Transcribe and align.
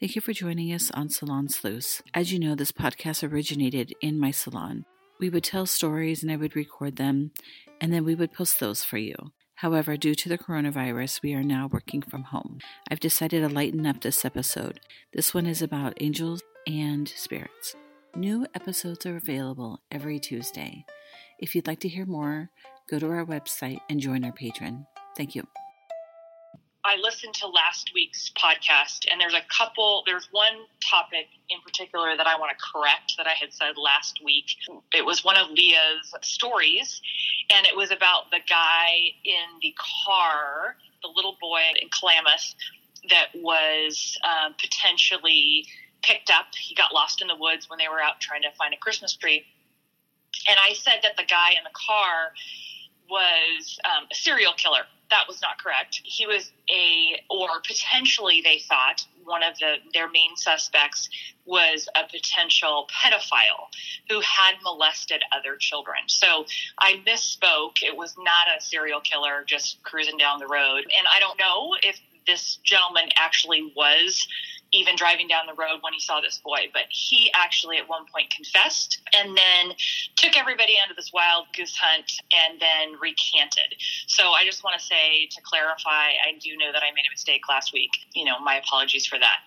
Thank 0.00 0.14
you 0.16 0.22
for 0.22 0.32
joining 0.32 0.72
us 0.72 0.90
on 0.92 1.10
Salon 1.10 1.50
Sleuths. 1.50 2.00
As 2.14 2.32
you 2.32 2.38
know, 2.38 2.54
this 2.54 2.72
podcast 2.72 3.22
originated 3.22 3.92
in 4.00 4.18
my 4.18 4.30
salon. 4.30 4.86
We 5.18 5.28
would 5.28 5.44
tell 5.44 5.66
stories 5.66 6.22
and 6.22 6.32
I 6.32 6.36
would 6.36 6.56
record 6.56 6.96
them, 6.96 7.32
and 7.82 7.92
then 7.92 8.06
we 8.06 8.14
would 8.14 8.32
post 8.32 8.60
those 8.60 8.82
for 8.82 8.96
you. 8.96 9.14
However, 9.56 9.98
due 9.98 10.14
to 10.14 10.30
the 10.30 10.38
coronavirus, 10.38 11.20
we 11.22 11.34
are 11.34 11.42
now 11.42 11.68
working 11.70 12.00
from 12.00 12.22
home. 12.22 12.60
I've 12.90 12.98
decided 12.98 13.46
to 13.46 13.54
lighten 13.54 13.86
up 13.86 14.00
this 14.00 14.24
episode. 14.24 14.80
This 15.12 15.34
one 15.34 15.44
is 15.44 15.60
about 15.60 15.98
angels 16.00 16.42
and 16.66 17.06
spirits. 17.06 17.76
New 18.16 18.46
episodes 18.54 19.04
are 19.04 19.18
available 19.18 19.82
every 19.90 20.18
Tuesday. 20.18 20.86
If 21.38 21.54
you'd 21.54 21.66
like 21.66 21.80
to 21.80 21.88
hear 21.90 22.06
more, 22.06 22.48
go 22.88 22.98
to 22.98 23.10
our 23.10 23.26
website 23.26 23.80
and 23.90 24.00
join 24.00 24.24
our 24.24 24.32
Patreon. 24.32 24.86
Thank 25.14 25.34
you. 25.34 25.46
I 26.84 26.96
listened 26.96 27.34
to 27.34 27.46
last 27.46 27.90
week's 27.94 28.30
podcast, 28.30 29.06
and 29.10 29.20
there's 29.20 29.34
a 29.34 29.42
couple, 29.54 30.02
there's 30.06 30.28
one 30.30 30.64
topic 30.88 31.26
in 31.50 31.60
particular 31.60 32.16
that 32.16 32.26
I 32.26 32.38
want 32.38 32.56
to 32.56 32.64
correct 32.72 33.14
that 33.18 33.26
I 33.26 33.34
had 33.38 33.52
said 33.52 33.76
last 33.76 34.20
week. 34.24 34.46
It 34.94 35.04
was 35.04 35.22
one 35.22 35.36
of 35.36 35.50
Leah's 35.50 36.14
stories, 36.22 37.02
and 37.50 37.66
it 37.66 37.76
was 37.76 37.90
about 37.90 38.30
the 38.30 38.40
guy 38.48 39.12
in 39.24 39.60
the 39.60 39.74
car, 40.06 40.76
the 41.02 41.08
little 41.14 41.36
boy 41.38 41.60
in 41.80 41.88
Klamath, 41.90 42.54
that 43.10 43.28
was 43.34 44.18
um, 44.24 44.54
potentially 44.58 45.66
picked 46.02 46.30
up. 46.30 46.46
He 46.58 46.74
got 46.74 46.94
lost 46.94 47.20
in 47.20 47.28
the 47.28 47.36
woods 47.36 47.68
when 47.68 47.78
they 47.78 47.88
were 47.88 48.00
out 48.00 48.20
trying 48.20 48.42
to 48.42 48.50
find 48.58 48.72
a 48.72 48.78
Christmas 48.78 49.14
tree. 49.14 49.44
And 50.48 50.58
I 50.58 50.72
said 50.74 51.00
that 51.02 51.16
the 51.16 51.24
guy 51.24 51.50
in 51.50 51.64
the 51.64 51.74
car 51.74 52.32
was 53.10 53.78
um, 53.84 54.06
a 54.10 54.14
serial 54.14 54.52
killer 54.54 54.86
that 55.10 55.24
was 55.28 55.42
not 55.42 55.58
correct. 55.62 56.00
He 56.04 56.26
was 56.26 56.50
a, 56.70 57.22
or 57.28 57.48
potentially 57.66 58.40
they 58.42 58.60
thought 58.60 59.04
one 59.24 59.42
of 59.42 59.58
the 59.58 59.74
their 59.92 60.08
main 60.08 60.36
suspects 60.36 61.08
was 61.44 61.88
a 61.94 62.08
potential 62.10 62.88
pedophile 62.90 63.68
who 64.08 64.20
had 64.20 64.54
molested 64.62 65.22
other 65.32 65.56
children. 65.56 65.98
So 66.06 66.46
I 66.78 67.02
misspoke. 67.06 67.82
It 67.82 67.96
was 67.96 68.14
not 68.16 68.46
a 68.56 68.60
serial 68.60 69.00
killer 69.00 69.44
just 69.46 69.82
cruising 69.82 70.16
down 70.16 70.38
the 70.38 70.46
road. 70.46 70.84
And 70.84 71.06
I 71.14 71.20
don't 71.20 71.38
know 71.38 71.74
if 71.82 72.00
this 72.26 72.56
gentleman 72.62 73.08
actually 73.16 73.72
was 73.76 74.26
even 74.72 74.96
driving 74.96 75.28
down 75.28 75.46
the 75.46 75.54
road 75.54 75.78
when 75.80 75.92
he 75.92 76.00
saw 76.00 76.20
this 76.20 76.38
boy. 76.38 76.70
But 76.72 76.84
he 76.90 77.30
actually 77.34 77.78
at 77.78 77.88
one 77.88 78.04
point 78.12 78.30
confessed 78.30 79.00
and 79.16 79.36
then 79.36 79.76
took 80.16 80.36
everybody 80.36 80.74
onto 80.82 80.94
this 80.94 81.12
wild 81.12 81.46
goose 81.56 81.76
hunt 81.76 82.20
and 82.32 82.60
then 82.60 82.98
recanted. 83.00 83.74
So 84.06 84.30
I 84.30 84.44
just 84.44 84.62
want 84.64 84.78
to 84.78 84.84
say 84.84 85.26
to 85.30 85.40
clarify, 85.42 86.14
I 86.26 86.38
do 86.40 86.56
know 86.56 86.72
that 86.72 86.82
I 86.82 86.90
made 86.94 87.06
a 87.08 87.12
mistake 87.12 87.42
last 87.48 87.72
week. 87.72 87.90
You 88.14 88.24
know, 88.24 88.38
my 88.40 88.56
apologies 88.56 89.06
for 89.06 89.18
that. 89.18 89.38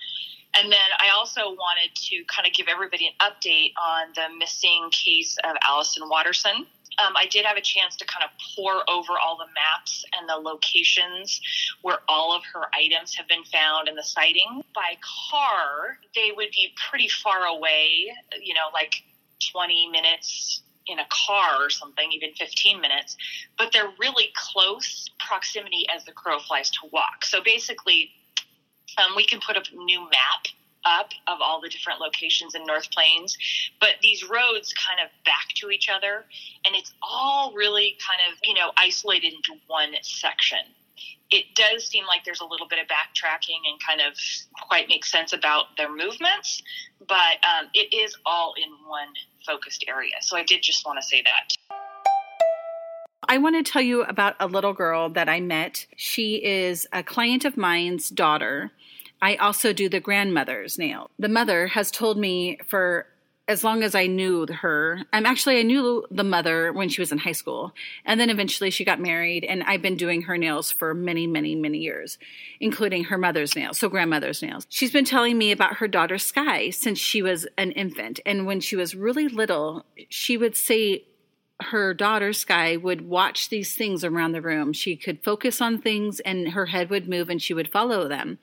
And 0.55 0.71
then 0.71 0.89
I 0.99 1.09
also 1.15 1.49
wanted 1.49 1.95
to 1.95 2.23
kind 2.25 2.47
of 2.47 2.53
give 2.53 2.67
everybody 2.67 3.07
an 3.07 3.13
update 3.19 3.73
on 3.81 4.13
the 4.13 4.35
missing 4.37 4.89
case 4.91 5.35
of 5.43 5.55
Allison 5.67 6.07
Watterson 6.07 6.67
um, 6.99 7.13
I 7.15 7.25
did 7.25 7.45
have 7.45 7.57
a 7.57 7.61
chance 7.61 7.95
to 7.97 8.05
kind 8.05 8.23
of 8.23 8.29
pour 8.55 8.89
over 8.89 9.13
all 9.19 9.37
the 9.37 9.47
maps 9.53 10.05
and 10.17 10.27
the 10.27 10.35
locations 10.35 11.41
where 11.81 11.99
all 12.07 12.35
of 12.35 12.43
her 12.53 12.63
items 12.73 13.15
have 13.15 13.27
been 13.27 13.43
found 13.45 13.87
in 13.87 13.95
the 13.95 14.03
sighting. 14.03 14.63
By 14.75 14.97
car, 15.29 15.97
they 16.15 16.31
would 16.35 16.51
be 16.51 16.73
pretty 16.89 17.07
far 17.07 17.45
away, 17.45 18.13
you 18.41 18.53
know, 18.53 18.69
like 18.73 18.93
20 19.51 19.89
minutes 19.89 20.61
in 20.87 20.99
a 20.99 21.05
car 21.09 21.63
or 21.63 21.69
something, 21.69 22.11
even 22.11 22.33
15 22.33 22.81
minutes, 22.81 23.17
but 23.57 23.71
they're 23.71 23.91
really 23.99 24.29
close 24.35 25.09
proximity 25.19 25.85
as 25.95 26.03
the 26.05 26.11
crow 26.11 26.39
flies 26.39 26.69
to 26.71 26.79
walk. 26.91 27.23
So 27.23 27.41
basically, 27.41 28.11
um, 28.97 29.15
we 29.15 29.25
can 29.25 29.39
put 29.39 29.55
a 29.55 29.63
new 29.75 30.01
map 30.01 30.47
up 30.85 31.09
of 31.27 31.39
all 31.41 31.61
the 31.61 31.69
different 31.69 31.99
locations 31.99 32.55
in 32.55 32.65
North 32.65 32.89
Plains, 32.91 33.37
but 33.79 33.91
these 34.01 34.23
roads 34.23 34.73
kind 34.73 34.99
of 35.03 35.09
back 35.25 35.49
to 35.55 35.69
each 35.69 35.89
other, 35.89 36.25
and 36.65 36.75
it's 36.75 36.93
all 37.01 37.53
really 37.53 37.97
kind 38.05 38.19
of, 38.31 38.37
you 38.43 38.53
know, 38.53 38.71
isolated 38.77 39.33
into 39.33 39.59
one 39.67 39.93
section. 40.01 40.59
It 41.31 41.45
does 41.55 41.87
seem 41.87 42.05
like 42.05 42.23
there's 42.25 42.41
a 42.41 42.45
little 42.45 42.67
bit 42.67 42.79
of 42.79 42.87
backtracking 42.87 43.61
and 43.67 43.79
kind 43.85 44.01
of 44.01 44.15
quite 44.67 44.87
makes 44.87 45.11
sense 45.11 45.33
about 45.33 45.75
their 45.77 45.89
movements, 45.89 46.61
but 47.07 47.41
um, 47.43 47.69
it 47.73 47.93
is 47.93 48.15
all 48.25 48.53
in 48.55 48.69
one 48.87 49.07
focused 49.45 49.83
area. 49.87 50.13
So 50.21 50.37
I 50.37 50.43
did 50.43 50.61
just 50.61 50.85
want 50.85 51.01
to 51.01 51.07
say 51.07 51.23
that. 51.23 51.77
I 53.27 53.37
want 53.37 53.55
to 53.55 53.71
tell 53.71 53.81
you 53.81 54.03
about 54.03 54.35
a 54.39 54.47
little 54.47 54.73
girl 54.73 55.09
that 55.09 55.29
I 55.29 55.39
met. 55.39 55.87
She 55.95 56.43
is 56.43 56.85
a 56.91 57.03
client 57.03 57.45
of 57.45 57.57
mine's 57.57 58.09
daughter 58.09 58.71
I 59.23 59.37
also 59.37 59.71
do 59.71 59.87
the 59.87 60.01
grandmother's 60.01 60.77
nail. 60.77 61.09
The 61.17 61.29
mother 61.29 61.67
has 61.67 61.91
told 61.91 62.17
me 62.17 62.57
for 62.65 63.07
as 63.47 63.63
long 63.63 63.81
as 63.81 63.95
I 63.95 64.07
knew 64.07 64.45
her, 64.47 65.01
I'm 65.13 65.25
actually, 65.25 65.59
I 65.59 65.63
knew 65.63 66.05
the 66.11 66.25
mother 66.25 66.73
when 66.73 66.89
she 66.89 67.01
was 67.01 67.13
in 67.13 67.19
high 67.19 67.31
school. 67.31 67.73
And 68.03 68.19
then 68.19 68.29
eventually 68.29 68.69
she 68.69 68.83
got 68.83 68.99
married, 68.99 69.45
and 69.45 69.63
I've 69.63 69.81
been 69.81 69.95
doing 69.95 70.23
her 70.23 70.37
nails 70.37 70.71
for 70.71 70.93
many, 70.93 71.25
many, 71.25 71.55
many 71.55 71.77
years, 71.77 72.17
including 72.59 73.05
her 73.05 73.17
mother's 73.17 73.55
nails, 73.55 73.79
so 73.79 73.87
grandmother's 73.87 74.41
nails. 74.41 74.65
She's 74.67 74.91
been 74.91 75.05
telling 75.05 75.37
me 75.37 75.53
about 75.53 75.77
her 75.77 75.87
daughter 75.87 76.17
Sky 76.17 76.69
since 76.69 76.99
she 76.99 77.21
was 77.21 77.47
an 77.57 77.71
infant. 77.71 78.19
And 78.25 78.45
when 78.45 78.59
she 78.59 78.75
was 78.75 78.93
really 78.93 79.29
little, 79.29 79.85
she 80.09 80.35
would 80.35 80.57
say 80.57 81.05
her 81.61 81.93
daughter 81.93 82.33
Sky 82.33 82.75
would 82.75 83.07
watch 83.07 83.49
these 83.49 83.75
things 83.75 84.03
around 84.03 84.31
the 84.31 84.41
room. 84.41 84.73
She 84.73 84.95
could 84.95 85.23
focus 85.23 85.61
on 85.61 85.77
things 85.77 86.19
and 86.19 86.49
her 86.49 86.67
head 86.67 86.89
would 86.89 87.07
move 87.07 87.29
and 87.29 87.41
she 87.41 87.53
would 87.53 87.71
follow 87.71 88.07
them. 88.07 88.39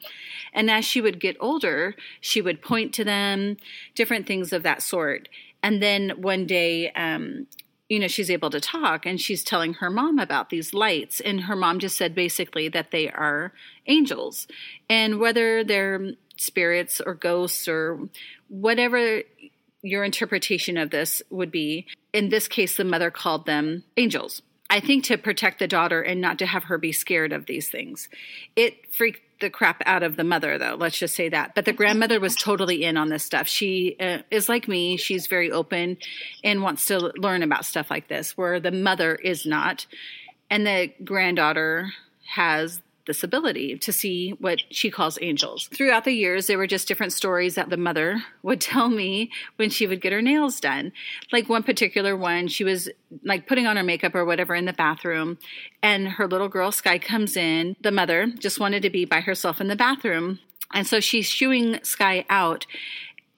And 0.53 0.71
as 0.71 0.85
she 0.85 1.01
would 1.01 1.21
get 1.21 1.37
older, 1.41 1.95
she 2.21 2.41
would 2.41 2.63
point 2.63 2.95
to 2.95 3.05
them, 3.05 3.57
different 3.95 4.27
things 4.27 4.53
of 4.53 4.63
that 4.63 4.83
sort. 4.83 5.29
And 5.63 5.83
then 5.83 6.11
one 6.23 6.47
day, 6.47 6.91
um, 6.93 7.47
you 7.89 7.99
know, 7.99 8.09
she's 8.09 8.31
able 8.31 8.51
to 8.51 8.61
talk 8.61 9.05
and 9.05 9.21
she's 9.21 9.43
telling 9.43 9.75
her 9.75 9.91
mom 9.91 10.19
about 10.19 10.49
these 10.49 10.73
lights. 10.73 11.21
And 11.21 11.43
her 11.43 11.57
mom 11.57 11.81
just 11.81 11.97
said 11.97 12.15
basically 12.15 12.69
that 12.69 12.93
they 12.93 13.11
are 13.11 13.53
angels. 13.87 14.47
And 14.89 15.19
whether 15.19 15.65
they're 15.65 16.13
spirits 16.37 17.01
or 17.05 17.15
ghosts 17.15 17.69
or 17.69 18.09
whatever 18.49 19.23
your 19.83 20.05
interpretation 20.05 20.77
of 20.77 20.91
this 20.91 21.23
would 21.31 21.51
be. 21.51 21.87
In 22.13 22.29
this 22.29 22.49
case, 22.49 22.77
the 22.77 22.85
mother 22.85 23.11
called 23.11 23.47
them 23.47 23.85
angels. 23.97 24.43
I 24.69 24.79
think 24.81 25.05
to 25.05 25.19
protect 25.19 25.59
the 25.59 25.67
daughter 25.67 26.01
and 26.01 26.21
not 26.21 26.39
to 26.39 26.47
have 26.47 26.65
her 26.65 26.79
be 26.79 26.93
scared 26.93 27.33
of 27.33 27.47
these 27.47 27.69
things. 27.69 28.09
It 28.55 28.95
freaked 28.95 29.21
the 29.41 29.51
crap 29.51 29.83
out 29.85 30.03
of 30.03 30.17
the 30.17 30.25
mother, 30.25 30.59
though. 30.59 30.77
Let's 30.79 30.99
just 30.99 31.17
say 31.17 31.29
that. 31.31 31.55
But 31.55 31.65
the 31.65 31.73
grandmother 31.73 32.21
was 32.21 32.37
totally 32.37 32.85
in 32.85 32.97
on 32.97 33.09
this 33.09 33.25
stuff. 33.25 33.49
She 33.49 33.97
uh, 33.99 34.19
is 34.31 34.49
like 34.49 34.69
me. 34.69 34.97
She's 34.97 35.27
very 35.27 35.51
open 35.51 35.97
and 36.45 36.63
wants 36.63 36.87
to 36.87 37.13
learn 37.17 37.43
about 37.43 37.65
stuff 37.65 37.91
like 37.91 38.09
this, 38.09 38.37
where 38.37 38.61
the 38.61 38.71
mother 38.71 39.15
is 39.15 39.45
not. 39.45 39.87
And 40.51 40.67
the 40.67 40.93
granddaughter 41.03 41.91
has 42.35 42.81
this 43.11 43.25
ability 43.25 43.77
to 43.77 43.93
see 43.93 44.31
what 44.39 44.63
she 44.71 44.89
calls 44.89 45.19
angels. 45.21 45.69
Throughout 45.75 46.05
the 46.05 46.13
years, 46.13 46.47
there 46.47 46.59
were 46.59 46.69
just 46.69 46.87
different 46.87 47.13
stories 47.13 47.57
that 47.57 47.69
the 47.69 47.77
mother 47.77 48.23
would 48.45 48.61
tell 48.61 48.89
me 48.89 49.33
when 49.57 49.69
she 49.69 49.89
would 49.89 50.01
get 50.01 50.13
her 50.13 50.23
nails 50.23 50.61
done. 50.61 50.93
Like 51.33 51.49
one 51.49 51.65
particular 51.65 52.17
one, 52.17 52.47
she 52.47 52.63
was 52.63 52.89
like 53.25 53.49
putting 53.49 53.67
on 53.67 53.77
her 53.77 53.83
makeup 53.83 54.15
or 54.15 54.25
whatever 54.25 54.55
in 54.55 54.65
the 54.65 54.73
bathroom, 54.73 55.39
and 55.83 56.07
her 56.07 56.29
little 56.29 56.49
girl 56.49 56.71
Sky 56.71 57.01
comes 57.01 57.37
in. 57.37 57.75
The 57.81 57.91
mother 57.91 58.29
just 58.39 58.61
wanted 58.61 58.83
to 58.83 58.91
be 58.91 59.05
by 59.05 59.21
herself 59.21 59.61
in 59.61 59.67
the 59.67 59.75
bathroom. 59.75 60.39
And 60.73 60.87
so 60.87 61.01
she's 61.01 61.27
shooing 61.27 61.83
Sky 61.83 62.25
out. 62.31 62.65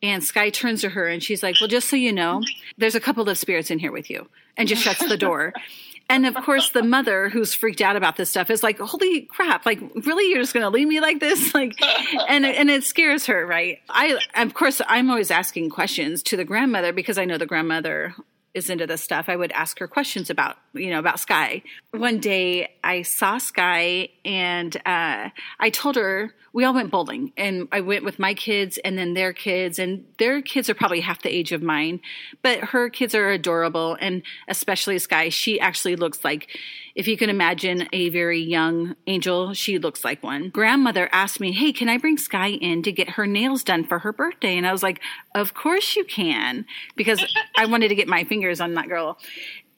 And 0.02 0.22
Sky 0.22 0.50
turns 0.50 0.82
to 0.82 0.90
her 0.90 1.08
and 1.08 1.22
she's 1.22 1.42
like, 1.42 1.56
Well, 1.62 1.68
just 1.68 1.88
so 1.88 1.96
you 1.96 2.12
know, 2.12 2.42
there's 2.76 2.94
a 2.94 3.00
couple 3.00 3.26
of 3.26 3.38
spirits 3.38 3.70
in 3.70 3.78
here 3.78 3.92
with 3.92 4.10
you, 4.10 4.28
and 4.58 4.68
just 4.68 4.82
shuts 4.82 5.08
the 5.08 5.16
door. 5.16 5.54
And 6.12 6.26
of 6.26 6.34
course, 6.34 6.68
the 6.68 6.82
mother 6.82 7.30
who's 7.30 7.54
freaked 7.54 7.80
out 7.80 7.96
about 7.96 8.16
this 8.16 8.28
stuff 8.28 8.50
is 8.50 8.62
like, 8.62 8.78
"Holy 8.78 9.22
crap! 9.22 9.64
Like, 9.64 9.80
really, 10.04 10.28
you're 10.28 10.42
just 10.42 10.52
going 10.52 10.62
to 10.62 10.68
leave 10.68 10.86
me 10.86 11.00
like 11.00 11.20
this?" 11.20 11.54
Like, 11.62 11.80
and 12.28 12.44
and 12.44 12.68
it 12.68 12.84
scares 12.84 13.24
her, 13.26 13.46
right? 13.46 13.78
I, 13.88 14.18
of 14.36 14.52
course, 14.52 14.82
I'm 14.86 15.08
always 15.08 15.30
asking 15.30 15.70
questions 15.70 16.22
to 16.24 16.36
the 16.36 16.44
grandmother 16.44 16.92
because 16.92 17.16
I 17.16 17.24
know 17.24 17.38
the 17.38 17.46
grandmother 17.46 18.14
is 18.52 18.68
into 18.68 18.86
this 18.86 19.02
stuff. 19.02 19.30
I 19.30 19.36
would 19.36 19.52
ask 19.52 19.78
her 19.78 19.88
questions 19.88 20.28
about 20.28 20.58
you 20.74 20.90
know, 20.90 20.98
about 20.98 21.18
Sky. 21.18 21.62
One 21.92 22.18
day 22.18 22.74
I 22.84 23.02
saw 23.02 23.38
Sky 23.38 24.10
and 24.22 24.76
uh, 24.84 25.30
I 25.60 25.70
told 25.70 25.96
her, 25.96 26.34
we 26.52 26.64
all 26.64 26.74
went 26.74 26.90
bowling 26.90 27.32
and 27.36 27.68
I 27.72 27.80
went 27.80 28.04
with 28.04 28.18
my 28.18 28.34
kids 28.34 28.78
and 28.84 28.98
then 28.98 29.14
their 29.14 29.32
kids 29.32 29.78
and 29.78 30.04
their 30.18 30.42
kids 30.42 30.68
are 30.68 30.74
probably 30.74 31.00
half 31.00 31.22
the 31.22 31.34
age 31.34 31.52
of 31.52 31.62
mine, 31.62 32.00
but 32.42 32.58
her 32.58 32.90
kids 32.90 33.14
are 33.14 33.30
adorable 33.30 33.96
and 34.00 34.22
especially 34.48 34.98
Sky, 34.98 35.30
she 35.30 35.58
actually 35.58 35.96
looks 35.96 36.24
like 36.24 36.48
if 36.94 37.08
you 37.08 37.16
can 37.16 37.30
imagine 37.30 37.88
a 37.92 38.10
very 38.10 38.40
young 38.40 38.96
angel, 39.06 39.54
she 39.54 39.78
looks 39.78 40.04
like 40.04 40.22
one. 40.22 40.50
Grandmother 40.50 41.08
asked 41.10 41.40
me, 41.40 41.52
Hey, 41.52 41.72
can 41.72 41.88
I 41.88 41.96
bring 41.96 42.18
Sky 42.18 42.48
in 42.48 42.82
to 42.82 42.92
get 42.92 43.10
her 43.10 43.26
nails 43.26 43.64
done 43.64 43.84
for 43.84 44.00
her 44.00 44.12
birthday? 44.12 44.58
And 44.58 44.66
I 44.66 44.72
was 44.72 44.82
like, 44.82 45.00
Of 45.34 45.54
course 45.54 45.96
you 45.96 46.04
can, 46.04 46.66
because 46.94 47.24
I 47.56 47.64
wanted 47.66 47.88
to 47.88 47.94
get 47.94 48.08
my 48.08 48.24
fingers 48.24 48.60
on 48.60 48.74
that 48.74 48.88
girl. 48.88 49.18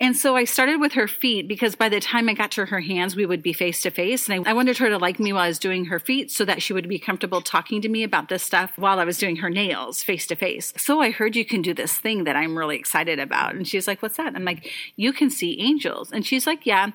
And 0.00 0.16
so 0.16 0.34
I 0.34 0.44
started 0.44 0.80
with 0.80 0.94
her 0.94 1.06
feet 1.06 1.46
because 1.46 1.76
by 1.76 1.88
the 1.88 2.00
time 2.00 2.28
I 2.28 2.34
got 2.34 2.50
to 2.52 2.66
her 2.66 2.80
hands, 2.80 3.14
we 3.14 3.26
would 3.26 3.42
be 3.42 3.52
face 3.52 3.80
to 3.82 3.90
face. 3.90 4.28
And 4.28 4.44
I, 4.44 4.50
I, 4.50 4.52
wanted 4.52 4.78
her 4.78 4.88
to 4.88 4.98
like 4.98 5.20
me 5.20 5.32
while 5.32 5.44
I 5.44 5.48
was 5.48 5.60
doing 5.60 5.84
her 5.86 6.00
feet 6.00 6.32
so 6.32 6.44
that 6.44 6.62
she 6.62 6.72
would 6.72 6.88
be 6.88 6.98
comfortable 6.98 7.40
talking 7.40 7.80
to 7.82 7.88
me 7.88 8.02
about 8.02 8.28
this 8.28 8.42
stuff 8.42 8.72
while 8.76 8.98
I 8.98 9.04
was 9.04 9.18
doing 9.18 9.36
her 9.36 9.48
nails 9.48 10.02
face 10.02 10.26
to 10.26 10.36
face. 10.36 10.72
So 10.76 11.00
I 11.00 11.10
heard 11.10 11.36
you 11.36 11.44
can 11.44 11.62
do 11.62 11.72
this 11.72 11.96
thing 11.96 12.24
that 12.24 12.34
I'm 12.34 12.58
really 12.58 12.76
excited 12.76 13.20
about. 13.20 13.54
And 13.54 13.68
she's 13.68 13.86
like, 13.86 14.02
What's 14.02 14.16
that? 14.16 14.34
I'm 14.34 14.44
like, 14.44 14.68
You 14.96 15.12
can 15.12 15.30
see 15.30 15.60
angels. 15.60 16.10
And 16.10 16.26
she's 16.26 16.46
like, 16.46 16.66
Yeah. 16.66 16.90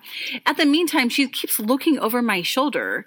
At 0.46 0.58
the 0.58 0.66
meantime, 0.66 1.08
she 1.08 1.30
keeps 1.30 1.58
looking 1.58 1.98
over 2.00 2.22
my 2.22 2.42
shoulder 2.42 3.06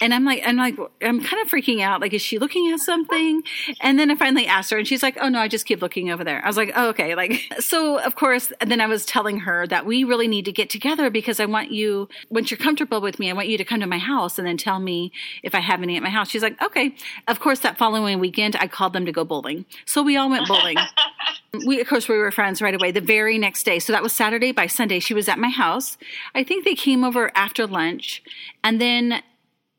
and 0.00 0.12
I'm 0.12 0.24
like, 0.24 0.42
I'm 0.44 0.56
like, 0.56 0.76
I'm 1.00 1.22
kind 1.22 1.42
of 1.42 1.50
freaking 1.50 1.80
out. 1.80 2.02
Like, 2.02 2.12
is 2.12 2.20
she 2.20 2.38
looking 2.38 2.70
at 2.70 2.80
something? 2.80 3.42
And 3.80 3.98
then 3.98 4.10
I 4.10 4.14
finally 4.14 4.46
asked 4.46 4.70
her, 4.70 4.78
and 4.78 4.86
she's 4.86 5.02
like, 5.02 5.16
oh 5.20 5.30
no, 5.30 5.38
I 5.38 5.48
just 5.48 5.64
keep 5.64 5.80
looking 5.80 6.10
over 6.10 6.22
there. 6.22 6.44
I 6.44 6.48
was 6.48 6.56
like, 6.58 6.72
oh, 6.76 6.88
okay. 6.90 7.14
Like, 7.14 7.40
so 7.60 7.98
of 8.00 8.14
course, 8.14 8.52
then 8.60 8.80
I 8.82 8.86
was 8.86 9.06
telling 9.06 9.40
her 9.40 9.66
that 9.68 9.86
we 9.86 10.04
really 10.04 10.28
need 10.28 10.44
to 10.44 10.52
get 10.52 10.68
together 10.68 11.08
because 11.08 11.40
I 11.40 11.46
want 11.46 11.72
you, 11.72 12.08
once 12.28 12.50
you're 12.50 12.58
comfortable 12.58 13.00
with 13.00 13.18
me, 13.18 13.30
I 13.30 13.32
want 13.32 13.48
you 13.48 13.56
to 13.56 13.64
come 13.64 13.80
to 13.80 13.86
my 13.86 13.98
house 13.98 14.38
and 14.38 14.46
then 14.46 14.58
tell 14.58 14.80
me 14.80 15.12
if 15.42 15.54
I 15.54 15.60
have 15.60 15.82
any 15.82 15.96
at 15.96 16.02
my 16.02 16.10
house. 16.10 16.28
She's 16.28 16.42
like, 16.42 16.60
okay. 16.62 16.94
Of 17.26 17.40
course, 17.40 17.60
that 17.60 17.78
following 17.78 18.20
weekend, 18.20 18.56
I 18.56 18.66
called 18.66 18.92
them 18.92 19.06
to 19.06 19.12
go 19.12 19.24
bowling. 19.24 19.64
So 19.86 20.02
we 20.02 20.18
all 20.18 20.28
went 20.28 20.46
bowling. 20.46 20.76
we, 21.66 21.80
of 21.80 21.88
course, 21.88 22.06
we 22.06 22.18
were 22.18 22.30
friends 22.30 22.60
right 22.60 22.74
away 22.74 22.92
the 22.92 23.00
very 23.00 23.38
next 23.38 23.64
day. 23.64 23.78
So 23.78 23.94
that 23.94 24.02
was 24.02 24.12
Saturday. 24.12 24.52
By 24.52 24.66
Sunday, 24.66 25.00
she 25.00 25.14
was 25.14 25.26
at 25.26 25.38
my 25.38 25.48
house. 25.48 25.96
I 26.34 26.44
think 26.44 26.64
they 26.64 26.74
came 26.74 27.02
over 27.02 27.32
after 27.34 27.66
lunch. 27.66 28.22
And 28.62 28.78
then 28.78 29.22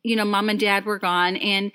you 0.08 0.16
know, 0.16 0.26
mom 0.26 0.50
and 0.50 0.60
dad 0.60 0.86
were 0.86 1.00
gone. 1.00 1.36
And 1.38 1.72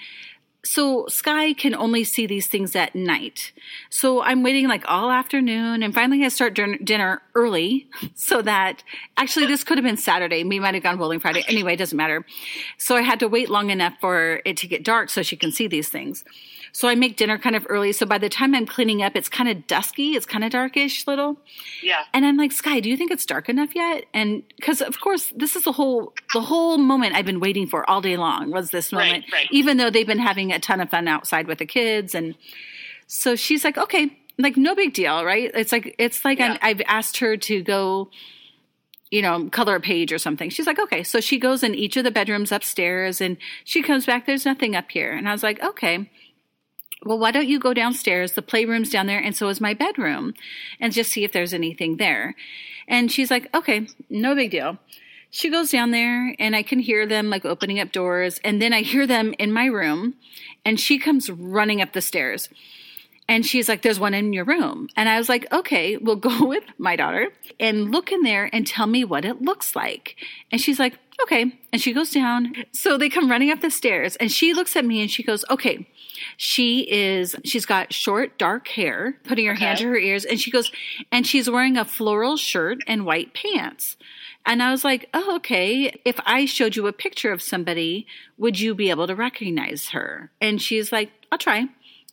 so 0.64 1.06
Sky 1.08 1.54
can 1.54 1.74
only 1.74 2.04
see 2.04 2.26
these 2.26 2.46
things 2.46 2.76
at 2.76 2.94
night. 2.94 3.52
So 3.90 4.22
I'm 4.22 4.42
waiting 4.42 4.68
like 4.68 4.84
all 4.86 5.10
afternoon 5.10 5.82
and 5.82 5.92
finally 5.92 6.24
I 6.24 6.28
start 6.28 6.54
dinner 6.54 7.20
early 7.34 7.88
so 8.14 8.42
that 8.42 8.84
actually 9.16 9.46
this 9.46 9.64
could 9.64 9.78
have 9.78 9.84
been 9.84 9.96
Saturday. 9.96 10.44
We 10.44 10.60
might 10.60 10.74
have 10.74 10.82
gone 10.82 10.98
bowling 10.98 11.20
Friday. 11.20 11.44
Anyway, 11.48 11.74
it 11.74 11.78
doesn't 11.78 11.96
matter. 11.96 12.24
So 12.78 12.96
I 12.96 13.02
had 13.02 13.20
to 13.20 13.28
wait 13.28 13.50
long 13.50 13.70
enough 13.70 13.94
for 14.00 14.40
it 14.44 14.56
to 14.58 14.68
get 14.68 14.84
dark 14.84 15.10
so 15.10 15.22
she 15.22 15.36
can 15.36 15.50
see 15.50 15.66
these 15.66 15.88
things. 15.88 16.24
So 16.74 16.88
I 16.88 16.94
make 16.94 17.18
dinner 17.18 17.38
kind 17.38 17.54
of 17.54 17.66
early. 17.68 17.92
So 17.92 18.06
by 18.06 18.16
the 18.16 18.30
time 18.30 18.54
I'm 18.54 18.64
cleaning 18.64 19.02
up, 19.02 19.14
it's 19.14 19.28
kind 19.28 19.48
of 19.50 19.66
dusky. 19.66 20.16
It's 20.16 20.24
kind 20.24 20.42
of 20.42 20.50
darkish 20.50 21.06
little. 21.06 21.36
Yeah. 21.82 22.02
And 22.14 22.24
I'm 22.24 22.38
like, 22.38 22.50
Sky, 22.50 22.80
do 22.80 22.88
you 22.88 22.96
think 22.96 23.10
it's 23.10 23.26
dark 23.26 23.50
enough 23.50 23.74
yet? 23.74 24.06
And 24.14 24.42
because 24.56 24.80
of 24.80 24.98
course 24.98 25.32
this 25.36 25.54
is 25.54 25.64
the 25.64 25.72
whole, 25.72 26.14
the 26.32 26.40
whole 26.40 26.78
moment 26.78 27.14
I've 27.14 27.26
been 27.26 27.40
waiting 27.40 27.66
for 27.66 27.88
all 27.88 28.00
day 28.00 28.16
long 28.16 28.50
was 28.50 28.70
this 28.70 28.90
moment, 28.90 29.26
right, 29.30 29.32
right. 29.32 29.48
even 29.50 29.76
though 29.76 29.90
they've 29.90 30.06
been 30.06 30.18
having 30.18 30.50
a 30.50 30.58
ton 30.58 30.80
of 30.80 30.88
fun 30.88 31.08
outside 31.08 31.46
with 31.46 31.58
the 31.58 31.66
kids. 31.66 32.14
And 32.14 32.34
so 33.06 33.36
she's 33.36 33.64
like, 33.64 33.76
okay, 33.76 34.16
like 34.38 34.56
no 34.56 34.74
big 34.74 34.94
deal. 34.94 35.26
Right. 35.26 35.50
It's 35.52 35.72
like, 35.72 35.94
it's 35.98 36.24
like 36.24 36.38
yeah. 36.38 36.56
I've 36.62 36.80
asked 36.86 37.18
her 37.18 37.36
to 37.36 37.62
go, 37.62 38.08
you 39.10 39.20
know, 39.20 39.50
color 39.50 39.76
a 39.76 39.80
page 39.80 40.10
or 40.10 40.18
something. 40.18 40.48
She's 40.48 40.66
like, 40.66 40.78
okay. 40.78 41.02
So 41.02 41.20
she 41.20 41.38
goes 41.38 41.62
in 41.62 41.74
each 41.74 41.98
of 41.98 42.04
the 42.04 42.10
bedrooms 42.10 42.50
upstairs 42.50 43.20
and 43.20 43.36
she 43.62 43.82
comes 43.82 44.06
back. 44.06 44.24
There's 44.24 44.46
nothing 44.46 44.74
up 44.74 44.90
here. 44.90 45.12
And 45.12 45.28
I 45.28 45.32
was 45.32 45.42
like, 45.42 45.62
okay 45.62 46.08
well, 47.04 47.18
why 47.18 47.30
don't 47.30 47.48
you 47.48 47.58
go 47.58 47.74
downstairs? 47.74 48.32
The 48.32 48.42
playroom's 48.42 48.90
down 48.90 49.06
there, 49.06 49.18
and 49.18 49.36
so 49.36 49.48
is 49.48 49.60
my 49.60 49.74
bedroom, 49.74 50.34
and 50.80 50.92
just 50.92 51.12
see 51.12 51.24
if 51.24 51.32
there's 51.32 51.54
anything 51.54 51.96
there. 51.96 52.34
And 52.86 53.10
she's 53.10 53.30
like, 53.30 53.54
okay, 53.54 53.86
no 54.08 54.34
big 54.34 54.50
deal. 54.50 54.78
She 55.30 55.50
goes 55.50 55.70
down 55.70 55.90
there, 55.90 56.34
and 56.38 56.54
I 56.54 56.62
can 56.62 56.78
hear 56.78 57.06
them 57.06 57.30
like 57.30 57.44
opening 57.44 57.80
up 57.80 57.92
doors, 57.92 58.40
and 58.44 58.60
then 58.60 58.72
I 58.72 58.82
hear 58.82 59.06
them 59.06 59.34
in 59.38 59.52
my 59.52 59.66
room, 59.66 60.14
and 60.64 60.78
she 60.78 60.98
comes 60.98 61.30
running 61.30 61.80
up 61.80 61.92
the 61.92 62.00
stairs. 62.00 62.48
And 63.28 63.46
she's 63.46 63.68
like, 63.68 63.82
There's 63.82 64.00
one 64.00 64.14
in 64.14 64.32
your 64.32 64.44
room. 64.44 64.88
And 64.96 65.08
I 65.08 65.16
was 65.16 65.28
like, 65.28 65.50
Okay, 65.52 65.96
we'll 65.96 66.16
go 66.16 66.46
with 66.46 66.64
my 66.76 66.96
daughter 66.96 67.30
and 67.58 67.90
look 67.90 68.12
in 68.12 68.22
there 68.22 68.50
and 68.52 68.66
tell 68.66 68.86
me 68.86 69.04
what 69.04 69.24
it 69.24 69.40
looks 69.40 69.74
like. 69.74 70.16
And 70.50 70.60
she's 70.60 70.78
like, 70.78 70.98
Okay. 71.22 71.52
And 71.72 71.80
she 71.80 71.92
goes 71.92 72.10
down. 72.10 72.52
So 72.72 72.98
they 72.98 73.08
come 73.08 73.30
running 73.30 73.50
up 73.50 73.60
the 73.60 73.70
stairs 73.70 74.16
and 74.16 74.30
she 74.30 74.52
looks 74.52 74.76
at 74.76 74.84
me 74.84 75.00
and 75.00 75.10
she 75.10 75.22
goes, 75.22 75.44
Okay, 75.50 75.86
she 76.36 76.80
is, 76.90 77.36
she's 77.44 77.66
got 77.66 77.92
short, 77.92 78.38
dark 78.38 78.68
hair, 78.68 79.18
putting 79.24 79.46
her 79.46 79.52
okay. 79.52 79.64
hand 79.64 79.78
to 79.78 79.86
her 79.86 79.96
ears, 79.96 80.24
and 80.24 80.40
she 80.40 80.50
goes, 80.50 80.70
and 81.10 81.26
she's 81.26 81.48
wearing 81.48 81.76
a 81.76 81.84
floral 81.84 82.36
shirt 82.36 82.78
and 82.86 83.04
white 83.06 83.34
pants. 83.34 83.96
And 84.44 84.62
I 84.62 84.70
was 84.70 84.84
like, 84.84 85.08
oh, 85.14 85.36
okay. 85.36 86.00
If 86.04 86.18
I 86.26 86.46
showed 86.46 86.76
you 86.76 86.86
a 86.86 86.92
picture 86.92 87.32
of 87.32 87.40
somebody, 87.40 88.06
would 88.38 88.58
you 88.58 88.74
be 88.74 88.90
able 88.90 89.06
to 89.06 89.14
recognize 89.14 89.90
her? 89.90 90.30
And 90.40 90.60
she's 90.60 90.90
like, 90.90 91.10
I'll 91.30 91.38
try. 91.38 91.66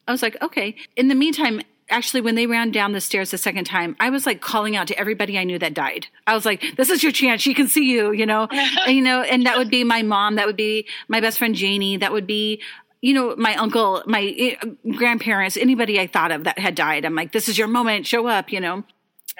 I 0.07 0.11
was 0.11 0.21
like, 0.21 0.41
okay. 0.41 0.75
In 0.95 1.07
the 1.07 1.15
meantime, 1.15 1.61
actually 1.89 2.21
when 2.21 2.35
they 2.35 2.45
ran 2.45 2.71
down 2.71 2.91
the 2.91 3.01
stairs 3.01 3.31
the 3.31 3.37
second 3.37 3.65
time 3.65 3.95
i 3.99 4.09
was 4.09 4.25
like 4.25 4.41
calling 4.41 4.75
out 4.75 4.87
to 4.87 4.99
everybody 4.99 5.37
i 5.37 5.43
knew 5.43 5.57
that 5.57 5.73
died 5.73 6.07
i 6.27 6.33
was 6.33 6.45
like 6.45 6.63
this 6.77 6.89
is 6.89 7.01
your 7.01 7.11
chance 7.11 7.41
she 7.41 7.53
can 7.53 7.67
see 7.67 7.89
you 7.89 8.11
you 8.11 8.25
know 8.25 8.47
and, 8.51 8.95
you 8.95 9.01
know 9.01 9.21
and 9.21 9.45
that 9.45 9.57
would 9.57 9.69
be 9.69 9.83
my 9.83 10.01
mom 10.01 10.35
that 10.35 10.45
would 10.45 10.55
be 10.55 10.85
my 11.07 11.19
best 11.19 11.37
friend 11.37 11.55
janie 11.55 11.97
that 11.97 12.11
would 12.11 12.27
be 12.27 12.61
you 13.01 13.13
know, 13.13 13.35
my 13.37 13.55
uncle, 13.55 14.03
my 14.05 14.35
eh, 14.37 14.55
grandparents, 14.95 15.57
anybody 15.57 15.99
I 15.99 16.07
thought 16.07 16.31
of 16.31 16.43
that 16.43 16.59
had 16.59 16.75
died. 16.75 17.05
I'm 17.05 17.15
like, 17.15 17.31
this 17.31 17.47
is 17.47 17.57
your 17.57 17.67
moment, 17.67 18.05
show 18.05 18.27
up, 18.27 18.51
you 18.51 18.59
know. 18.59 18.83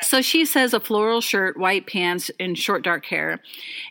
So 0.02 0.22
she 0.22 0.46
says 0.46 0.74
a 0.74 0.80
floral 0.80 1.20
shirt, 1.20 1.58
white 1.58 1.86
pants, 1.88 2.32
and 2.40 2.58
short 2.58 2.84
dark 2.84 3.06
hair. 3.06 3.40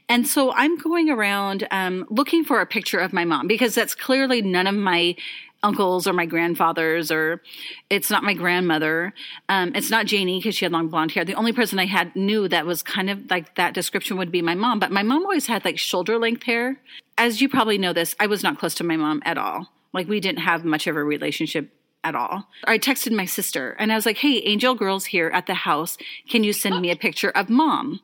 And 0.09 0.27
so 0.27 0.53
I'm 0.53 0.79
going 0.79 1.11
around 1.11 1.69
um, 1.71 2.07
looking 2.09 2.45
for 2.45 2.61
a 2.61 2.67
picture 2.67 2.99
of 2.99 3.13
my 3.13 3.25
mom 3.25 3.47
because 3.47 3.75
that's 3.75 3.95
clearly 3.95 4.41
none 4.41 4.67
of 4.67 4.75
my 4.75 5.17
uncles 5.63 6.07
or 6.07 6.13
my 6.13 6.25
grandfathers 6.25 7.11
or 7.11 7.43
it's 7.91 8.11
not 8.11 8.23
my 8.23 8.33
grandmother 8.33 9.13
um, 9.49 9.73
it's 9.75 9.91
not 9.91 10.07
janie 10.07 10.39
because 10.39 10.55
she 10.55 10.65
had 10.65 10.71
long 10.71 10.87
blonde 10.87 11.11
hair 11.11 11.25
the 11.25 11.35
only 11.35 11.53
person 11.53 11.81
i 11.81 11.85
had 11.85 12.15
knew 12.15 12.47
that 12.47 12.65
was 12.65 12.81
kind 12.81 13.11
of 13.11 13.29
like 13.29 13.57
that 13.57 13.75
description 13.75 14.17
would 14.17 14.31
be 14.31 14.41
my 14.41 14.55
mom 14.55 14.79
but 14.79 14.93
my 14.93 15.03
mom 15.03 15.25
always 15.25 15.47
had 15.47 15.65
like 15.65 15.77
shoulder 15.77 16.17
length 16.17 16.45
hair 16.45 16.81
as 17.19 17.41
you 17.41 17.49
probably 17.49 17.79
know 17.79 17.93
this 17.93 18.15
i 18.19 18.27
was 18.27 18.43
not 18.43 18.59
close 18.59 18.75
to 18.75 18.85
my 18.85 18.97
mom 18.97 19.23
at 19.25 19.37
all 19.37 19.69
like 19.93 20.09
we 20.09 20.21
didn't 20.21 20.41
have 20.41 20.65
much 20.65 20.87
of 20.87 20.97
a 20.97 21.03
relationship 21.03 21.71
at 22.05 22.15
all. 22.15 22.49
I 22.65 22.79
texted 22.79 23.13
my 23.13 23.25
sister 23.25 23.77
and 23.79 23.93
I 23.93 23.97
was 23.97 24.07
like, 24.07 24.19
Hey, 24.19 24.39
Angel 24.45 24.75
Girl's 24.75 25.07
here 25.07 25.31
at 25.33 25.47
the 25.47 25.55
house. 25.55 25.97
Can 26.29 26.45
you 26.45 26.53
send 26.53 26.81
me 26.81 26.91
a 26.91 26.97
picture 26.97 27.31
of 27.31 27.51
mom? 27.51 28.01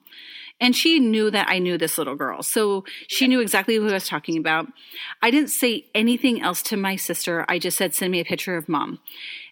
And 0.61 0.76
she 0.76 1.00
knew 1.00 1.30
that 1.30 1.49
I 1.49 1.59
knew 1.59 1.76
this 1.76 1.99
little 1.99 2.14
girl. 2.14 2.42
So 2.42 2.85
she 3.09 3.26
knew 3.26 3.40
exactly 3.40 3.75
who 3.75 3.88
I 3.88 3.94
was 3.94 4.09
talking 4.09 4.38
about. 4.38 4.68
I 5.21 5.33
didn't 5.33 5.50
say 5.50 5.87
anything 5.94 6.42
else 6.42 6.62
to 6.62 6.76
my 6.76 6.94
sister. 6.94 7.44
I 7.49 7.59
just 7.59 7.76
said, 7.76 7.92
send 7.92 8.12
me 8.12 8.21
a 8.21 8.25
picture 8.25 8.56
of 8.56 8.68
mom. 8.68 9.00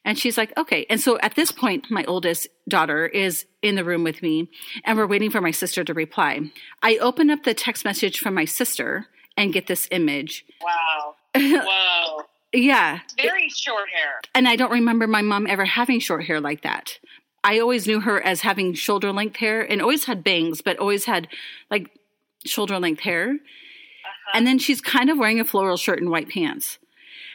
And 0.04 0.16
she's 0.16 0.38
like, 0.38 0.56
okay. 0.56 0.86
And 0.88 1.00
so 1.00 1.18
at 1.18 1.34
this 1.34 1.50
point, 1.50 1.90
my 1.90 2.04
oldest 2.04 2.46
daughter 2.68 3.06
is 3.06 3.46
in 3.62 3.74
the 3.74 3.84
room 3.84 4.04
with 4.04 4.22
me 4.22 4.48
and 4.84 4.96
we're 4.96 5.06
waiting 5.06 5.30
for 5.30 5.40
my 5.40 5.50
sister 5.50 5.82
to 5.82 5.92
reply. 5.92 6.40
I 6.82 6.98
open 6.98 7.30
up 7.30 7.42
the 7.42 7.54
text 7.54 7.84
message 7.84 8.20
from 8.20 8.34
my 8.34 8.44
sister 8.44 9.08
and 9.36 9.52
get 9.52 9.66
this 9.66 9.88
image. 9.90 10.44
Wow. 10.62 11.14
Wow. 11.34 12.26
yeah. 12.52 13.00
Very 13.16 13.48
short 13.48 13.88
hair. 13.88 14.20
And 14.34 14.46
I 14.46 14.56
don't 14.56 14.70
remember 14.70 15.06
my 15.06 15.22
mom 15.22 15.46
ever 15.46 15.64
having 15.64 15.98
short 16.00 16.24
hair 16.24 16.40
like 16.40 16.62
that. 16.62 16.98
I 17.44 17.58
always 17.58 17.86
knew 17.86 18.00
her 18.00 18.20
as 18.20 18.42
having 18.42 18.74
shoulder 18.74 19.12
length 19.12 19.36
hair 19.36 19.62
and 19.62 19.80
always 19.80 20.04
had 20.04 20.22
bangs, 20.22 20.60
but 20.60 20.78
always 20.78 21.06
had 21.06 21.28
like 21.70 21.88
shoulder 22.44 22.78
length 22.78 23.00
hair. 23.00 23.30
Uh-huh. 23.30 24.30
And 24.34 24.46
then 24.46 24.58
she's 24.58 24.80
kind 24.80 25.10
of 25.10 25.18
wearing 25.18 25.40
a 25.40 25.44
floral 25.44 25.76
shirt 25.76 26.00
and 26.00 26.10
white 26.10 26.28
pants. 26.28 26.78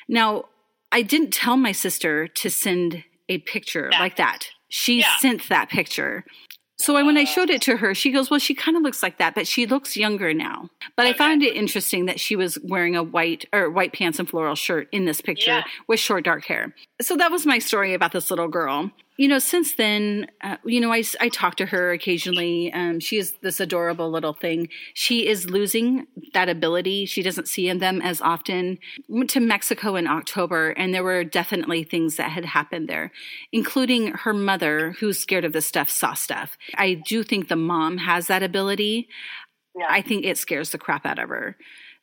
Now, 0.08 0.46
I 0.92 1.02
didn't 1.02 1.34
tell 1.34 1.58
my 1.58 1.72
sister 1.72 2.28
to 2.28 2.50
send 2.50 3.04
a 3.28 3.40
picture 3.40 3.90
yeah. 3.92 4.00
like 4.00 4.16
that. 4.18 4.50
She 4.70 5.00
yeah. 5.00 5.18
sent 5.20 5.50
that 5.50 5.70
picture. 5.70 6.26
So 6.80 6.94
when 6.94 7.18
I 7.18 7.24
showed 7.24 7.50
it 7.50 7.62
to 7.64 7.78
her, 7.78 7.96
she 7.96 8.12
goes, 8.12 8.30
"Well, 8.30 8.40
she 8.40 8.54
kind 8.54 8.78
of 8.78 8.84
looks 8.84 9.02
like 9.02 9.18
that, 9.18 9.34
but 9.34 9.48
she 9.48 9.66
looks 9.66 9.98
younger 9.98 10.34
now." 10.34 10.70
But 10.96 11.08
okay. 11.08 11.16
I 11.16 11.18
found 11.18 11.42
it 11.42 11.56
interesting 11.56 12.06
that 12.06 12.20
she 12.20 12.36
was 12.36 12.60
wearing 12.64 12.96
a 12.96 13.02
white 13.02 13.46
or 13.52 13.70
white 13.70 13.94
pants 13.94 14.20
and 14.20 14.30
floral 14.30 14.56
shirt 14.56 14.88
in 14.92 15.06
this 15.06 15.20
picture 15.20 15.52
yeah. 15.52 15.64
with 15.88 16.00
short 16.00 16.24
dark 16.24 16.46
hair. 16.46 16.76
So 17.02 17.18
that 17.18 17.32
was 17.32 17.46
my 17.46 17.60
story 17.60 17.94
about 17.94 18.12
this 18.12 18.30
little 18.30 18.48
girl. 18.48 18.92
You 19.18 19.28
know, 19.28 19.40
since 19.40 19.74
then, 19.74 20.28
uh, 20.42 20.58
you 20.64 20.80
know, 20.80 20.94
I, 20.94 21.04
I 21.20 21.30
talk 21.30 21.56
to 21.56 21.66
her 21.66 21.92
occasionally. 21.92 22.72
Um, 22.72 23.00
she 23.00 23.18
is 23.18 23.34
this 23.42 23.60
adorable 23.60 24.12
little 24.12 24.34
thing. 24.34 24.70
She 24.94 25.28
is 25.28 25.50
losing 25.50 26.06
that 26.34 26.50
ability. 26.50 27.06
She 27.06 27.24
doesn't 27.24 27.48
see 27.48 27.68
in 27.68 27.80
them 27.80 28.00
as 28.02 28.22
often. 28.22 28.78
Went 29.08 29.32
to 29.32 29.40
Mexico 29.40 29.96
in 29.96 30.06
October, 30.06 30.70
and 30.70 30.94
there 30.94 31.04
were 31.04 31.24
definitely 31.24 31.84
things 31.84 32.18
that 32.18 32.30
had 32.30 32.46
happened 32.46 32.88
there, 32.88 33.12
including 33.52 34.08
her 34.10 34.34
mother, 34.34 34.92
who's 35.00 35.20
scared 35.20 35.46
of 35.46 35.54
this 35.54 35.66
stuff, 35.66 35.90
saw 35.90 36.14
stuff. 36.14 36.56
I 36.76 36.94
do 36.94 37.24
think 37.24 37.48
the 37.48 37.56
mom 37.56 37.98
has 37.98 38.28
that 38.28 38.44
ability. 38.44 39.10
Yeah. 39.76 39.88
I 39.90 40.02
think 40.02 40.26
it 40.26 40.38
scares 40.38 40.70
the 40.70 40.78
crap 40.78 41.06
out 41.06 41.20
of 41.20 41.30
her. 41.30 41.58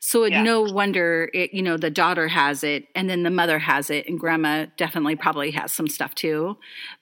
So 0.06 0.26
yeah. 0.26 0.42
no 0.42 0.60
wonder 0.60 1.30
it, 1.32 1.54
you 1.54 1.62
know, 1.62 1.78
the 1.78 1.88
daughter 1.88 2.28
has 2.28 2.62
it 2.62 2.88
and 2.94 3.08
then 3.08 3.22
the 3.22 3.30
mother 3.30 3.58
has 3.58 3.88
it 3.88 4.06
and 4.06 4.20
grandma 4.20 4.66
definitely 4.76 5.16
probably 5.16 5.50
has 5.52 5.72
some 5.72 5.88
stuff 5.88 6.14
too. 6.14 6.58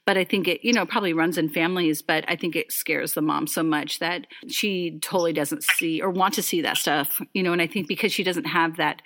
But 0.06 0.16
I 0.16 0.22
think 0.22 0.46
it, 0.46 0.64
you 0.64 0.72
know, 0.72 0.86
probably 0.86 1.12
runs 1.12 1.36
in 1.36 1.48
families, 1.48 2.00
but 2.00 2.24
I 2.28 2.36
think 2.36 2.54
it 2.54 2.70
scares 2.70 3.14
the 3.14 3.20
mom 3.20 3.48
so 3.48 3.64
much 3.64 3.98
that 3.98 4.28
she 4.46 5.00
totally 5.02 5.32
doesn't 5.32 5.64
see 5.64 6.00
or 6.00 6.10
want 6.10 6.34
to 6.34 6.44
see 6.44 6.62
that 6.62 6.76
stuff, 6.76 7.20
you 7.34 7.42
know, 7.42 7.52
and 7.52 7.60
I 7.60 7.66
think 7.66 7.88
because 7.88 8.12
she 8.12 8.22
doesn't 8.22 8.44
have 8.44 8.76
that 8.76 9.02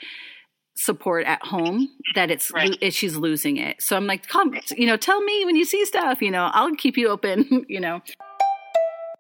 support 0.75 1.25
at 1.25 1.43
home 1.43 1.89
that 2.15 2.31
it's 2.31 2.51
right. 2.51 2.77
it, 2.83 2.93
she's 2.93 3.17
losing 3.17 3.57
it. 3.57 3.81
So 3.81 3.97
I'm 3.97 4.07
like, 4.07 4.29
come, 4.29 4.61
you 4.77 4.87
know, 4.87 4.99
tell 4.99 5.23
me 5.23 5.47
when 5.47 5.57
you 5.57 5.65
see 5.65 5.87
stuff, 5.87 6.21
you 6.21 6.31
know, 6.31 6.51
I'll 6.53 6.77
keep 6.77 6.99
you 6.99 7.09
open, 7.09 7.65
you 7.71 7.81
know. 7.81 8.03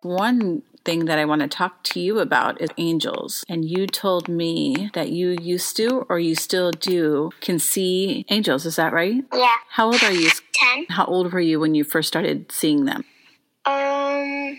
One 0.02 0.62
thing 0.86 1.06
that 1.06 1.18
I 1.18 1.24
want 1.24 1.42
to 1.42 1.48
talk 1.48 1.82
to 1.82 2.00
you 2.00 2.20
about 2.20 2.60
is 2.62 2.70
angels. 2.78 3.44
And 3.48 3.64
you 3.64 3.86
told 3.86 4.28
me 4.28 4.88
that 4.94 5.10
you 5.10 5.36
used 5.42 5.76
to, 5.76 6.06
or 6.08 6.18
you 6.18 6.34
still 6.36 6.70
do, 6.70 7.30
can 7.40 7.58
see 7.58 8.24
angels. 8.30 8.64
Is 8.64 8.76
that 8.76 8.92
right? 8.92 9.22
Yeah. 9.34 9.56
How 9.68 9.86
old 9.86 10.02
are 10.02 10.12
you? 10.12 10.30
10. 10.54 10.86
How 10.88 11.04
old 11.04 11.32
were 11.32 11.40
you 11.40 11.60
when 11.60 11.74
you 11.74 11.84
first 11.84 12.08
started 12.08 12.50
seeing 12.50 12.84
them? 12.86 13.04
Um, 13.66 14.58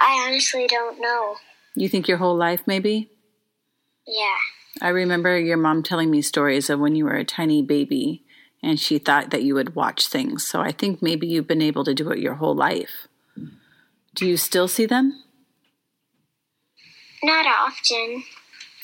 I 0.00 0.26
honestly 0.26 0.66
don't 0.66 0.98
know. 1.00 1.36
You 1.76 1.88
think 1.88 2.08
your 2.08 2.18
whole 2.18 2.36
life, 2.36 2.62
maybe? 2.66 3.10
Yeah. 4.06 4.38
I 4.80 4.88
remember 4.88 5.38
your 5.38 5.58
mom 5.58 5.82
telling 5.82 6.10
me 6.10 6.22
stories 6.22 6.70
of 6.70 6.80
when 6.80 6.96
you 6.96 7.04
were 7.04 7.16
a 7.16 7.24
tiny 7.24 7.62
baby 7.62 8.24
and 8.62 8.80
she 8.80 8.98
thought 8.98 9.30
that 9.30 9.42
you 9.42 9.54
would 9.54 9.74
watch 9.74 10.06
things. 10.06 10.46
So 10.46 10.60
I 10.60 10.72
think 10.72 11.02
maybe 11.02 11.26
you've 11.26 11.46
been 11.46 11.62
able 11.62 11.84
to 11.84 11.94
do 11.94 12.10
it 12.10 12.18
your 12.18 12.34
whole 12.34 12.54
life. 12.54 13.08
Do 14.14 14.26
you 14.26 14.36
still 14.36 14.68
see 14.68 14.86
them? 14.86 15.22
Not 17.22 17.46
often. 17.46 18.24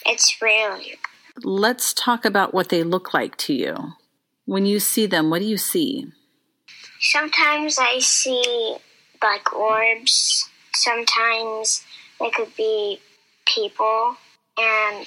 It's 0.07 0.41
rarely. 0.41 0.95
Let's 1.43 1.93
talk 1.93 2.25
about 2.25 2.55
what 2.55 2.71
they 2.71 2.83
look 2.83 3.13
like 3.13 3.37
to 3.39 3.53
you. 3.53 3.93
When 4.47 4.65
you 4.65 4.81
see 4.81 5.07
them, 5.07 5.29
what 5.29 5.41
do 5.41 5.45
you 5.47 5.59
see? 5.59 6.07
Sometimes 7.01 7.79
I 7.79 7.99
see 7.99 8.77
like 9.23 9.53
orbs. 9.53 10.49
Sometimes 10.75 11.85
they 12.19 12.31
could 12.31 12.55
be 12.57 12.99
people. 13.47 14.17
And 14.57 15.07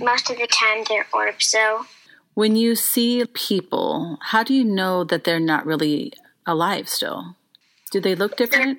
most 0.00 0.30
of 0.30 0.38
the 0.38 0.46
time 0.46 0.84
they're 0.88 1.06
orbs, 1.12 1.50
though. 1.50 1.86
When 2.34 2.56
you 2.56 2.76
see 2.76 3.24
people, 3.34 4.18
how 4.22 4.44
do 4.44 4.54
you 4.54 4.64
know 4.64 5.04
that 5.04 5.24
they're 5.24 5.40
not 5.40 5.66
really 5.66 6.12
alive 6.46 6.88
still? 6.88 7.36
Do 7.90 8.00
they 8.00 8.14
look 8.14 8.36
different? 8.36 8.78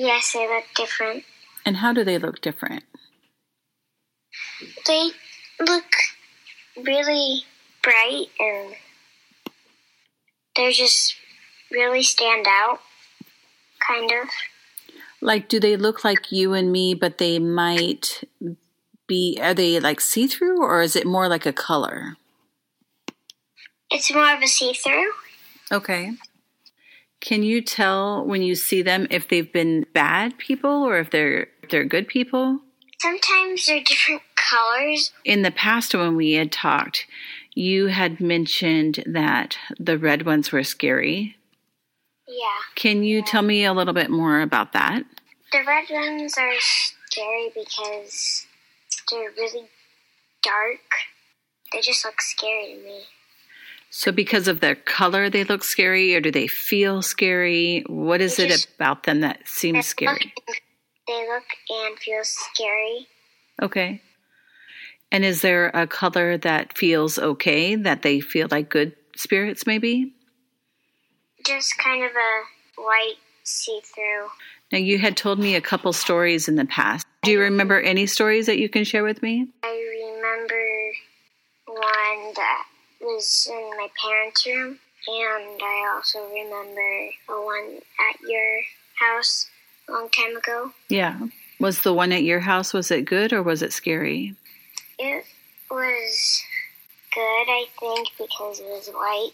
Yes, 0.00 0.32
they 0.32 0.48
look 0.48 0.64
different. 0.74 1.24
And 1.66 1.76
how 1.76 1.92
do 1.92 2.04
they 2.04 2.16
look 2.16 2.40
different? 2.40 2.84
They 4.86 5.10
look 5.60 5.84
really 6.74 7.42
bright 7.82 8.28
and 8.38 8.76
they're 10.56 10.72
just 10.72 11.16
really 11.70 12.02
stand 12.02 12.46
out, 12.48 12.78
kind 13.86 14.10
of. 14.10 14.28
Like, 15.20 15.50
do 15.50 15.60
they 15.60 15.76
look 15.76 16.02
like 16.02 16.32
you 16.32 16.54
and 16.54 16.72
me, 16.72 16.94
but 16.94 17.18
they 17.18 17.38
might 17.38 18.24
be, 19.06 19.38
are 19.42 19.52
they 19.52 19.80
like 19.80 20.00
see 20.00 20.26
through 20.26 20.62
or 20.62 20.80
is 20.80 20.96
it 20.96 21.06
more 21.06 21.28
like 21.28 21.44
a 21.44 21.52
color? 21.52 22.16
It's 23.90 24.10
more 24.10 24.34
of 24.34 24.40
a 24.40 24.46
see 24.46 24.72
through. 24.72 25.12
Okay. 25.70 26.12
Can 27.20 27.42
you 27.42 27.60
tell 27.60 28.24
when 28.24 28.42
you 28.42 28.54
see 28.54 28.82
them 28.82 29.06
if 29.10 29.28
they've 29.28 29.52
been 29.52 29.86
bad 29.92 30.38
people 30.38 30.70
or 30.70 30.98
if 30.98 31.10
they're 31.10 31.48
if 31.62 31.70
they're 31.70 31.84
good 31.84 32.08
people? 32.08 32.60
Sometimes 32.98 33.66
they're 33.66 33.82
different 33.82 34.22
colors. 34.36 35.12
In 35.24 35.42
the 35.42 35.50
past 35.50 35.94
when 35.94 36.16
we 36.16 36.32
had 36.32 36.52
talked, 36.52 37.06
you 37.54 37.86
had 37.86 38.20
mentioned 38.20 39.02
that 39.06 39.58
the 39.78 39.98
red 39.98 40.24
ones 40.24 40.52
were 40.52 40.64
scary. 40.64 41.36
Yeah. 42.26 42.46
Can 42.74 43.02
you 43.02 43.18
yeah. 43.18 43.24
tell 43.26 43.42
me 43.42 43.64
a 43.64 43.72
little 43.72 43.94
bit 43.94 44.10
more 44.10 44.40
about 44.40 44.72
that? 44.72 45.02
The 45.52 45.64
red 45.66 45.86
ones 45.90 46.34
are 46.38 46.52
scary 46.58 47.50
because 47.54 48.46
they're 49.10 49.32
really 49.36 49.68
dark. 50.42 50.80
They 51.72 51.80
just 51.80 52.04
look 52.04 52.20
scary 52.20 52.76
to 52.76 52.84
me. 52.84 53.00
So, 53.92 54.12
because 54.12 54.46
of 54.46 54.60
their 54.60 54.76
color, 54.76 55.28
they 55.28 55.42
look 55.42 55.64
scary, 55.64 56.14
or 56.14 56.20
do 56.20 56.30
they 56.30 56.46
feel 56.46 57.02
scary? 57.02 57.82
What 57.88 58.20
is 58.20 58.38
it 58.38 58.66
about 58.76 59.02
them 59.02 59.20
that 59.20 59.48
seems 59.48 59.86
scary? 59.86 60.32
They 61.08 61.26
look 61.26 61.42
and 61.68 61.98
feel 61.98 62.22
scary. 62.22 63.08
Okay. 63.60 64.00
And 65.10 65.24
is 65.24 65.42
there 65.42 65.70
a 65.74 65.88
color 65.88 66.38
that 66.38 66.78
feels 66.78 67.18
okay, 67.18 67.74
that 67.74 68.02
they 68.02 68.20
feel 68.20 68.46
like 68.48 68.70
good 68.70 68.94
spirits, 69.16 69.66
maybe? 69.66 70.14
Just 71.44 71.76
kind 71.76 72.04
of 72.04 72.12
a 72.12 72.80
white 72.80 73.16
see 73.42 73.80
through. 73.82 74.28
Now, 74.70 74.78
you 74.78 75.00
had 75.00 75.16
told 75.16 75.40
me 75.40 75.56
a 75.56 75.60
couple 75.60 75.92
stories 75.92 76.46
in 76.46 76.54
the 76.54 76.64
past. 76.64 77.04
Do 77.24 77.32
you 77.32 77.40
remember 77.40 77.80
any 77.80 78.06
stories 78.06 78.46
that 78.46 78.58
you 78.58 78.68
can 78.68 78.84
share 78.84 79.02
with 79.02 79.20
me? 79.20 79.48
I 79.64 80.12
remember 80.14 80.92
one 81.66 82.34
that 82.36 82.64
was 83.00 83.48
in 83.50 83.70
my 83.76 83.88
parents' 84.00 84.46
room, 84.46 84.78
and 85.08 85.60
I 85.62 85.92
also 85.94 86.26
remember 86.28 87.10
the 87.28 87.34
one 87.34 87.78
at 88.10 88.20
your 88.20 88.60
house 88.94 89.48
a 89.88 89.92
long 89.92 90.08
time 90.10 90.36
ago. 90.36 90.72
Yeah. 90.88 91.18
Was 91.58 91.82
the 91.82 91.92
one 91.92 92.12
at 92.12 92.22
your 92.22 92.40
house 92.40 92.72
was 92.72 92.90
it 92.90 93.04
good 93.04 93.32
or 93.32 93.42
was 93.42 93.62
it 93.62 93.72
scary? 93.72 94.34
It 94.98 95.24
was 95.70 96.42
good, 97.14 97.20
I 97.20 97.66
think, 97.78 98.08
because 98.18 98.60
it 98.60 98.66
was 98.66 98.88
white. 98.88 99.32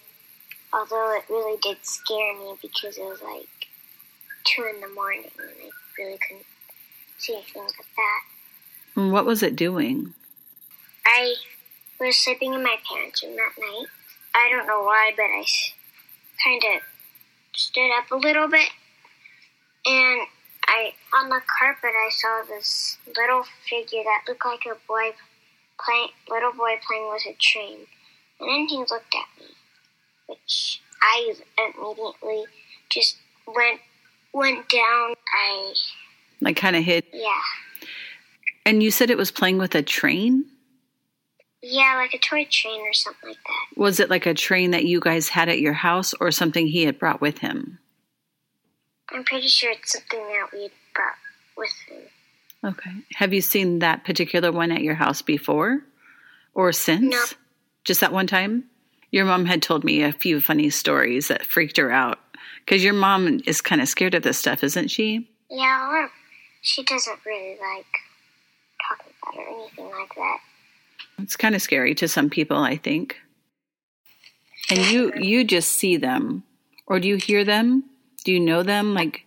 Although 0.72 1.16
it 1.16 1.24
really 1.30 1.58
did 1.62 1.78
scare 1.82 2.34
me 2.34 2.54
because 2.60 2.98
it 2.98 3.04
was 3.04 3.22
like 3.22 3.46
two 4.44 4.68
in 4.74 4.80
the 4.80 4.88
morning 4.94 5.30
and 5.38 5.48
I 5.48 5.70
really 6.02 6.18
couldn't 6.18 6.46
see 7.18 7.34
anything 7.34 7.62
like 7.62 7.74
that. 7.96 9.10
What 9.12 9.26
was 9.26 9.42
it 9.42 9.56
doing? 9.56 10.14
I 11.04 11.34
were 11.98 12.12
sleeping 12.12 12.54
in 12.54 12.62
my 12.62 12.76
parents' 12.90 13.22
room 13.22 13.36
that 13.36 13.60
night. 13.60 13.86
I 14.34 14.48
don't 14.50 14.66
know 14.66 14.82
why, 14.82 15.12
but 15.16 15.24
I 15.24 15.44
kind 16.44 16.62
of 16.76 16.82
stood 17.54 17.90
up 17.96 18.10
a 18.10 18.16
little 18.16 18.48
bit, 18.48 18.68
and 19.86 20.20
I 20.66 20.92
on 21.14 21.28
the 21.30 21.40
carpet 21.58 21.90
I 21.94 22.10
saw 22.10 22.42
this 22.48 22.98
little 23.16 23.44
figure 23.68 24.02
that 24.04 24.24
looked 24.28 24.44
like 24.44 24.66
a 24.66 24.76
boy 24.86 25.14
playing, 25.82 26.08
little 26.28 26.52
boy 26.52 26.78
playing 26.86 27.08
with 27.10 27.22
a 27.26 27.36
train, 27.40 27.86
and 28.40 28.48
then 28.48 28.66
he 28.68 28.78
looked 28.78 29.14
at 29.14 29.40
me, 29.40 29.54
which 30.26 30.82
I 31.00 31.34
immediately 31.58 32.44
just 32.90 33.16
went 33.46 33.80
went 34.32 34.68
down. 34.68 35.14
I 35.32 35.74
like 36.40 36.56
kind 36.56 36.76
of 36.76 36.84
hit. 36.84 37.06
Yeah. 37.12 37.40
And 38.66 38.82
you 38.82 38.90
said 38.90 39.10
it 39.10 39.16
was 39.16 39.30
playing 39.30 39.58
with 39.58 39.74
a 39.74 39.82
train. 39.82 40.44
Yeah, 41.68 41.96
like 41.96 42.14
a 42.14 42.18
toy 42.18 42.46
train 42.48 42.80
or 42.82 42.92
something 42.92 43.30
like 43.30 43.38
that. 43.44 43.80
Was 43.80 43.98
it 43.98 44.08
like 44.08 44.24
a 44.24 44.34
train 44.34 44.70
that 44.70 44.84
you 44.84 45.00
guys 45.00 45.28
had 45.28 45.48
at 45.48 45.58
your 45.58 45.72
house 45.72 46.14
or 46.20 46.30
something 46.30 46.68
he 46.68 46.84
had 46.84 46.96
brought 46.96 47.20
with 47.20 47.38
him? 47.38 47.80
I'm 49.10 49.24
pretty 49.24 49.48
sure 49.48 49.72
it's 49.72 49.92
something 49.92 50.20
that 50.20 50.48
we 50.52 50.70
brought 50.94 51.16
with 51.56 51.72
him. 51.88 52.02
Okay. 52.62 52.90
Have 53.14 53.34
you 53.34 53.40
seen 53.40 53.80
that 53.80 54.04
particular 54.04 54.52
one 54.52 54.70
at 54.70 54.82
your 54.82 54.94
house 54.94 55.22
before 55.22 55.80
or 56.54 56.70
since? 56.70 57.02
No. 57.02 57.24
Just 57.82 58.00
that 58.00 58.12
one 58.12 58.28
time? 58.28 58.64
Your 59.10 59.24
mom 59.24 59.44
had 59.44 59.60
told 59.60 59.82
me 59.82 60.02
a 60.02 60.12
few 60.12 60.40
funny 60.40 60.70
stories 60.70 61.28
that 61.28 61.46
freaked 61.46 61.78
her 61.78 61.90
out. 61.90 62.20
Because 62.64 62.84
your 62.84 62.94
mom 62.94 63.40
is 63.44 63.60
kind 63.60 63.80
of 63.80 63.88
scared 63.88 64.14
of 64.14 64.22
this 64.22 64.38
stuff, 64.38 64.62
isn't 64.62 64.88
she? 64.88 65.28
Yeah, 65.50 66.06
she 66.62 66.84
doesn't 66.84 67.18
really 67.26 67.56
like 67.60 67.86
talking 68.88 69.12
about 69.20 69.34
it 69.34 69.48
or 69.48 69.60
anything 69.60 69.86
like 69.86 70.14
that. 70.16 70.38
It's 71.18 71.36
kind 71.36 71.54
of 71.54 71.62
scary 71.62 71.94
to 71.96 72.08
some 72.08 72.30
people, 72.30 72.58
I 72.58 72.76
think. 72.76 73.16
And 74.70 74.78
you 74.86 75.12
you 75.16 75.44
just 75.44 75.72
see 75.72 75.96
them 75.96 76.42
or 76.86 77.00
do 77.00 77.08
you 77.08 77.16
hear 77.16 77.44
them? 77.44 77.84
Do 78.24 78.32
you 78.32 78.40
know 78.40 78.62
them 78.62 78.94
like 78.94 79.26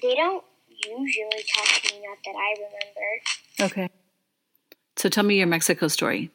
They 0.00 0.14
don't 0.14 0.44
usually 0.68 1.44
talk 1.54 1.66
to 1.82 1.94
me 1.94 2.02
not 2.06 2.18
that 2.24 2.34
I 2.36 2.54
remember. 2.58 3.08
Okay. 3.60 3.90
So 4.96 5.08
tell 5.08 5.24
me 5.24 5.38
your 5.38 5.46
Mexico 5.46 5.88
story. 5.88 6.30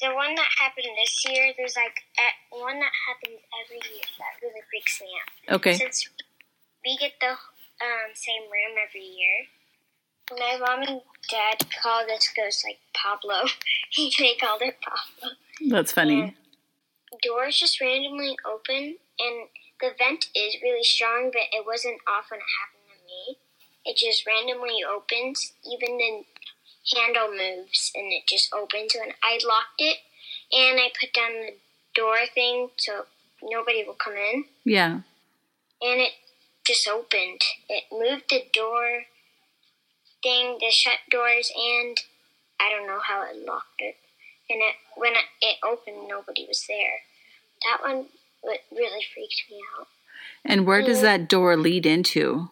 the 0.00 0.14
one 0.14 0.34
that 0.34 0.48
happened 0.58 0.92
this 0.96 1.24
year, 1.28 1.52
there's 1.56 1.76
like 1.76 2.04
a, 2.18 2.56
one 2.56 2.78
that 2.80 2.92
happens 3.08 3.40
every 3.64 3.80
year 3.92 4.04
that 4.18 4.32
really 4.42 4.60
freaks 4.70 5.00
me 5.00 5.08
out. 5.20 5.54
Okay. 5.56 5.74
Since 5.74 6.08
we 6.84 6.96
get 6.96 7.12
the 7.20 7.30
um, 7.32 8.08
same 8.14 8.42
room 8.42 8.76
every 8.80 9.04
year, 9.04 9.36
my 10.38 10.56
mom 10.58 10.82
and 10.82 11.00
dad 11.28 11.66
call 11.82 12.06
this 12.06 12.28
ghost 12.36 12.64
like 12.66 12.78
Pablo. 12.94 13.42
they 13.96 14.34
called 14.40 14.62
it 14.62 14.76
Pablo. 14.80 15.36
That's 15.68 15.92
funny. 15.92 16.20
And 16.22 17.20
doors 17.22 17.58
just 17.58 17.80
randomly 17.80 18.36
open, 18.46 18.96
and 19.18 19.48
the 19.80 19.90
vent 19.98 20.26
is 20.34 20.56
really 20.62 20.84
strong, 20.84 21.30
but 21.32 21.42
it 21.52 21.64
wasn't 21.66 21.98
often 22.08 22.38
happened 22.38 22.98
to 22.98 23.06
me. 23.06 23.38
It 23.84 23.96
just 23.96 24.26
randomly 24.26 24.78
opens, 24.88 25.52
even 25.64 25.98
the 25.98 26.24
handle 26.96 27.30
moves, 27.30 27.90
and 27.94 28.12
it 28.12 28.22
just 28.28 28.52
opens. 28.54 28.94
And 28.94 29.12
I 29.22 29.38
locked 29.46 29.78
it, 29.80 29.98
and 30.52 30.78
I 30.80 30.88
put 30.98 31.12
down 31.12 31.32
the 31.32 31.54
door 31.94 32.16
thing 32.34 32.70
so 32.76 33.04
nobody 33.42 33.84
will 33.84 33.94
come 33.94 34.14
in, 34.14 34.44
Yeah. 34.64 35.00
and 35.82 36.00
it 36.00 36.12
just 36.64 36.86
opened. 36.88 37.40
It 37.68 37.84
moved 37.90 38.24
the 38.30 38.44
door 38.52 39.04
thing, 40.22 40.58
to 40.60 40.70
shut 40.70 40.98
doors, 41.10 41.50
and 41.54 41.96
I 42.60 42.70
don't 42.70 42.86
know 42.86 43.00
how 43.00 43.22
it 43.22 43.44
locked 43.46 43.80
it. 43.80 43.96
And 44.48 44.60
it, 44.60 44.74
when 44.96 45.12
it, 45.12 45.56
opened, 45.64 46.08
nobody 46.08 46.46
was 46.46 46.64
there. 46.68 47.00
That 47.64 47.82
one 47.82 48.06
really 48.72 49.04
freaked 49.14 49.44
me 49.50 49.60
out. 49.78 49.86
And 50.44 50.66
where 50.66 50.82
does 50.82 51.02
that 51.02 51.28
door 51.28 51.56
lead 51.56 51.86
into? 51.86 52.50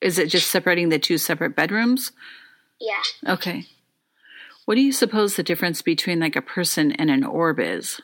Is 0.00 0.18
it 0.18 0.28
just 0.28 0.50
separating 0.50 0.88
the 0.88 0.98
two 0.98 1.18
separate 1.18 1.56
bedrooms? 1.56 2.12
Yeah. 2.80 3.32
Okay. 3.32 3.66
What 4.64 4.76
do 4.76 4.80
you 4.80 4.92
suppose 4.92 5.34
the 5.34 5.42
difference 5.42 5.82
between 5.82 6.20
like 6.20 6.36
a 6.36 6.42
person 6.42 6.92
and 6.92 7.10
an 7.10 7.24
orb 7.24 7.58
is? 7.58 8.00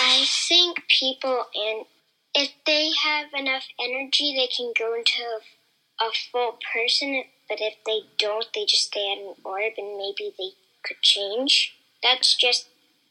I 0.00 0.24
think 0.48 0.82
people, 0.88 1.44
and 1.54 1.86
if 2.34 2.50
they 2.66 2.90
have 3.04 3.26
enough 3.32 3.64
energy, 3.80 4.34
they 4.36 4.48
can 4.48 4.72
go 4.78 4.94
into 4.94 5.22
a, 5.22 6.04
a 6.04 6.10
full 6.32 6.58
person. 6.72 7.24
But 7.54 7.64
if 7.64 7.74
they 7.86 8.00
don't, 8.18 8.46
they 8.52 8.64
just 8.64 8.86
stay 8.86 9.12
at 9.12 9.18
an 9.18 9.34
orb, 9.44 9.74
and 9.78 9.96
maybe 9.96 10.34
they 10.36 10.50
could 10.84 11.00
change. 11.02 11.76
That's 12.02 12.34
just 12.34 12.66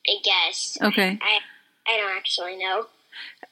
a 0.06 0.20
guess. 0.22 0.78
Okay. 0.82 1.18
I 1.22 1.40
I 1.88 1.98
don't 1.98 2.18
actually 2.18 2.58
know. 2.58 2.88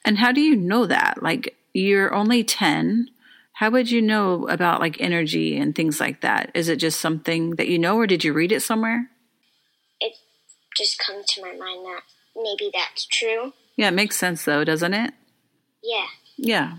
And 0.03 0.17
how 0.17 0.33
do 0.33 0.41
you 0.41 0.57
know 0.57 0.85
that? 0.85 1.23
Like 1.23 1.55
you're 1.73 2.13
only 2.13 2.43
10. 2.43 3.07
How 3.53 3.69
would 3.69 3.89
you 3.89 4.01
know 4.01 4.47
about 4.49 4.81
like 4.81 4.99
energy 4.99 5.57
and 5.57 5.73
things 5.73 6.01
like 6.01 6.19
that? 6.21 6.51
Is 6.53 6.67
it 6.67 6.75
just 6.75 6.99
something 6.99 7.51
that 7.51 7.69
you 7.69 7.79
know 7.79 7.95
or 7.97 8.05
did 8.05 8.25
you 8.25 8.33
read 8.33 8.51
it 8.51 8.61
somewhere? 8.61 9.09
It 10.01 10.17
just 10.75 10.99
comes 10.99 11.25
to 11.27 11.41
my 11.41 11.53
mind 11.53 11.85
that 11.85 12.01
maybe 12.35 12.69
that's 12.73 13.05
true. 13.05 13.53
Yeah, 13.77 13.87
it 13.87 13.93
makes 13.93 14.17
sense 14.17 14.43
though, 14.43 14.65
doesn't 14.65 14.93
it? 14.93 15.13
Yeah. 15.81 16.07
Yeah. 16.35 16.77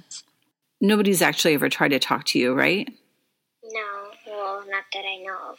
Nobody's 0.83 1.23
actually 1.23 1.55
ever 1.55 1.71
tried 1.71 1.93
to 1.93 1.99
talk 1.99 2.25
to 2.27 2.39
you, 2.39 2.53
right? 2.53 2.93
Not 4.73 4.85
that 4.95 5.05
I 5.05 5.23
know 5.23 5.51
of. 5.51 5.59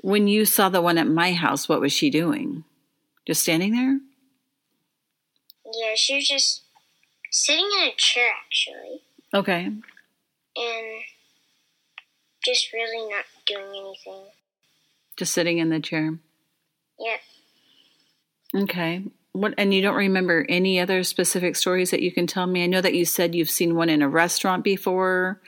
When 0.00 0.26
you 0.26 0.44
saw 0.44 0.68
the 0.68 0.82
one 0.82 0.98
at 0.98 1.06
my 1.06 1.32
house, 1.32 1.68
what 1.68 1.80
was 1.80 1.92
she 1.92 2.10
doing? 2.10 2.64
Just 3.24 3.42
standing 3.42 3.72
there? 3.72 4.00
Yeah, 5.64 5.94
she 5.94 6.16
was 6.16 6.26
just 6.26 6.62
sitting 7.30 7.64
in 7.64 7.88
a 7.88 7.94
chair 7.96 8.30
actually, 8.44 9.00
Okay. 9.32 9.66
and 9.66 11.02
just 12.44 12.72
really 12.72 13.08
not 13.08 13.24
doing 13.46 13.68
anything. 13.68 14.24
Just 15.16 15.32
sitting 15.32 15.58
in 15.58 15.68
the 15.68 15.78
chair. 15.78 16.18
Yep. 16.98 17.20
Okay. 18.64 19.04
What 19.30 19.54
and 19.56 19.72
you 19.72 19.80
don't 19.82 19.94
remember 19.94 20.44
any 20.48 20.80
other 20.80 21.04
specific 21.04 21.54
stories 21.54 21.92
that 21.92 22.02
you 22.02 22.10
can 22.10 22.26
tell 22.26 22.46
me? 22.46 22.64
I 22.64 22.66
know 22.66 22.80
that 22.80 22.94
you 22.94 23.04
said 23.04 23.34
you've 23.36 23.48
seen 23.48 23.76
one 23.76 23.88
in 23.88 24.02
a 24.02 24.08
restaurant 24.08 24.64
before. 24.64 25.40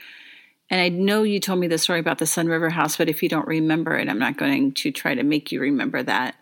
And 0.75 0.81
I 0.81 0.89
know 0.89 1.23
you 1.23 1.39
told 1.39 1.61
me 1.61 1.69
the 1.69 1.79
story 1.79 2.01
about 2.01 2.19
the 2.19 2.27
Sun 2.27 2.49
River 2.49 2.69
House, 2.69 2.97
but 2.97 3.09
if 3.09 3.23
you 3.23 3.29
don't 3.29 3.47
remember 3.47 3.97
it, 3.97 4.09
I'm 4.09 4.19
not 4.19 4.37
going 4.37 4.73
to 4.73 4.91
try 4.91 5.15
to 5.15 5.23
make 5.23 5.53
you 5.53 5.61
remember 5.61 6.03
that. 6.03 6.35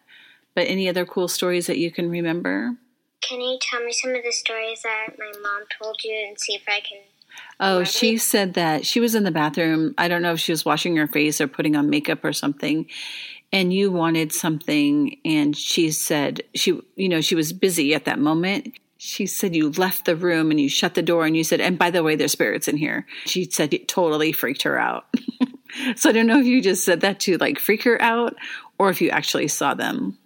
But 0.54 0.68
any 0.68 0.88
other 0.88 1.04
cool 1.04 1.28
stories 1.28 1.66
that 1.66 1.76
you 1.76 1.90
can 1.90 2.08
remember? 2.08 2.74
Can 3.20 3.42
you 3.42 3.58
tell 3.60 3.84
me 3.84 3.92
some 3.92 4.14
of 4.14 4.22
the 4.24 4.32
stories 4.32 4.80
that 4.84 5.08
my 5.18 5.30
mom 5.42 5.64
told 5.78 5.98
you 6.02 6.14
and 6.26 6.40
see 6.40 6.54
if 6.54 6.62
I 6.66 6.80
can? 6.80 7.00
Oh, 7.60 7.84
she 7.84 8.16
said 8.16 8.54
that 8.54 8.86
she 8.86 9.00
was 9.00 9.14
in 9.14 9.24
the 9.24 9.30
bathroom. 9.30 9.94
I 9.98 10.08
don't 10.08 10.22
know 10.22 10.32
if 10.32 10.40
she 10.40 10.52
was 10.52 10.64
washing 10.64 10.96
her 10.96 11.06
face 11.06 11.38
or 11.38 11.46
putting 11.46 11.76
on 11.76 11.90
makeup 11.90 12.24
or 12.24 12.32
something. 12.32 12.86
And 13.52 13.70
you 13.70 13.92
wanted 13.92 14.32
something. 14.32 15.18
And 15.26 15.54
she 15.54 15.90
said, 15.90 16.40
she, 16.54 16.80
you 16.96 17.10
know, 17.10 17.20
she 17.20 17.34
was 17.34 17.52
busy 17.52 17.94
at 17.94 18.06
that 18.06 18.18
moment. 18.18 18.78
She 19.04 19.26
said 19.26 19.56
you 19.56 19.68
left 19.71 20.04
the 20.04 20.14
room 20.14 20.52
and 20.52 20.61
you 20.61 20.68
shut 20.68 20.94
the 20.94 21.02
door 21.02 21.26
and 21.26 21.37
you 21.37 21.42
said, 21.42 21.61
and 21.61 21.76
by 21.76 21.90
the 21.90 22.05
way, 22.05 22.14
there's 22.14 22.31
spirits 22.31 22.68
in 22.68 22.76
here. 22.76 23.05
She 23.26 23.50
said 23.50 23.74
it 23.74 23.88
totally 23.88 24.31
freaked 24.31 24.62
her 24.62 24.79
out. 24.79 25.07
so 25.96 26.11
I 26.11 26.12
don't 26.12 26.29
know 26.29 26.38
if 26.38 26.46
you 26.46 26.62
just 26.62 26.85
said 26.85 27.00
that 27.00 27.18
to 27.20 27.37
like 27.38 27.59
freak 27.59 27.83
her 27.83 28.00
out 28.00 28.37
or 28.79 28.90
if 28.90 29.03
you 29.03 29.11
actually 29.11 29.48
saw 29.48 29.74
them. 29.74 30.18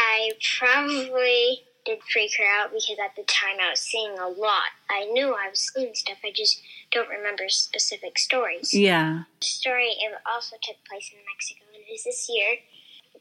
I 0.00 0.32
probably 0.58 1.60
did 1.86 2.00
freak 2.12 2.32
her 2.38 2.44
out 2.44 2.72
because 2.72 2.96
at 2.98 3.14
the 3.14 3.22
time 3.22 3.58
I 3.62 3.70
was 3.70 3.78
seeing 3.78 4.18
a 4.18 4.26
lot. 4.26 4.74
I 4.90 5.04
knew 5.04 5.28
I 5.28 5.50
was 5.50 5.70
seeing 5.72 5.94
stuff. 5.94 6.18
I 6.24 6.32
just 6.34 6.60
don't 6.90 7.08
remember 7.08 7.44
specific 7.50 8.18
stories. 8.18 8.74
Yeah. 8.74 9.22
The 9.40 9.46
story 9.46 9.90
it 10.00 10.12
also 10.26 10.56
took 10.60 10.76
place 10.90 11.08
in 11.12 11.18
Mexico 11.32 11.60
and 11.72 11.84
it 11.86 11.92
was 11.92 12.02
this 12.02 12.26
year. 12.28 12.56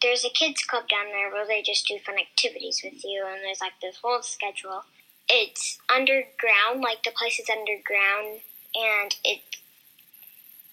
There's 0.01 0.25
a 0.25 0.29
kids 0.29 0.63
club 0.63 0.89
down 0.89 1.07
there 1.11 1.31
where 1.31 1.45
they 1.45 1.61
just 1.61 1.87
do 1.87 1.99
fun 1.99 2.15
activities 2.17 2.81
with 2.83 3.03
you 3.05 3.25
and 3.27 3.41
there's 3.43 3.61
like 3.61 3.79
this 3.81 3.97
whole 4.01 4.21
schedule. 4.21 4.83
It's 5.29 5.79
underground, 5.93 6.81
like 6.81 7.03
the 7.03 7.11
place 7.11 7.39
is 7.39 7.49
underground 7.49 8.41
and 8.75 9.15
it 9.23 9.41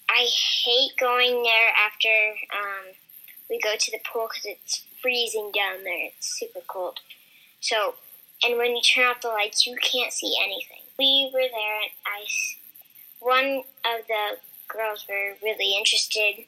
I 0.09 0.27
hate 0.65 0.93
going 0.99 1.43
there 1.43 1.71
after 1.77 2.09
um, 2.57 2.95
we 3.51 3.61
go 3.61 3.75
to 3.79 3.91
the 3.91 4.01
pool 4.11 4.29
because 4.29 4.47
it's 4.47 4.85
freezing 5.03 5.53
down 5.55 5.85
there. 5.85 6.07
It's 6.07 6.39
super 6.39 6.61
cold. 6.67 7.01
So, 7.61 7.95
and 8.43 8.57
when 8.57 8.75
you 8.75 8.83
turn 8.83 9.07
off 9.07 9.21
the 9.21 9.29
lights, 9.29 9.67
you 9.67 9.77
can't 9.77 10.13
see 10.13 10.35
anything. 10.43 10.83
We 10.99 11.31
were 11.33 11.41
there, 11.41 11.81
and 11.83 11.91
I, 12.07 12.25
one 13.21 13.63
of 13.85 14.07
the 14.07 14.39
girls 14.67 15.07
were 15.09 15.35
really 15.43 15.77
interested. 15.77 16.47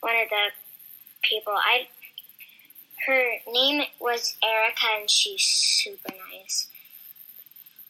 One 0.00 0.16
of 0.16 0.28
the 0.28 0.50
people, 1.22 1.52
I, 1.52 1.88
her 3.06 3.24
name 3.52 3.84
was 4.00 4.36
Erica, 4.42 4.86
and 5.00 5.10
she's 5.10 5.42
super 5.42 6.12
nice. 6.32 6.68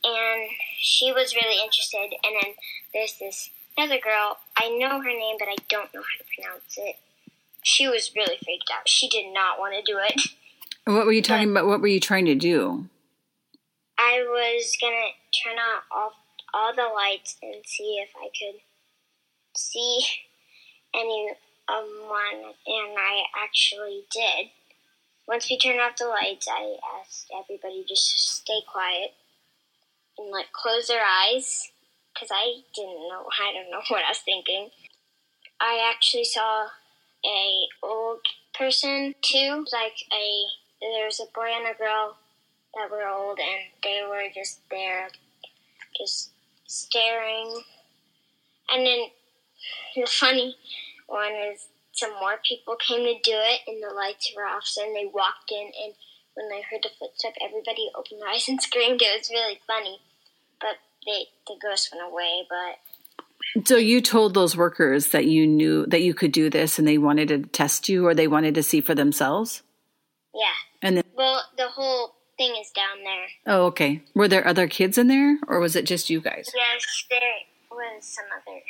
And 0.05 0.51
she 0.79 1.12
was 1.12 1.35
really 1.35 1.62
interested. 1.62 2.16
And 2.25 2.37
then 2.42 2.55
there's 2.92 3.19
this 3.19 3.51
other 3.79 3.99
girl. 3.99 4.38
I 4.57 4.69
know 4.69 5.01
her 5.01 5.11
name, 5.11 5.37
but 5.38 5.49
I 5.49 5.57
don't 5.69 5.92
know 5.95 6.03
how 6.03 6.19
to 6.19 6.25
pronounce 6.35 6.77
it. 6.77 6.97
She 7.62 7.88
was 7.88 8.14
really 8.14 8.37
freaked 8.45 8.71
out. 8.73 8.88
She 8.88 9.09
did 9.09 9.33
not 9.33 9.59
want 9.59 9.75
to 9.75 9.92
do 9.92 9.99
it. 9.99 10.31
What 10.85 11.07
were 11.07 11.12
you 11.12 11.23
talking 11.23 11.51
about? 11.51 11.66
What 11.66 11.81
were 11.81 11.88
you 11.88 11.99
trying 11.99 12.27
to 12.27 12.37
do? 12.37 12.88
I 13.99 14.25
was 14.29 14.77
gonna 14.81 15.09
turn 15.42 15.59
on 15.59 15.83
off 15.90 16.12
all 16.55 16.73
the 16.75 16.88
lights 16.95 17.37
and 17.42 17.57
see 17.66 18.01
if 18.01 18.11
I 18.16 18.29
could 18.38 18.61
see 19.57 20.05
any 20.95 21.31
of 21.69 21.85
one, 22.09 22.55
and 22.66 22.97
I 22.97 23.25
actually 23.42 24.05
did. 24.12 24.51
Once 25.29 25.51
we 25.51 25.59
turned 25.59 25.81
off 25.81 25.97
the 25.97 26.07
lights, 26.07 26.47
I 26.49 26.77
asked 27.01 27.31
everybody 27.37 27.85
just 27.89 28.37
stay 28.37 28.61
quiet 28.71 29.15
and 30.19 30.31
like 30.31 30.53
close 30.53 30.89
their 30.89 31.05
eyes 31.05 31.71
because 32.15 32.29
I 32.33 32.62
didn't 32.75 33.09
know. 33.09 33.27
I 33.43 33.53
don't 33.53 33.71
know 33.71 33.83
what 33.89 34.05
I 34.05 34.11
was 34.11 34.19
thinking. 34.19 34.71
I 35.61 35.91
actually 35.93 36.25
saw 36.25 36.67
a 37.25 37.67
old 37.83 38.21
person 38.57 39.15
too, 39.23 39.65
like 39.73 39.97
a 40.12 40.45
there 40.81 41.07
was 41.07 41.21
a 41.21 41.33
boy 41.35 41.49
and 41.57 41.75
a 41.75 41.79
girl 41.79 42.17
that 42.75 42.91
were 42.91 43.09
old 43.09 43.39
and 43.39 43.73
they 43.83 44.03
were 44.09 44.29
just 44.35 44.61
there 44.71 45.09
just 45.97 46.31
staring 46.67 47.62
and 48.71 48.87
then 48.87 49.07
the 49.95 50.07
funny 50.07 50.57
one 51.07 51.33
is 51.33 51.69
some 51.97 52.13
more 52.21 52.37
people 52.49 52.77
came 52.77 53.05
to 53.05 53.15
do 53.25 53.35
it 53.35 53.61
and 53.67 53.83
the 53.83 53.93
lights 53.95 54.31
were 54.37 54.45
off 54.47 54.65
so 54.65 54.83
then 54.83 54.95
they 54.95 55.07
walked 55.13 55.51
in 55.51 55.67
and 55.85 55.95
when 56.35 56.49
they 56.51 56.61
heard 56.63 56.83
the 56.83 56.91
footstep 56.99 57.33
everybody 57.43 57.89
opened 57.97 58.21
their 58.21 58.29
eyes 58.29 58.47
and 58.49 58.61
screamed 58.69 59.01
it 59.03 59.19
was 59.19 59.31
really 59.31 59.59
funny 59.67 59.99
but 60.61 60.77
they 61.07 61.25
the 61.47 61.55
ghost 61.63 61.91
went 61.93 62.07
away 62.13 62.47
but 62.49 63.67
So 63.67 63.77
you 63.77 64.01
told 64.03 64.35
those 64.35 64.57
workers 64.57 65.11
that 65.11 65.25
you 65.27 65.47
knew 65.47 65.87
that 65.87 66.03
you 66.03 66.13
could 66.15 66.33
do 66.33 66.51
this 66.51 66.79
and 66.79 66.87
they 66.87 66.99
wanted 66.99 67.29
to 67.29 67.39
test 67.49 67.89
you 67.89 68.07
or 68.07 68.15
they 68.15 68.29
wanted 68.29 68.55
to 68.57 68.63
see 68.63 68.81
for 68.81 68.95
themselves? 68.95 69.63
yeah 70.35 70.57
And 70.83 70.97
then 70.99 71.05
well 71.17 71.43
the 71.57 71.69
whole 71.69 72.15
thing 72.37 72.55
is 72.61 72.71
down 72.73 72.99
there 73.03 73.27
Oh, 73.47 73.67
okay. 73.73 74.03
Were 74.15 74.29
there 74.29 74.47
other 74.47 74.69
kids 74.69 74.99
in 74.99 75.07
there 75.09 75.39
or 75.49 75.59
was 75.61 75.75
it 75.77 75.87
just 75.87 76.11
you 76.11 76.21
guys? 76.21 76.51
yes 76.55 77.05
there 77.09 77.21
was 77.71 78.05
some 78.05 78.27
other 78.37 78.61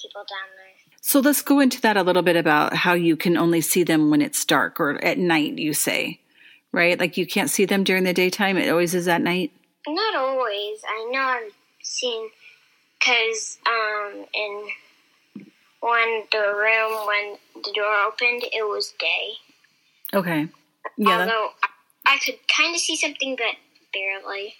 people 0.00 0.24
down 0.24 0.48
there 0.56 0.76
So 1.00 1.20
let's 1.20 1.42
go 1.42 1.60
into 1.60 1.80
that 1.80 1.96
a 1.96 2.02
little 2.02 2.22
bit 2.22 2.36
about 2.36 2.74
how 2.74 2.92
you 2.94 3.16
can 3.16 3.36
only 3.36 3.60
see 3.60 3.82
them 3.84 4.10
when 4.10 4.20
it's 4.22 4.44
dark 4.44 4.78
or 4.80 5.02
at 5.02 5.18
night, 5.18 5.58
you 5.58 5.72
say. 5.72 6.20
right? 6.72 6.98
Like 6.98 7.16
you 7.16 7.26
can't 7.26 7.50
see 7.50 7.64
them 7.64 7.84
during 7.84 8.04
the 8.04 8.12
daytime. 8.12 8.56
It 8.56 8.68
always 8.70 8.94
is 8.94 9.08
at 9.08 9.22
night. 9.22 9.52
Not 9.86 10.14
always. 10.14 10.80
I 10.88 11.08
know 11.10 11.20
I've 11.20 11.52
seen 11.82 12.28
because 12.98 13.58
um, 13.66 14.26
in 14.34 14.68
when 15.80 16.24
the 16.30 16.54
room 16.54 17.06
when 17.06 17.36
the 17.64 17.72
door 17.74 17.94
opened, 18.06 18.44
it 18.52 18.62
was 18.68 18.92
day. 18.98 19.32
Okay. 20.12 20.48
Yeah. 20.96 21.20
Although 21.20 21.50
I, 22.06 22.14
I 22.14 22.18
could 22.18 22.38
kind 22.54 22.74
of 22.74 22.80
see 22.80 22.96
something, 22.96 23.36
but 23.36 23.56
barely. 23.92 24.54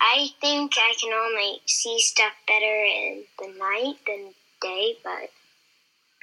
I 0.00 0.28
think 0.40 0.72
I 0.78 0.94
can 0.98 1.12
only 1.12 1.60
see 1.66 1.98
stuff 2.00 2.32
better 2.48 2.84
in 2.84 3.24
the 3.38 3.48
night 3.58 3.96
than 4.06 4.32
day, 4.60 4.96
but 5.02 5.30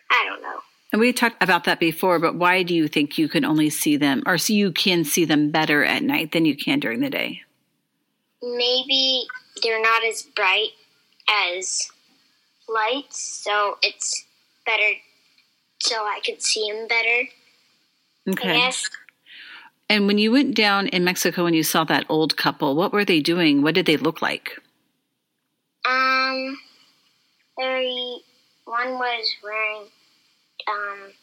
I 0.10 0.26
don't 0.28 0.42
know. 0.42 0.60
And 0.92 1.02
we 1.02 1.12
talked 1.12 1.44
about 1.44 1.66
that 1.66 1.80
before, 1.80 2.18
but 2.20 2.36
why 2.36 2.64
do 2.64 2.74
you 2.74 2.88
think 2.88 3.18
you 3.18 3.28
can 3.28 3.44
only 3.44 3.70
see 3.70 3.98
them, 3.98 4.24
or 4.26 4.38
so 4.38 4.54
you 4.54 4.72
can 4.72 5.04
see 5.04 5.26
them 5.26 5.52
better 5.52 5.84
at 5.84 6.02
night 6.02 6.32
than 6.32 6.46
you 6.46 6.56
can 6.56 6.80
during 6.80 7.02
the 7.02 7.10
day? 7.10 7.42
Maybe 8.42 9.26
they're 9.62 9.82
not 9.82 10.06
as 10.06 10.24
bright 10.24 10.70
as 11.30 11.90
lights, 12.70 13.44
so 13.44 13.78
it's 13.82 14.26
better 14.66 14.94
so 15.80 15.96
I 15.96 16.20
could 16.26 16.42
see 16.42 16.72
them 16.72 16.88
better. 16.88 17.30
Okay. 18.30 18.72
And 19.90 20.06
when 20.06 20.18
you 20.18 20.32
went 20.32 20.56
down 20.56 20.88
in 20.88 21.04
Mexico 21.04 21.46
and 21.46 21.56
you 21.56 21.64
saw 21.64 21.84
that 21.86 22.06
old 22.10 22.36
couple, 22.36 22.76
what 22.76 22.92
were 22.92 23.06
they 23.06 23.22
doing? 23.22 23.62
What 23.62 23.76
did 23.76 23.86
they 23.86 23.98
look 23.98 24.22
like? 24.22 24.60
Um, 25.88 26.58
very. 27.58 28.22
One 28.68 29.00
was 29.00 29.36
wearing 29.42 29.88
um 30.68 31.14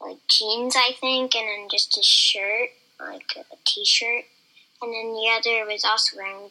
like 0.00 0.18
jeans, 0.28 0.76
I 0.76 0.92
think, 1.00 1.34
and 1.34 1.48
then 1.48 1.68
just 1.70 1.98
a 1.98 2.02
shirt, 2.02 2.68
like 3.00 3.32
a 3.36 3.56
t-shirt, 3.66 4.24
and 4.80 4.92
then 4.92 5.12
the 5.12 5.28
other 5.36 5.66
was 5.66 5.84
also 5.84 6.16
wearing 6.16 6.50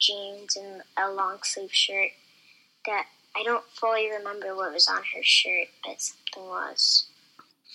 jeans 0.00 0.56
and 0.56 0.82
a 0.96 1.12
long 1.12 1.38
sleeve 1.44 1.72
shirt. 1.72 2.10
That 2.86 3.04
I 3.36 3.42
don't 3.44 3.64
fully 3.74 4.10
remember 4.10 4.56
what 4.56 4.72
was 4.72 4.88
on 4.88 5.02
her 5.14 5.22
shirt, 5.22 5.68
but 5.84 6.00
something 6.00 6.48
was. 6.48 7.06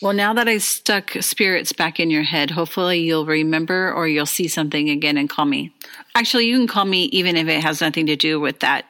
Well, 0.01 0.13
now 0.13 0.33
that 0.33 0.49
I 0.49 0.57
stuck 0.57 1.11
spirits 1.21 1.71
back 1.71 1.99
in 1.99 2.09
your 2.09 2.23
head, 2.23 2.51
hopefully 2.51 2.99
you'll 2.99 3.25
remember 3.25 3.93
or 3.93 4.07
you'll 4.07 4.25
see 4.25 4.47
something 4.47 4.89
again 4.89 5.17
and 5.17 5.29
call 5.29 5.45
me. 5.45 5.71
Actually, 6.15 6.47
you 6.47 6.57
can 6.57 6.67
call 6.67 6.85
me 6.85 7.03
even 7.05 7.37
if 7.37 7.47
it 7.47 7.63
has 7.63 7.79
nothing 7.79 8.07
to 8.07 8.15
do 8.15 8.39
with 8.39 8.59
that. 8.59 8.85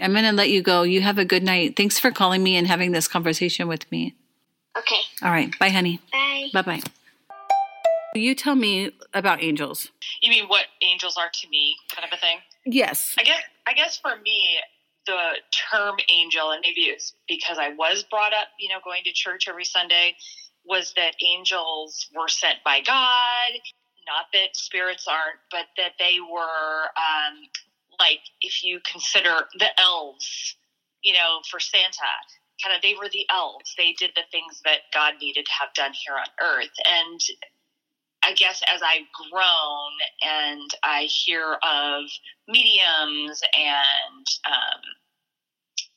I'm 0.00 0.12
going 0.12 0.24
to 0.24 0.32
let 0.32 0.50
you 0.50 0.62
go. 0.62 0.82
You 0.82 1.00
have 1.02 1.18
a 1.18 1.24
good 1.24 1.42
night. 1.42 1.76
Thanks 1.76 1.98
for 1.98 2.10
calling 2.10 2.42
me 2.42 2.56
and 2.56 2.66
having 2.66 2.92
this 2.92 3.06
conversation 3.08 3.68
with 3.68 3.90
me. 3.92 4.14
Okay, 4.78 5.00
All 5.22 5.30
right. 5.30 5.56
Bye, 5.58 5.70
honey. 5.70 6.00
bye. 6.12 6.48
Bye 6.52 6.62
bye. 6.62 6.80
You 8.14 8.34
tell 8.34 8.54
me 8.54 8.90
about 9.14 9.42
angels. 9.42 9.90
You 10.22 10.30
mean 10.30 10.46
what 10.46 10.64
angels 10.82 11.16
are 11.16 11.28
to 11.32 11.48
me, 11.48 11.76
kind 11.94 12.04
of 12.10 12.16
a 12.16 12.20
thing? 12.20 12.38
Yes. 12.64 13.14
I 13.18 13.22
guess 13.24 13.42
I 13.66 13.72
guess 13.72 13.98
for 13.98 14.16
me, 14.24 14.58
the 15.06 15.18
term 15.72 15.96
angel, 16.08 16.50
and 16.50 16.60
maybe 16.62 16.82
it's 16.82 17.14
because 17.28 17.58
I 17.58 17.70
was 17.74 18.04
brought 18.04 18.32
up, 18.32 18.48
you 18.58 18.68
know, 18.68 18.78
going 18.84 19.02
to 19.04 19.12
church 19.12 19.48
every 19.48 19.64
Sunday, 19.64 20.14
was 20.64 20.92
that 20.96 21.12
angels 21.24 22.08
were 22.14 22.28
sent 22.28 22.58
by 22.64 22.80
God. 22.80 23.52
Not 24.06 24.26
that 24.32 24.54
spirits 24.56 25.06
aren't, 25.08 25.38
but 25.50 25.66
that 25.76 25.92
they 25.98 26.18
were 26.20 26.82
um, 26.96 27.36
like 28.00 28.20
if 28.42 28.64
you 28.64 28.80
consider 28.90 29.36
the 29.58 29.68
elves, 29.80 30.56
you 31.02 31.12
know, 31.12 31.40
for 31.50 31.60
Santa. 31.60 32.12
Kind 32.64 32.76
of, 32.76 32.82
they 32.82 32.94
were 32.94 33.08
the 33.10 33.26
elves. 33.30 33.74
They 33.78 33.94
did 33.98 34.10
the 34.16 34.24
things 34.32 34.60
that 34.64 34.80
God 34.92 35.14
needed 35.20 35.46
to 35.46 35.52
have 35.60 35.74
done 35.74 35.92
here 35.94 36.14
on 36.16 36.26
earth. 36.42 36.76
And 36.86 37.20
I 38.22 38.34
guess 38.34 38.62
as 38.72 38.82
I've 38.82 39.08
grown 39.30 39.92
and 40.22 40.70
I 40.82 41.04
hear 41.24 41.54
of 41.62 42.04
mediums 42.48 43.40
and 43.56 44.26
um, 44.46 44.82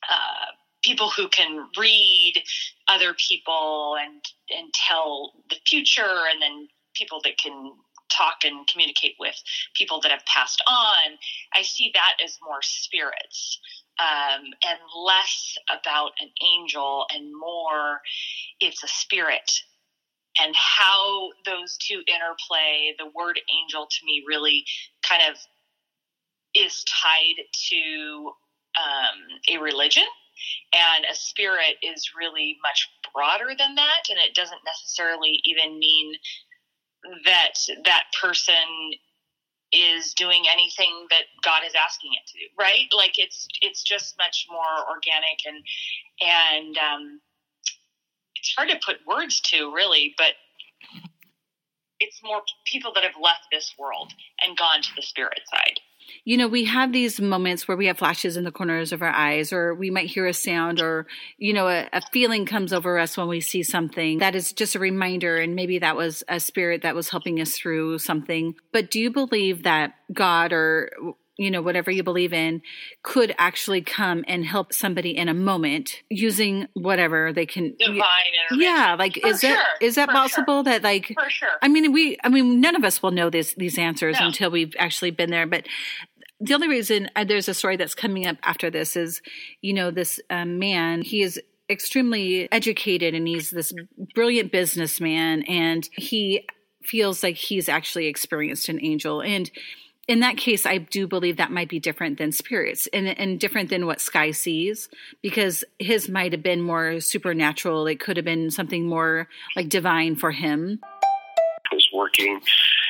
uh, 0.09 0.51
people 0.83 1.09
who 1.09 1.27
can 1.29 1.67
read 1.77 2.35
other 2.87 3.15
people 3.15 3.97
and 4.01 4.21
and 4.49 4.73
tell 4.73 5.33
the 5.49 5.57
future, 5.67 6.27
and 6.31 6.41
then 6.41 6.67
people 6.95 7.21
that 7.23 7.37
can 7.37 7.73
talk 8.09 8.43
and 8.43 8.67
communicate 8.67 9.15
with 9.19 9.35
people 9.73 9.99
that 10.01 10.11
have 10.11 10.25
passed 10.25 10.61
on, 10.67 11.17
I 11.53 11.61
see 11.61 11.91
that 11.93 12.17
as 12.23 12.37
more 12.43 12.61
spirits. 12.61 13.59
Um, 13.99 14.45
and 14.65 14.79
less 15.05 15.55
about 15.69 16.13
an 16.19 16.29
angel 16.43 17.05
and 17.13 17.31
more 17.31 18.01
it's 18.59 18.83
a 18.83 18.87
spirit 18.87 19.51
and 20.41 20.55
how 20.55 21.29
those 21.45 21.77
two 21.77 22.01
interplay 22.07 22.95
the 22.97 23.11
word 23.13 23.39
angel 23.53 23.87
to 23.89 24.05
me 24.05 24.23
really 24.27 24.65
kind 25.07 25.21
of 25.29 25.37
is 26.55 26.83
tied 26.85 27.35
to 27.69 28.31
um, 28.77 29.55
a 29.55 29.61
religion 29.61 30.03
and 30.73 31.05
a 31.05 31.15
spirit 31.15 31.77
is 31.83 32.11
really 32.17 32.57
much 32.63 32.89
broader 33.13 33.53
than 33.57 33.75
that 33.75 34.09
and 34.09 34.17
it 34.19 34.33
doesn't 34.33 34.61
necessarily 34.65 35.39
even 35.45 35.77
mean 35.77 36.13
that 37.25 37.53
that 37.85 38.03
person 38.21 38.93
is 39.71 40.13
doing 40.13 40.43
anything 40.51 41.07
that 41.09 41.23
God 41.43 41.63
is 41.65 41.73
asking 41.73 42.11
it 42.13 42.27
to 42.27 42.39
do, 42.39 42.45
right? 42.57 42.87
Like 42.95 43.13
it's 43.17 43.47
it's 43.61 43.83
just 43.83 44.15
much 44.17 44.47
more 44.49 44.87
organic 44.89 45.39
and 45.45 45.63
and 46.21 46.77
um, 46.77 47.21
it's 48.35 48.53
hard 48.55 48.69
to 48.69 48.79
put 48.85 48.97
words 49.07 49.41
to 49.41 49.73
really, 49.73 50.13
but 50.17 50.33
it's 51.99 52.21
more 52.23 52.41
people 52.65 52.91
that 52.93 53.03
have 53.03 53.15
left 53.21 53.47
this 53.51 53.73
world 53.79 54.11
and 54.45 54.57
gone 54.57 54.81
to 54.81 54.89
the 54.95 55.01
spirit 55.01 55.39
side. 55.51 55.79
You 56.25 56.37
know, 56.37 56.47
we 56.47 56.65
have 56.65 56.91
these 56.91 57.19
moments 57.19 57.67
where 57.67 57.77
we 57.77 57.87
have 57.87 57.97
flashes 57.97 58.37
in 58.37 58.43
the 58.43 58.51
corners 58.51 58.91
of 58.91 59.01
our 59.01 59.09
eyes, 59.09 59.51
or 59.51 59.73
we 59.73 59.89
might 59.89 60.07
hear 60.07 60.25
a 60.25 60.33
sound, 60.33 60.81
or, 60.81 61.07
you 61.37 61.53
know, 61.53 61.67
a, 61.67 61.87
a, 61.91 62.01
feeling 62.11 62.45
comes 62.45 62.73
over 62.73 62.97
us 62.97 63.17
when 63.17 63.27
we 63.27 63.41
see 63.41 63.63
something 63.63 64.19
that 64.19 64.35
is 64.35 64.53
just 64.53 64.75
a 64.75 64.79
reminder. 64.79 65.37
And 65.37 65.55
maybe 65.55 65.79
that 65.79 65.95
was 65.95 66.23
a 66.27 66.39
spirit 66.39 66.81
that 66.83 66.95
was 66.95 67.09
helping 67.09 67.41
us 67.41 67.57
through 67.57 67.99
something. 67.99 68.55
But 68.71 68.91
do 68.91 68.99
you 68.99 69.11
believe 69.11 69.63
that 69.63 69.93
God 70.11 70.53
or, 70.53 70.91
you 71.37 71.49
know, 71.49 71.61
whatever 71.61 71.89
you 71.89 72.03
believe 72.03 72.33
in, 72.33 72.61
could 73.01 73.33
actually 73.37 73.81
come 73.81 74.23
and 74.27 74.45
help 74.45 74.73
somebody 74.73 75.17
in 75.17 75.29
a 75.29 75.33
moment 75.33 76.01
using 76.09 76.67
whatever 76.73 77.33
they 77.33 77.45
can? 77.45 77.75
Divine. 77.79 78.01
Yeah, 78.51 78.95
like 78.97 79.19
For 79.21 79.27
is 79.27 79.41
that 79.41 79.55
sure, 79.55 79.87
is 79.87 79.95
that 79.95 80.09
for 80.09 80.13
possible 80.13 80.57
sure. 80.57 80.63
that 80.63 80.83
like 80.83 81.07
For 81.07 81.29
sure. 81.29 81.49
I 81.61 81.67
mean, 81.67 81.91
we, 81.91 82.17
I 82.23 82.29
mean, 82.29 82.61
none 82.61 82.75
of 82.75 82.83
us 82.83 83.01
will 83.01 83.11
know 83.11 83.29
this, 83.29 83.53
these 83.55 83.77
answers 83.77 84.19
No. 84.19 84.27
until 84.27 84.51
we've 84.51 84.75
actually 84.77 85.11
been 85.11 85.31
there. 85.31 85.47
But 85.47 85.67
the 86.39 86.53
only 86.53 86.67
reason 86.67 87.09
uh, 87.15 87.23
there's 87.23 87.47
a 87.47 87.53
story 87.53 87.77
that's 87.77 87.95
coming 87.95 88.27
up 88.27 88.37
after 88.43 88.69
this 88.69 88.95
is, 88.95 89.21
you 89.61 89.73
know, 89.73 89.91
this 89.91 90.19
um, 90.29 90.59
man, 90.59 91.01
he 91.01 91.21
is 91.21 91.39
extremely 91.69 92.51
educated 92.51 93.15
and 93.15 93.27
he's 93.27 93.49
this 93.49 93.73
brilliant 94.13 94.51
businessman 94.51 95.43
and 95.43 95.87
he 95.93 96.45
feels 96.83 97.23
like 97.23 97.37
he's 97.37 97.69
actually 97.69 98.07
experienced 98.07 98.67
an 98.67 98.83
angel. 98.83 99.21
And 99.21 99.49
in 100.07 100.19
that 100.19 100.35
case, 100.35 100.65
I 100.65 100.79
do 100.79 101.07
believe 101.07 101.37
that 101.37 101.51
might 101.51 101.69
be 101.69 101.79
different 101.79 102.17
than 102.17 102.31
spirits 102.31 102.87
and, 102.91 103.07
and 103.07 103.39
different 103.39 103.69
than 103.69 103.85
what 103.85 104.01
Sky 104.01 104.31
sees 104.31 104.89
because 105.21 105.63
his 105.79 106.09
might 106.09 106.33
have 106.33 106.43
been 106.43 106.61
more 106.61 106.99
supernatural. 106.99 107.87
It 107.87 107.99
could 108.01 108.17
have 108.17 108.25
been 108.25 108.51
something 108.51 108.85
more 108.85 109.29
like 109.55 109.69
divine 109.69 110.15
for 110.15 110.31
him. 110.31 110.81
was 111.71 111.87
working 111.93 112.41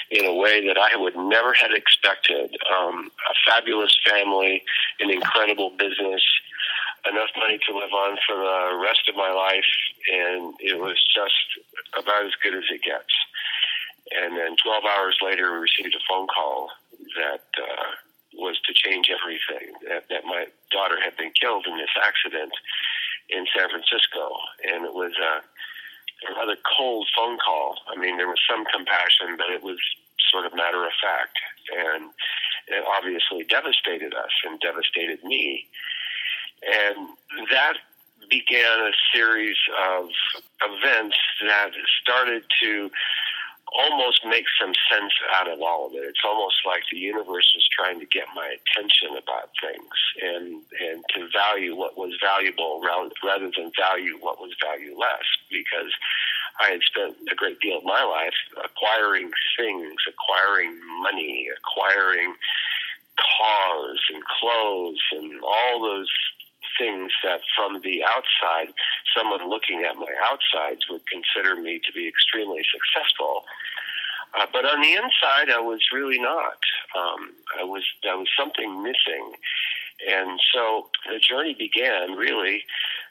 in 0.10 0.26
a 0.26 0.34
way 0.34 0.66
that 0.68 0.78
I 0.78 0.96
would 0.96 1.16
never 1.16 1.54
had 1.54 1.72
expected. 1.72 2.56
Um, 2.72 3.12
a 3.30 3.52
fabulous 3.52 3.96
family, 4.10 4.64
an 5.00 5.12
incredible 5.12 5.70
business, 5.70 6.22
enough 7.10 7.30
money 7.38 7.60
to 7.68 7.78
live 7.78 7.94
on 7.94 8.18
for 8.26 8.36
the 8.36 8.82
rest 8.84 9.08
of 9.08 9.16
my 9.16 9.32
life, 9.32 9.70
and 10.12 10.54
it 10.60 10.80
was 10.80 10.98
just 11.14 11.34
about 11.94 12.26
as 12.26 12.32
good 12.42 12.56
as 12.56 12.64
it 12.72 12.82
gets. 12.82 13.14
And 14.16 14.36
then 14.36 14.56
12 14.64 14.84
hours 14.84 15.18
later, 15.22 15.52
we 15.54 15.60
received 15.60 15.96
a 15.96 16.00
phone 16.10 16.28
call 16.28 16.70
that 17.16 17.46
uh, 17.58 17.90
was 18.36 18.60
to 18.66 18.74
change 18.74 19.10
everything. 19.10 19.74
That, 19.88 20.10
that 20.10 20.26
my 20.26 20.46
daughter 20.72 20.98
had 21.02 21.16
been 21.18 21.32
killed 21.40 21.66
in 21.68 21.78
this 21.78 21.94
accident 21.98 22.54
in 23.30 23.46
San 23.56 23.70
Francisco, 23.70 24.30
and 24.66 24.86
it 24.86 24.94
was 24.94 25.14
a, 25.18 25.34
a 25.42 26.36
rather 26.36 26.58
cold 26.78 27.08
phone 27.16 27.38
call. 27.40 27.78
I 27.88 28.00
mean, 28.00 28.18
there 28.18 28.28
was 28.28 28.42
some 28.50 28.66
compassion, 28.66 29.38
but 29.38 29.50
it 29.50 29.64
was 29.64 29.78
sort 30.32 30.46
of 30.46 30.56
matter 30.56 30.86
of 30.86 30.92
fact, 31.02 31.38
and 31.72 32.10
it 32.68 32.84
obviously 32.98 33.44
devastated 33.46 34.14
us 34.14 34.34
and 34.46 34.60
devastated 34.60 35.24
me. 35.24 35.68
And 36.64 37.10
that 37.52 37.78
began 38.30 38.80
a 38.80 38.92
series 39.14 39.58
of 39.94 40.10
events 40.64 41.18
that 41.46 41.72
started 42.02 42.44
to 42.62 42.90
almost 43.74 44.26
make 44.26 44.46
some 44.60 44.74
sense 44.90 45.14
out 45.34 45.50
of 45.50 45.62
all 45.62 45.88
of 45.88 45.94
it. 45.94 46.06
It's 46.06 46.26
almost 46.26 46.62
like 46.66 46.84
the 46.92 46.98
universe 46.98 47.52
was 47.56 47.68
trying 47.74 48.00
to 48.00 48.06
get 48.06 48.26
my 48.36 48.46
attention 48.46 49.18
about 49.18 49.50
things 49.62 49.96
and 50.22 50.62
and 50.80 51.04
to 51.16 51.28
value 51.34 51.76
what 51.76 51.98
was 51.98 52.14
valuable 52.22 52.82
rather 52.82 53.50
than 53.58 53.72
value 53.78 54.18
what 54.20 54.40
was 54.40 54.54
valueless 54.62 55.28
because 55.50 55.92
I 56.60 56.70
had 56.70 56.82
spent 56.82 57.18
a 57.32 57.36
great 57.36 57.60
deal 57.60 57.78
of 57.78 57.84
my 57.84 58.04
life 58.04 58.38
acquiring 58.64 59.32
things, 59.58 59.96
acquiring 60.08 60.80
money, 61.02 61.50
acquiring 61.50 62.36
cars 63.18 64.00
and 64.14 64.24
clothes 64.40 65.02
and 65.14 65.42
all 65.42 65.82
those 65.82 66.10
things 66.78 67.12
that 67.24 67.42
from 67.56 67.82
the 67.82 68.04
outside, 68.04 68.74
someone 69.16 69.50
looking 69.50 69.84
at 69.84 69.96
my 69.96 70.14
outsides 70.30 70.90
would 70.90 71.02
consider 71.08 71.60
me 71.60 71.80
to 71.86 71.92
be 71.94 72.08
extremely 72.08 72.64
successful. 72.72 73.44
Uh, 74.34 74.48
but 74.52 74.66
on 74.66 74.82
the 74.82 74.94
inside, 74.94 75.54
I 75.54 75.60
was 75.60 75.80
really 75.94 76.20
not. 76.20 76.58
Um, 76.98 77.34
I 77.60 77.64
was 77.64 77.84
there 78.02 78.18
was 78.18 78.30
something 78.38 78.82
missing, 78.82 79.34
and 80.10 80.40
so 80.54 80.90
the 81.08 81.20
journey 81.20 81.54
began 81.54 82.14
really 82.14 82.64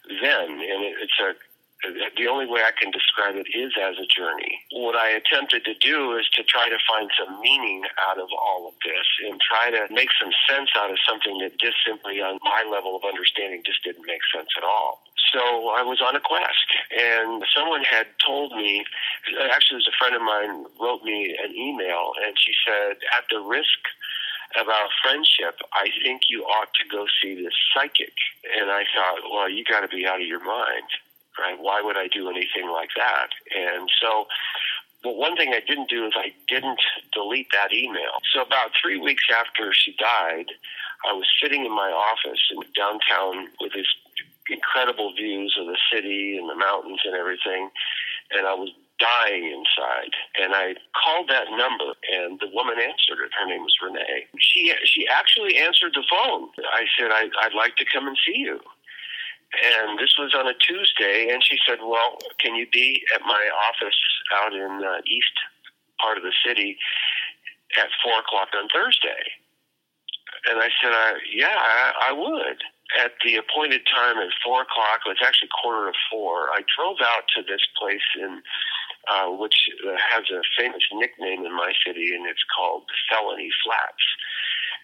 then, 0.08 0.50
and 0.50 0.82
it, 0.82 0.96
it's 1.00 1.20
a 1.20 1.34
the 1.82 2.26
only 2.28 2.46
way 2.46 2.62
I 2.62 2.70
can 2.78 2.90
describe 2.90 3.34
it 3.34 3.46
is 3.50 3.72
as 3.74 3.98
a 3.98 4.06
journey. 4.06 4.62
What 4.70 4.94
I 4.94 5.10
attempted 5.10 5.64
to 5.64 5.74
do 5.74 6.16
is 6.16 6.28
to 6.38 6.42
try 6.44 6.68
to 6.68 6.78
find 6.86 7.10
some 7.18 7.40
meaning 7.40 7.82
out 8.08 8.18
of 8.18 8.28
all 8.30 8.68
of 8.68 8.74
this 8.84 9.06
and 9.26 9.40
try 9.40 9.70
to 9.70 9.92
make 9.92 10.10
some 10.20 10.30
sense 10.48 10.70
out 10.78 10.90
of 10.90 10.98
something 11.06 11.38
that 11.38 11.58
just 11.58 11.76
simply 11.86 12.22
on 12.22 12.38
my 12.42 12.62
level 12.70 12.94
of 12.94 13.02
understanding 13.04 13.62
just 13.66 13.82
didn't 13.82 14.06
make 14.06 14.22
sense 14.34 14.48
at 14.56 14.62
all. 14.62 15.02
So 15.34 15.74
I 15.74 15.82
was 15.82 16.00
on 16.00 16.14
a 16.14 16.20
quest 16.20 16.68
and 16.94 17.42
someone 17.56 17.82
had 17.82 18.06
told 18.24 18.52
me, 18.52 18.84
actually 19.50 19.82
it 19.82 19.86
was 19.86 19.90
a 19.90 19.98
friend 19.98 20.14
of 20.14 20.22
mine 20.22 20.66
wrote 20.80 21.02
me 21.02 21.34
an 21.42 21.54
email 21.56 22.12
and 22.22 22.36
she 22.38 22.52
said, 22.66 22.96
at 23.16 23.24
the 23.30 23.40
risk 23.40 23.80
of 24.60 24.68
our 24.68 24.88
friendship, 25.02 25.58
I 25.72 25.88
think 26.04 26.28
you 26.28 26.44
ought 26.44 26.68
to 26.74 26.84
go 26.88 27.06
see 27.22 27.34
this 27.34 27.54
psychic. 27.72 28.12
And 28.60 28.70
I 28.70 28.84
thought, 28.94 29.24
well, 29.32 29.48
you 29.48 29.64
got 29.64 29.80
to 29.80 29.88
be 29.88 30.06
out 30.06 30.20
of 30.20 30.26
your 30.26 30.44
mind 30.44 30.84
right? 31.38 31.56
Why 31.60 31.82
would 31.82 31.96
I 31.96 32.08
do 32.08 32.28
anything 32.28 32.70
like 32.70 32.90
that? 32.96 33.28
And 33.56 33.88
so, 34.00 34.26
but 35.02 35.16
one 35.16 35.36
thing 35.36 35.52
I 35.52 35.60
didn't 35.66 35.90
do 35.90 36.06
is 36.06 36.12
I 36.16 36.32
didn't 36.48 36.80
delete 37.12 37.48
that 37.52 37.72
email. 37.72 38.22
So 38.32 38.42
about 38.42 38.70
three 38.80 38.98
weeks 38.98 39.24
after 39.34 39.72
she 39.72 39.96
died, 39.98 40.46
I 41.08 41.12
was 41.12 41.26
sitting 41.42 41.64
in 41.66 41.74
my 41.74 41.90
office 41.90 42.40
in 42.50 42.62
downtown 42.76 43.48
with 43.60 43.72
these 43.72 43.90
incredible 44.50 45.12
views 45.14 45.56
of 45.58 45.66
the 45.66 45.78
city 45.92 46.36
and 46.36 46.48
the 46.48 46.54
mountains 46.54 47.00
and 47.04 47.14
everything, 47.14 47.70
and 48.30 48.46
I 48.46 48.54
was 48.54 48.70
dying 48.98 49.50
inside. 49.50 50.14
And 50.38 50.54
I 50.54 50.74
called 50.94 51.28
that 51.28 51.50
number, 51.50 51.94
and 52.14 52.38
the 52.38 52.50
woman 52.54 52.78
answered 52.78 53.22
it. 53.24 53.32
Her 53.34 53.46
name 53.46 53.62
was 53.62 53.74
Renee. 53.82 54.26
She 54.38 54.72
she 54.84 55.08
actually 55.08 55.56
answered 55.58 55.92
the 55.94 56.04
phone. 56.08 56.48
I 56.72 56.86
said, 56.98 57.10
I, 57.10 57.28
"I'd 57.42 57.54
like 57.54 57.76
to 57.76 57.84
come 57.92 58.06
and 58.06 58.16
see 58.24 58.38
you." 58.38 58.60
And 59.52 59.98
this 59.98 60.16
was 60.18 60.34
on 60.34 60.48
a 60.48 60.54
Tuesday, 60.54 61.28
and 61.30 61.42
she 61.44 61.58
said, 61.66 61.80
"Well, 61.80 62.18
can 62.40 62.54
you 62.54 62.66
be 62.72 63.02
at 63.14 63.22
my 63.22 63.50
office 63.68 63.98
out 64.34 64.52
in 64.54 64.78
the 64.80 65.02
east 65.06 65.36
part 66.00 66.16
of 66.16 66.24
the 66.24 66.32
city 66.44 66.78
at 67.76 67.88
four 68.02 68.18
o'clock 68.20 68.48
on 68.56 68.68
Thursday?" 68.68 69.22
And 70.50 70.60
I 70.60 70.68
said, 70.80 70.92
I, 70.92 71.18
"Yeah, 71.30 71.56
I, 71.56 72.10
I 72.10 72.12
would." 72.12 72.62
At 73.00 73.12
the 73.24 73.36
appointed 73.36 73.82
time 73.88 74.18
at 74.18 74.28
four 74.44 74.62
o'clock, 74.62 75.00
it 75.06 75.08
was 75.08 75.24
actually 75.24 75.48
quarter 75.62 75.88
of 75.88 75.94
four. 76.10 76.50
I 76.52 76.60
drove 76.76 76.98
out 77.00 77.24
to 77.36 77.42
this 77.42 77.62
place 77.78 78.04
in 78.20 78.42
uh, 79.08 79.28
which 79.30 79.68
has 80.10 80.24
a 80.30 80.42
famous 80.56 80.82
nickname 80.92 81.44
in 81.44 81.52
my 81.52 81.72
city, 81.84 82.14
and 82.14 82.26
it's 82.26 82.44
called 82.54 82.84
Felony 83.10 83.50
Flats 83.64 84.04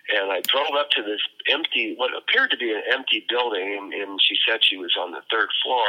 and 0.08 0.32
I 0.32 0.40
drove 0.48 0.72
up 0.78 0.90
to 0.96 1.02
this 1.02 1.20
empty, 1.48 1.94
what 1.96 2.16
appeared 2.16 2.50
to 2.50 2.56
be 2.56 2.72
an 2.72 2.82
empty 2.90 3.24
building, 3.28 3.92
and, 3.92 4.18
she 4.20 4.36
said 4.46 4.60
she 4.64 4.76
was 4.76 4.96
on 4.98 5.12
the 5.12 5.22
third 5.30 5.48
floor. 5.62 5.84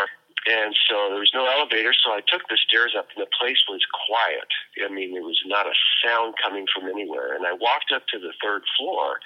And 0.48 0.76
so 0.88 1.10
there 1.10 1.20
was 1.20 1.32
no 1.34 1.46
elevator, 1.46 1.94
so 1.94 2.12
I 2.12 2.22
took 2.28 2.48
the 2.50 2.58
stairs 2.58 2.96
up, 2.98 3.08
and 3.16 3.26
the 3.26 3.32
place 3.40 3.64
was 3.68 3.82
quiet. 4.08 4.48
I 4.84 4.92
mean, 4.92 5.14
there 5.14 5.24
was 5.24 5.40
not 5.46 5.68
a 5.68 5.76
sound 6.04 6.36
coming 6.42 6.66
from 6.74 6.90
anywhere. 6.90 7.36
And 7.36 7.46
I 7.46 7.54
walked 7.54 7.92
up 7.94 8.08
to 8.08 8.20
the 8.20 8.32
third 8.42 8.64
floor, 8.78 9.20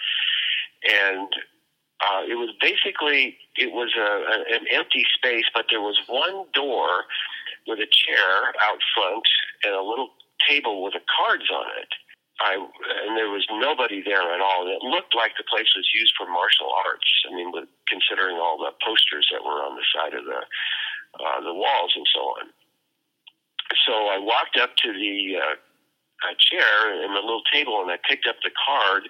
and 0.89 1.29
uh, 2.01 2.23
it 2.27 2.35
was 2.35 2.49
basically 2.59 3.37
it 3.57 3.71
was 3.71 3.93
a, 3.95 4.01
a, 4.01 4.57
an 4.57 4.65
empty 4.71 5.05
space, 5.15 5.45
but 5.53 5.65
there 5.69 5.81
was 5.81 5.97
one 6.07 6.45
door 6.53 7.05
with 7.67 7.79
a 7.79 7.87
chair 7.87 8.53
out 8.65 8.79
front 8.95 9.23
and 9.63 9.73
a 9.73 9.81
little 9.81 10.09
table 10.49 10.83
with 10.83 10.93
the 10.93 11.05
cards 11.15 11.49
on 11.53 11.65
it. 11.79 11.93
I 12.43 12.59
and 12.59 13.15
there 13.15 13.31
was 13.31 13.47
nobody 13.49 14.03
there 14.03 14.21
at 14.35 14.43
all. 14.43 14.67
It 14.67 14.83
looked 14.83 15.15
like 15.15 15.31
the 15.39 15.47
place 15.47 15.71
was 15.75 15.87
used 15.95 16.13
for 16.19 16.27
martial 16.27 16.67
arts. 16.85 17.07
I 17.23 17.31
mean, 17.31 17.51
with, 17.55 17.71
considering 17.87 18.35
all 18.35 18.59
the 18.59 18.75
posters 18.83 19.27
that 19.31 19.43
were 19.43 19.63
on 19.63 19.79
the 19.79 19.87
side 19.95 20.13
of 20.13 20.27
the 20.27 20.41
uh, 21.23 21.39
the 21.39 21.55
walls 21.55 21.93
and 21.95 22.07
so 22.11 22.21
on. 22.41 22.45
So 23.87 23.93
I 24.11 24.19
walked 24.19 24.57
up 24.59 24.75
to 24.83 24.89
the 24.91 25.39
uh, 25.39 25.55
uh, 26.27 26.35
chair 26.37 27.03
and 27.03 27.15
the 27.15 27.23
little 27.23 27.45
table, 27.51 27.81
and 27.81 27.89
I 27.89 27.97
picked 27.97 28.27
up 28.27 28.37
the 28.43 28.51
card, 28.53 29.07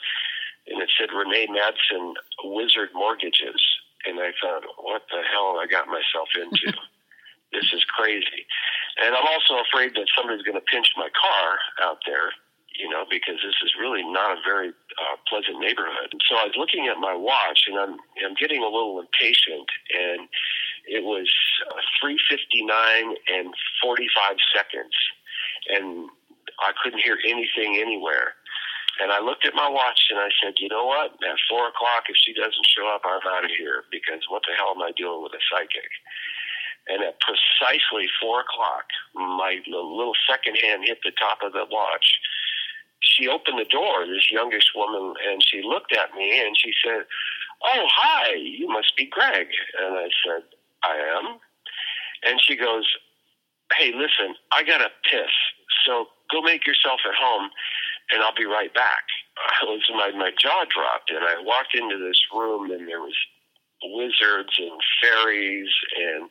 and 0.68 0.82
it 0.82 0.90
said 0.98 1.10
Renee 1.12 1.48
Madsen, 1.48 2.14
Wizard 2.44 2.90
Mortgages. 2.94 3.62
And 4.06 4.20
I 4.20 4.36
thought, 4.42 4.64
what 4.84 5.04
the 5.10 5.24
hell 5.24 5.60
I 5.60 5.66
got 5.66 5.88
myself 5.88 6.28
into? 6.36 6.76
this 7.56 7.72
is 7.72 7.84
crazy. 7.88 8.44
And 9.00 9.16
I'm 9.16 9.28
also 9.28 9.64
afraid 9.64 9.96
that 9.96 10.12
somebody's 10.16 10.44
going 10.44 10.60
to 10.60 10.72
pinch 10.72 10.92
my 10.98 11.08
car 11.16 11.58
out 11.82 12.00
there 12.06 12.36
you 12.76 12.90
know, 12.90 13.06
because 13.10 13.38
this 13.46 13.58
is 13.64 13.74
really 13.80 14.04
not 14.04 14.38
a 14.38 14.42
very 14.42 14.70
uh, 14.70 15.18
pleasant 15.30 15.60
neighborhood. 15.60 16.10
So 16.30 16.38
I 16.38 16.46
was 16.50 16.58
looking 16.58 16.88
at 16.88 16.98
my 16.98 17.14
watch, 17.14 17.66
and 17.68 17.78
I'm 17.78 17.98
I'm 18.26 18.36
getting 18.40 18.62
a 18.62 18.70
little 18.70 19.00
impatient, 19.00 19.70
and 19.94 20.28
it 20.86 21.04
was 21.04 21.30
uh, 21.70 21.82
3:59 22.04 23.16
and 23.30 23.54
45 23.82 24.38
seconds, 24.56 24.96
and 25.70 26.10
I 26.60 26.72
couldn't 26.82 27.02
hear 27.02 27.18
anything 27.26 27.78
anywhere. 27.78 28.34
And 29.02 29.12
I 29.12 29.20
looked 29.20 29.46
at 29.46 29.58
my 29.58 29.68
watch 29.68 30.14
and 30.14 30.20
I 30.20 30.30
said, 30.38 30.54
you 30.62 30.70
know 30.70 30.86
what? 30.86 31.18
At 31.26 31.42
four 31.50 31.66
o'clock, 31.66 32.06
if 32.10 32.18
she 32.22 32.34
doesn't 32.34 32.68
show 32.78 32.86
up, 32.94 33.02
I'm 33.02 33.26
out 33.26 33.44
of 33.44 33.50
here 33.58 33.90
because 33.90 34.22
what 34.30 34.44
the 34.46 34.54
hell 34.54 34.78
am 34.78 34.86
I 34.86 34.94
doing 34.94 35.24
with 35.24 35.34
a 35.34 35.42
psychic? 35.50 35.90
And 36.86 37.02
at 37.02 37.18
precisely 37.18 38.06
four 38.22 38.42
o'clock, 38.46 38.86
my 39.16 39.58
little 39.66 40.14
second 40.30 40.62
hand 40.62 40.84
hit 40.86 41.00
the 41.02 41.16
top 41.18 41.42
of 41.42 41.54
the 41.54 41.66
watch 41.72 42.06
she 43.04 43.28
opened 43.28 43.60
the 43.60 43.70
door, 43.70 44.06
this 44.08 44.32
youngish 44.32 44.72
woman, 44.76 45.14
and 45.30 45.44
she 45.44 45.62
looked 45.62 45.94
at 45.96 46.16
me 46.16 46.40
and 46.40 46.58
she 46.58 46.72
said, 46.84 47.06
Oh, 47.64 47.86
hi, 47.90 48.34
you 48.36 48.68
must 48.68 48.96
be 48.98 49.06
Greg. 49.06 49.48
And 49.80 49.96
I 49.96 50.10
said, 50.26 50.44
I 50.84 50.96
am. 51.20 51.40
And 52.24 52.42
she 52.42 52.56
goes, 52.56 52.86
Hey, 53.78 53.92
listen, 53.94 54.36
I 54.52 54.64
got 54.64 54.80
to 54.80 54.90
piss. 55.10 55.32
So 55.86 56.08
go 56.32 56.42
make 56.42 56.66
yourself 56.68 57.00
at 57.08 57.16
home 57.16 57.50
and 58.12 58.24
I'll 58.24 58.36
be 58.36 58.46
right 58.46 58.74
back. 58.74 59.04
I 59.62 59.66
was 59.66 59.82
my, 59.94 60.12
my 60.18 60.32
jaw 60.40 60.66
dropped 60.70 61.10
and 61.10 61.24
I 61.24 61.42
walked 61.42 61.76
into 61.76 61.98
this 61.98 62.20
room 62.34 62.72
and 62.72 62.88
there 62.88 63.02
was 63.02 63.16
wizards 63.84 64.54
and 64.58 64.80
fairies 65.02 65.70
and 65.98 66.30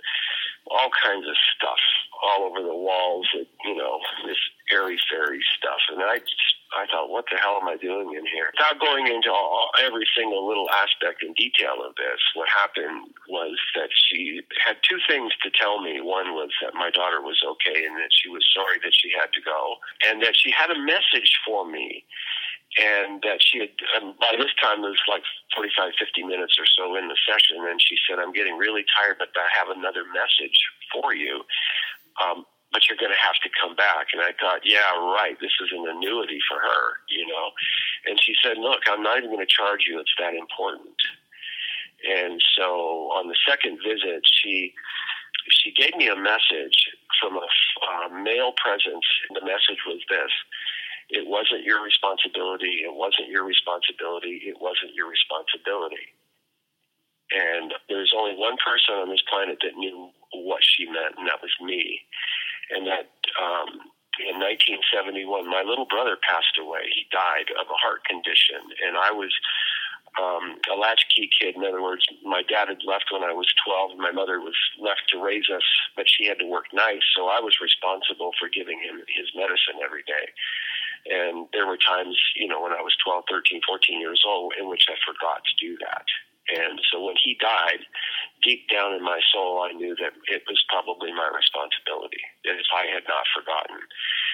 all 0.70 0.90
kinds 1.02 1.26
of 1.26 1.36
stuff 1.56 1.80
all 2.22 2.44
over 2.44 2.62
the 2.62 2.74
walls 2.74 3.26
that 3.34 3.46
you 3.64 3.76
know 3.76 3.98
this 4.26 4.38
airy 4.70 4.98
fairy 5.10 5.40
stuff 5.58 5.80
and 5.90 6.02
i 6.02 6.18
just, 6.18 6.52
I 6.72 6.86
thought, 6.88 7.10
what 7.12 7.26
the 7.30 7.36
hell 7.36 7.60
am 7.60 7.68
I 7.68 7.76
doing 7.76 8.16
in 8.16 8.24
here? 8.24 8.48
Without 8.56 8.80
going 8.80 9.06
into 9.06 9.28
all, 9.28 9.68
every 9.84 10.08
single 10.16 10.48
little 10.48 10.68
aspect 10.70 11.22
and 11.22 11.36
detail 11.36 11.84
of 11.84 11.94
this, 11.96 12.20
what 12.34 12.48
happened 12.48 13.12
was 13.28 13.60
that 13.76 13.92
she 13.92 14.40
had 14.64 14.80
two 14.80 14.96
things 15.06 15.32
to 15.44 15.50
tell 15.52 15.82
me. 15.82 16.00
One 16.00 16.32
was 16.32 16.48
that 16.64 16.72
my 16.72 16.88
daughter 16.90 17.20
was 17.20 17.40
okay 17.44 17.84
and 17.84 17.96
that 17.96 18.08
she 18.10 18.28
was 18.28 18.44
sorry 18.56 18.80
that 18.82 18.94
she 18.96 19.12
had 19.12 19.32
to 19.36 19.42
go, 19.44 19.76
and 20.08 20.22
that 20.22 20.36
she 20.36 20.50
had 20.50 20.70
a 20.70 20.78
message 20.80 21.36
for 21.44 21.68
me. 21.68 22.04
And 22.80 23.20
that 23.20 23.44
she 23.44 23.60
had, 23.60 23.68
and 24.00 24.16
by 24.16 24.32
this 24.32 24.48
time 24.56 24.80
it 24.80 24.88
was 24.88 25.04
like 25.04 25.20
45, 25.54 25.92
50 25.92 26.22
minutes 26.24 26.56
or 26.56 26.64
so 26.64 26.96
in 26.96 27.08
the 27.08 27.18
session, 27.28 27.60
and 27.68 27.76
she 27.76 28.00
said, 28.08 28.16
I'm 28.16 28.32
getting 28.32 28.56
really 28.56 28.84
tired, 28.96 29.20
but 29.20 29.28
I 29.36 29.48
have 29.52 29.68
another 29.68 30.08
message 30.08 30.56
for 30.88 31.12
you. 31.12 31.44
Um, 32.16 32.48
but 32.72 32.88
you're 32.88 32.96
going 32.96 33.12
to 33.12 33.20
have 33.20 33.36
to 33.44 33.52
come 33.52 33.76
back. 33.76 34.16
And 34.16 34.24
I 34.24 34.32
thought, 34.40 34.64
yeah, 34.64 34.88
right. 35.12 35.36
This 35.36 35.52
is 35.60 35.68
an 35.76 35.84
annuity 35.84 36.40
for 36.48 36.56
her, 36.56 36.84
you 37.12 37.28
know. 37.28 37.52
And 38.08 38.16
she 38.16 38.32
said, 38.40 38.56
look, 38.56 38.88
I'm 38.88 39.04
not 39.04 39.18
even 39.18 39.28
going 39.28 39.44
to 39.44 39.52
charge 39.52 39.84
you. 39.86 40.00
It's 40.00 40.16
that 40.18 40.32
important. 40.32 40.96
And 42.02 42.42
so 42.56 43.12
on 43.14 43.28
the 43.28 43.36
second 43.46 43.78
visit, 43.84 44.24
she 44.24 44.74
she 45.50 45.72
gave 45.72 45.94
me 45.96 46.08
a 46.08 46.16
message 46.16 46.90
from 47.20 47.36
a 47.36 47.46
uh, 47.46 48.08
male 48.22 48.52
presence. 48.58 49.06
The 49.34 49.44
message 49.44 49.82
was 49.86 50.00
this: 50.08 50.30
It 51.10 51.26
wasn't 51.26 51.64
your 51.64 51.82
responsibility. 51.82 52.84
It 52.84 52.94
wasn't 52.94 53.28
your 53.28 53.44
responsibility. 53.44 54.42
It 54.46 54.60
wasn't 54.60 54.94
your 54.94 55.08
responsibility. 55.08 56.14
And 57.32 57.72
there's 57.88 58.12
only 58.16 58.36
one 58.36 58.60
person 58.60 59.00
on 59.00 59.08
this 59.08 59.24
planet 59.30 59.58
that 59.62 59.78
knew 59.78 60.10
what 60.32 60.60
she 60.62 60.84
meant, 60.84 61.16
and 61.16 61.26
that 61.26 61.40
was 61.40 61.52
me 61.60 62.04
and 62.72 62.88
that 62.88 63.12
um, 63.36 63.92
in 64.20 64.40
1971, 64.40 65.48
my 65.48 65.62
little 65.62 65.86
brother 65.88 66.16
passed 66.24 66.56
away. 66.60 66.88
He 66.88 67.04
died 67.12 67.52
of 67.60 67.68
a 67.68 67.78
heart 67.80 68.04
condition, 68.08 68.64
and 68.84 68.96
I 68.96 69.12
was 69.12 69.32
um, 70.20 70.60
a 70.72 70.76
latchkey 70.76 71.28
kid. 71.32 71.56
In 71.56 71.64
other 71.64 71.82
words, 71.82 72.04
my 72.24 72.42
dad 72.44 72.68
had 72.68 72.84
left 72.84 73.12
when 73.12 73.24
I 73.24 73.32
was 73.32 73.48
12, 73.64 73.96
and 73.96 74.00
my 74.00 74.12
mother 74.12 74.40
was 74.40 74.56
left 74.80 75.08
to 75.12 75.22
raise 75.22 75.48
us, 75.48 75.64
but 75.96 76.08
she 76.08 76.28
had 76.28 76.38
to 76.40 76.48
work 76.48 76.72
nights, 76.72 77.04
so 77.16 77.28
I 77.28 77.40
was 77.40 77.60
responsible 77.60 78.32
for 78.40 78.48
giving 78.48 78.80
him 78.80 79.00
his 79.08 79.28
medicine 79.36 79.80
every 79.84 80.04
day. 80.04 80.32
And 81.06 81.48
there 81.52 81.66
were 81.66 81.78
times, 81.78 82.14
you 82.36 82.46
know, 82.46 82.62
when 82.62 82.72
I 82.72 82.82
was 82.82 82.94
12, 83.02 83.24
13, 83.28 83.60
14 83.66 84.00
years 84.00 84.22
old, 84.26 84.54
in 84.58 84.68
which 84.68 84.86
I 84.88 84.94
forgot 85.02 85.42
to 85.42 85.54
do 85.58 85.76
that. 85.82 86.06
And 86.50 86.80
so 86.90 86.98
when 86.98 87.14
he 87.22 87.38
died, 87.38 87.86
deep 88.42 88.66
down 88.66 88.92
in 88.94 89.02
my 89.02 89.22
soul, 89.30 89.62
I 89.62 89.70
knew 89.72 89.94
that 90.02 90.12
it 90.26 90.42
was 90.50 90.58
probably 90.66 91.14
my 91.14 91.30
responsibility 91.30 92.18
that 92.44 92.58
if 92.58 92.66
I 92.74 92.90
had 92.90 93.06
not 93.06 93.30
forgotten. 93.30 93.78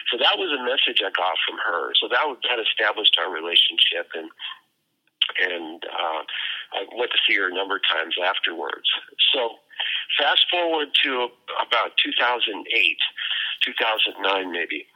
So 0.08 0.16
that 0.16 0.40
was 0.40 0.48
a 0.48 0.64
message 0.64 1.04
I 1.04 1.12
got 1.12 1.36
from 1.44 1.60
her. 1.60 1.92
So 2.00 2.08
that 2.08 2.24
that 2.48 2.58
established 2.64 3.20
our 3.20 3.28
relationship, 3.28 4.08
and 4.16 4.32
and 5.36 5.84
uh, 5.84 6.22
I 6.72 6.80
went 6.96 7.12
to 7.12 7.20
see 7.28 7.36
her 7.36 7.52
a 7.52 7.54
number 7.54 7.76
of 7.76 7.84
times 7.84 8.16
afterwards. 8.16 8.88
So 9.36 9.60
fast 10.16 10.48
forward 10.48 10.88
to 11.04 11.28
about 11.60 11.92
2008, 12.00 12.56
2009 13.68 14.16
maybe 14.48 14.88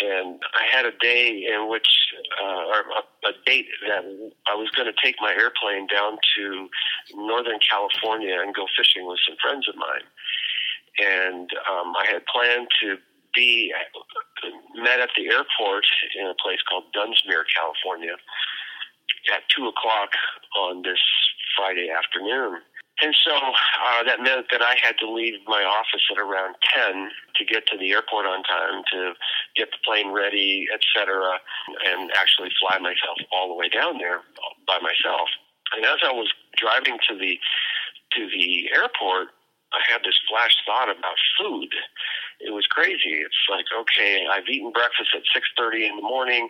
and 0.00 0.40
I 0.54 0.64
had 0.70 0.86
a 0.86 0.92
day 1.00 1.46
in 1.52 1.68
which, 1.68 1.88
uh, 2.42 2.64
or 2.72 2.80
a, 2.80 3.28
a 3.28 3.32
date 3.46 3.66
that 3.86 4.04
I 4.46 4.54
was 4.54 4.70
going 4.70 4.86
to 4.86 4.96
take 5.02 5.16
my 5.20 5.32
airplane 5.32 5.86
down 5.86 6.18
to 6.36 6.68
Northern 7.14 7.58
California 7.68 8.36
and 8.40 8.54
go 8.54 8.66
fishing 8.76 9.06
with 9.06 9.18
some 9.26 9.36
friends 9.40 9.68
of 9.68 9.76
mine. 9.76 10.06
And 10.98 11.50
um, 11.70 11.94
I 11.96 12.06
had 12.10 12.26
planned 12.26 12.68
to 12.82 12.96
be 13.34 13.72
met 14.74 15.00
at 15.00 15.10
the 15.16 15.26
airport 15.26 15.84
in 16.18 16.26
a 16.26 16.34
place 16.42 16.58
called 16.68 16.84
Dunsmuir, 16.94 17.44
California, 17.54 18.14
at 19.34 19.42
two 19.54 19.66
o'clock 19.66 20.10
on 20.58 20.82
this 20.82 21.00
Friday 21.56 21.88
afternoon. 21.90 22.60
And 23.00 23.14
so 23.24 23.30
uh, 23.34 24.02
that 24.04 24.20
meant 24.20 24.46
that 24.50 24.62
I 24.62 24.74
had 24.82 24.98
to 24.98 25.10
leave 25.10 25.34
my 25.46 25.62
office 25.62 26.02
at 26.10 26.18
around 26.18 26.56
10 26.74 27.10
to 27.36 27.44
get 27.44 27.66
to 27.68 27.78
the 27.78 27.92
airport 27.92 28.26
on 28.26 28.42
time, 28.42 28.82
to 28.92 29.12
get 29.56 29.70
the 29.70 29.78
plane 29.84 30.10
ready, 30.10 30.66
etc., 30.74 31.38
and 31.86 32.10
actually 32.18 32.50
fly 32.58 32.78
myself 32.78 33.18
all 33.32 33.48
the 33.48 33.54
way 33.54 33.68
down 33.68 33.98
there 33.98 34.20
by 34.66 34.78
myself. 34.82 35.28
And 35.76 35.84
as 35.84 35.98
I 36.02 36.10
was 36.10 36.32
driving 36.56 36.98
to 37.08 37.14
the 37.16 37.38
to 38.16 38.26
the 38.32 38.70
airport, 38.74 39.28
I 39.72 39.80
had 39.86 40.00
this 40.02 40.16
flash 40.28 40.56
thought 40.64 40.88
about 40.90 41.18
food. 41.38 41.68
It 42.38 42.54
was 42.54 42.66
crazy. 42.70 43.18
It's 43.18 43.44
like, 43.50 43.66
okay, 43.74 44.22
I've 44.30 44.46
eaten 44.46 44.70
breakfast 44.70 45.10
at 45.10 45.26
6.30 45.34 45.90
in 45.90 45.96
the 45.98 46.06
morning, 46.06 46.48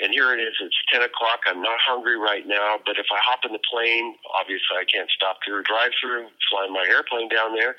and 0.00 0.12
here 0.12 0.32
it 0.32 0.40
is. 0.40 0.56
It's 0.60 0.80
10 0.92 1.02
o'clock. 1.04 1.44
I'm 1.44 1.60
not 1.60 1.76
hungry 1.84 2.16
right 2.16 2.46
now, 2.46 2.80
but 2.84 2.96
if 2.96 3.04
I 3.12 3.20
hop 3.20 3.44
in 3.44 3.52
the 3.52 3.60
plane, 3.68 4.16
obviously 4.32 4.80
I 4.80 4.88
can't 4.88 5.12
stop 5.12 5.44
through 5.44 5.60
a 5.60 5.68
drive-through, 5.68 6.32
fly 6.48 6.68
my 6.72 6.88
airplane 6.88 7.28
down 7.28 7.52
there. 7.52 7.76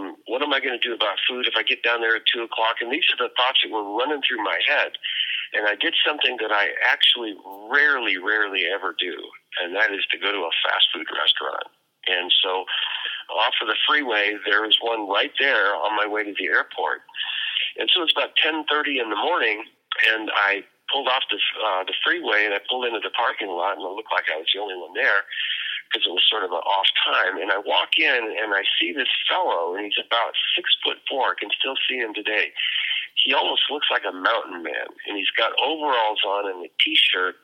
Um, 0.00 0.16
what 0.26 0.40
am 0.40 0.56
I 0.56 0.60
going 0.64 0.80
to 0.80 0.80
do 0.80 0.96
about 0.96 1.20
food 1.28 1.46
if 1.46 1.54
I 1.56 1.62
get 1.62 1.84
down 1.84 2.00
there 2.00 2.16
at 2.16 2.24
2 2.32 2.42
o'clock? 2.42 2.80
And 2.80 2.88
these 2.88 3.04
are 3.12 3.20
the 3.20 3.32
thoughts 3.36 3.60
that 3.60 3.70
were 3.70 3.84
running 3.84 4.24
through 4.24 4.42
my 4.42 4.58
head. 4.64 4.96
And 5.52 5.68
I 5.68 5.76
did 5.76 5.94
something 6.02 6.40
that 6.40 6.50
I 6.50 6.72
actually 6.82 7.36
rarely, 7.70 8.16
rarely 8.16 8.64
ever 8.66 8.96
do, 8.98 9.14
and 9.62 9.76
that 9.76 9.92
is 9.92 10.02
to 10.10 10.18
go 10.18 10.32
to 10.32 10.48
a 10.48 10.54
fast 10.64 10.88
food 10.90 11.06
restaurant. 11.12 11.68
And 12.08 12.32
so 12.42 12.64
off 13.30 13.54
of 13.62 13.68
the 13.68 13.78
freeway, 13.86 14.36
there 14.46 14.62
was 14.62 14.76
one 14.80 15.08
right 15.08 15.32
there 15.38 15.74
on 15.74 15.96
my 15.96 16.06
way 16.06 16.24
to 16.24 16.34
the 16.36 16.46
airport. 16.46 17.02
And 17.78 17.88
so 17.90 18.00
it 18.02 18.10
was 18.10 18.16
about 18.16 18.36
10:30 18.36 19.00
in 19.00 19.10
the 19.10 19.16
morning, 19.16 19.64
and 20.12 20.30
I 20.34 20.64
pulled 20.92 21.08
off 21.08 21.24
the 21.30 21.38
uh, 21.64 21.84
the 21.84 21.94
freeway 22.04 22.44
and 22.44 22.54
I 22.54 22.60
pulled 22.68 22.86
into 22.86 23.00
the 23.00 23.10
parking 23.10 23.48
lot, 23.48 23.76
and 23.76 23.82
it 23.82 23.94
looked 23.96 24.12
like 24.12 24.30
I 24.30 24.38
was 24.38 24.46
the 24.52 24.60
only 24.60 24.76
one 24.76 24.94
there 24.94 25.24
because 25.88 26.06
it 26.06 26.12
was 26.12 26.26
sort 26.28 26.44
of 26.44 26.50
an 26.50 26.62
off 26.62 26.88
time. 27.04 27.38
And 27.38 27.50
I 27.50 27.58
walk 27.58 27.98
in 27.98 28.22
and 28.38 28.54
I 28.54 28.62
see 28.78 28.92
this 28.92 29.10
fellow, 29.28 29.74
and 29.74 29.84
he's 29.84 29.98
about 29.98 30.34
six 30.54 30.70
foot 30.84 30.98
four. 31.08 31.34
I 31.34 31.40
can 31.40 31.50
still 31.58 31.76
see 31.88 31.98
him 31.98 32.14
today. 32.14 32.52
He 33.24 33.32
almost 33.32 33.70
looks 33.70 33.88
like 33.90 34.04
a 34.04 34.12
mountain 34.12 34.62
man, 34.62 34.90
and 35.06 35.16
he's 35.16 35.30
got 35.38 35.52
overalls 35.58 36.20
on 36.26 36.50
and 36.50 36.66
a 36.66 36.70
t-shirt 36.78 37.36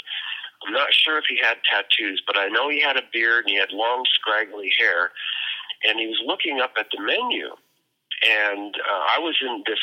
I'm 0.66 0.72
not 0.72 0.92
sure 0.92 1.18
if 1.18 1.24
he 1.28 1.38
had 1.40 1.56
tattoos, 1.64 2.22
but 2.26 2.36
I 2.36 2.48
know 2.48 2.68
he 2.68 2.80
had 2.80 2.96
a 2.96 3.08
beard 3.12 3.44
and 3.46 3.52
he 3.52 3.58
had 3.58 3.72
long, 3.72 4.04
scraggly 4.14 4.70
hair. 4.78 5.10
And 5.84 5.98
he 5.98 6.06
was 6.06 6.20
looking 6.24 6.60
up 6.60 6.72
at 6.78 6.86
the 6.92 7.00
menu. 7.00 7.50
And 8.20 8.74
uh, 8.76 9.02
I 9.16 9.18
was 9.18 9.36
in 9.40 9.64
this 9.66 9.80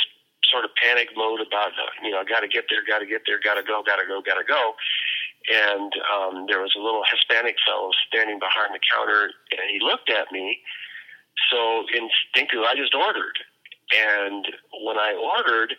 sort 0.52 0.64
of 0.64 0.72
panic 0.78 1.10
mode 1.16 1.42
about, 1.42 1.74
uh, 1.74 1.92
you 2.04 2.12
know, 2.12 2.22
I 2.22 2.24
got 2.24 2.42
to 2.42 2.48
get 2.48 2.66
there, 2.70 2.86
got 2.88 3.00
to 3.00 3.10
get 3.10 3.22
there, 3.26 3.40
got 3.40 3.56
to 3.56 3.64
go, 3.64 3.84
got 3.84 3.98
to 3.98 4.08
go, 4.08 4.22
got 4.22 4.40
to 4.40 4.48
go. 4.48 4.74
And 5.48 5.92
um, 6.12 6.46
there 6.48 6.62
was 6.62 6.74
a 6.78 6.82
little 6.82 7.04
Hispanic 7.10 7.56
fellow 7.66 7.92
standing 8.08 8.40
behind 8.40 8.76
the 8.76 8.84
counter, 8.84 9.32
and 9.52 9.68
he 9.72 9.80
looked 9.80 10.10
at 10.10 10.32
me. 10.32 10.60
So 11.52 11.86
instinctively, 11.88 12.68
I 12.68 12.76
just 12.76 12.94
ordered. 12.94 13.38
And 13.96 14.46
when 14.84 14.98
I 15.00 15.16
ordered, 15.16 15.76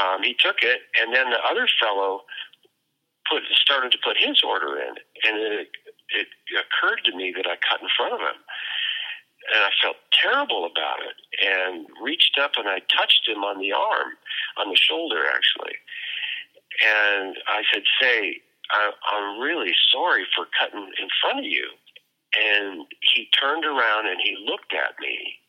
um, 0.00 0.22
he 0.22 0.34
took 0.38 0.62
it, 0.62 0.80
and 1.00 1.12
then 1.12 1.30
the 1.30 1.40
other 1.44 1.68
fellow 1.80 2.24
put 3.28 3.42
started 3.60 3.92
to 3.92 3.98
put 4.02 4.16
his 4.16 4.40
order 4.42 4.80
in, 4.80 4.96
and 5.28 5.36
it, 5.36 5.68
it 6.16 6.28
occurred 6.56 7.04
to 7.04 7.16
me 7.16 7.32
that 7.36 7.46
I 7.46 7.56
cut 7.60 7.82
in 7.82 7.88
front 7.96 8.14
of 8.14 8.20
him, 8.20 8.40
and 9.54 9.64
I 9.64 9.70
felt 9.82 9.96
terrible 10.12 10.66
about 10.66 11.00
it, 11.00 11.16
and 11.46 11.86
reached 12.02 12.38
up 12.40 12.52
and 12.56 12.68
I 12.68 12.80
touched 12.96 13.26
him 13.26 13.44
on 13.44 13.60
the 13.60 13.72
arm, 13.72 14.12
on 14.56 14.70
the 14.70 14.76
shoulder 14.76 15.24
actually, 15.26 15.76
and 16.84 17.36
I 17.48 17.62
said, 17.72 17.82
"Say, 18.00 18.42
I, 18.70 18.90
I'm 19.12 19.40
really 19.40 19.74
sorry 19.92 20.24
for 20.34 20.46
cutting 20.58 20.92
in 21.00 21.08
front 21.20 21.38
of 21.40 21.44
you." 21.44 21.68
And 22.36 22.86
he 23.14 23.28
turned 23.38 23.64
around 23.64 24.06
and 24.06 24.20
he 24.22 24.36
looked 24.44 24.74
at 24.74 24.94
me. 25.00 25.40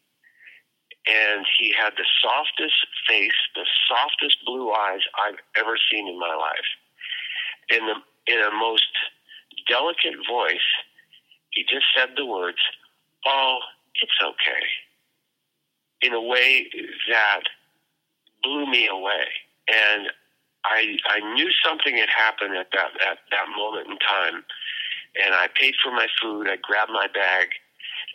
And 1.08 1.46
he 1.58 1.74
had 1.74 1.94
the 1.98 2.06
softest 2.22 2.76
face, 3.08 3.40
the 3.56 3.66
softest 3.88 4.38
blue 4.46 4.72
eyes 4.72 5.02
I've 5.26 5.40
ever 5.58 5.76
seen 5.92 6.08
in 6.08 6.20
my 6.20 6.34
life. 6.36 6.70
In 7.70 7.86
the 7.86 7.96
in 8.34 8.42
a 8.42 8.52
most 8.52 8.88
delicate 9.68 10.16
voice, 10.30 10.70
he 11.52 11.64
just 11.64 11.86
said 11.96 12.10
the 12.16 12.26
words, 12.26 12.60
"Oh, 13.26 13.60
it's 14.02 14.19
okay," 14.23 14.63
in 16.02 16.13
a 16.13 16.21
way 16.21 16.69
that 17.10 17.41
blew 18.43 18.65
me 18.67 18.88
away, 18.88 19.28
and 19.67 20.10
I 20.65 20.97
I 21.06 21.19
knew 21.34 21.49
something 21.63 21.97
had 21.97 22.10
happened 22.10 22.56
at 22.56 22.71
that 22.71 22.91
at 23.02 23.19
that 23.32 23.47
moment 23.56 23.88
in 23.88 23.97
time, 23.97 24.43
and 25.23 25.36
I 25.36 25.47
paid 25.47 25.75
for 25.84 25.91
my 25.91 26.08
food. 26.21 26.49
I 26.49 26.58
grabbed 26.58 26.91
my 26.91 27.08
bag, 27.08 27.49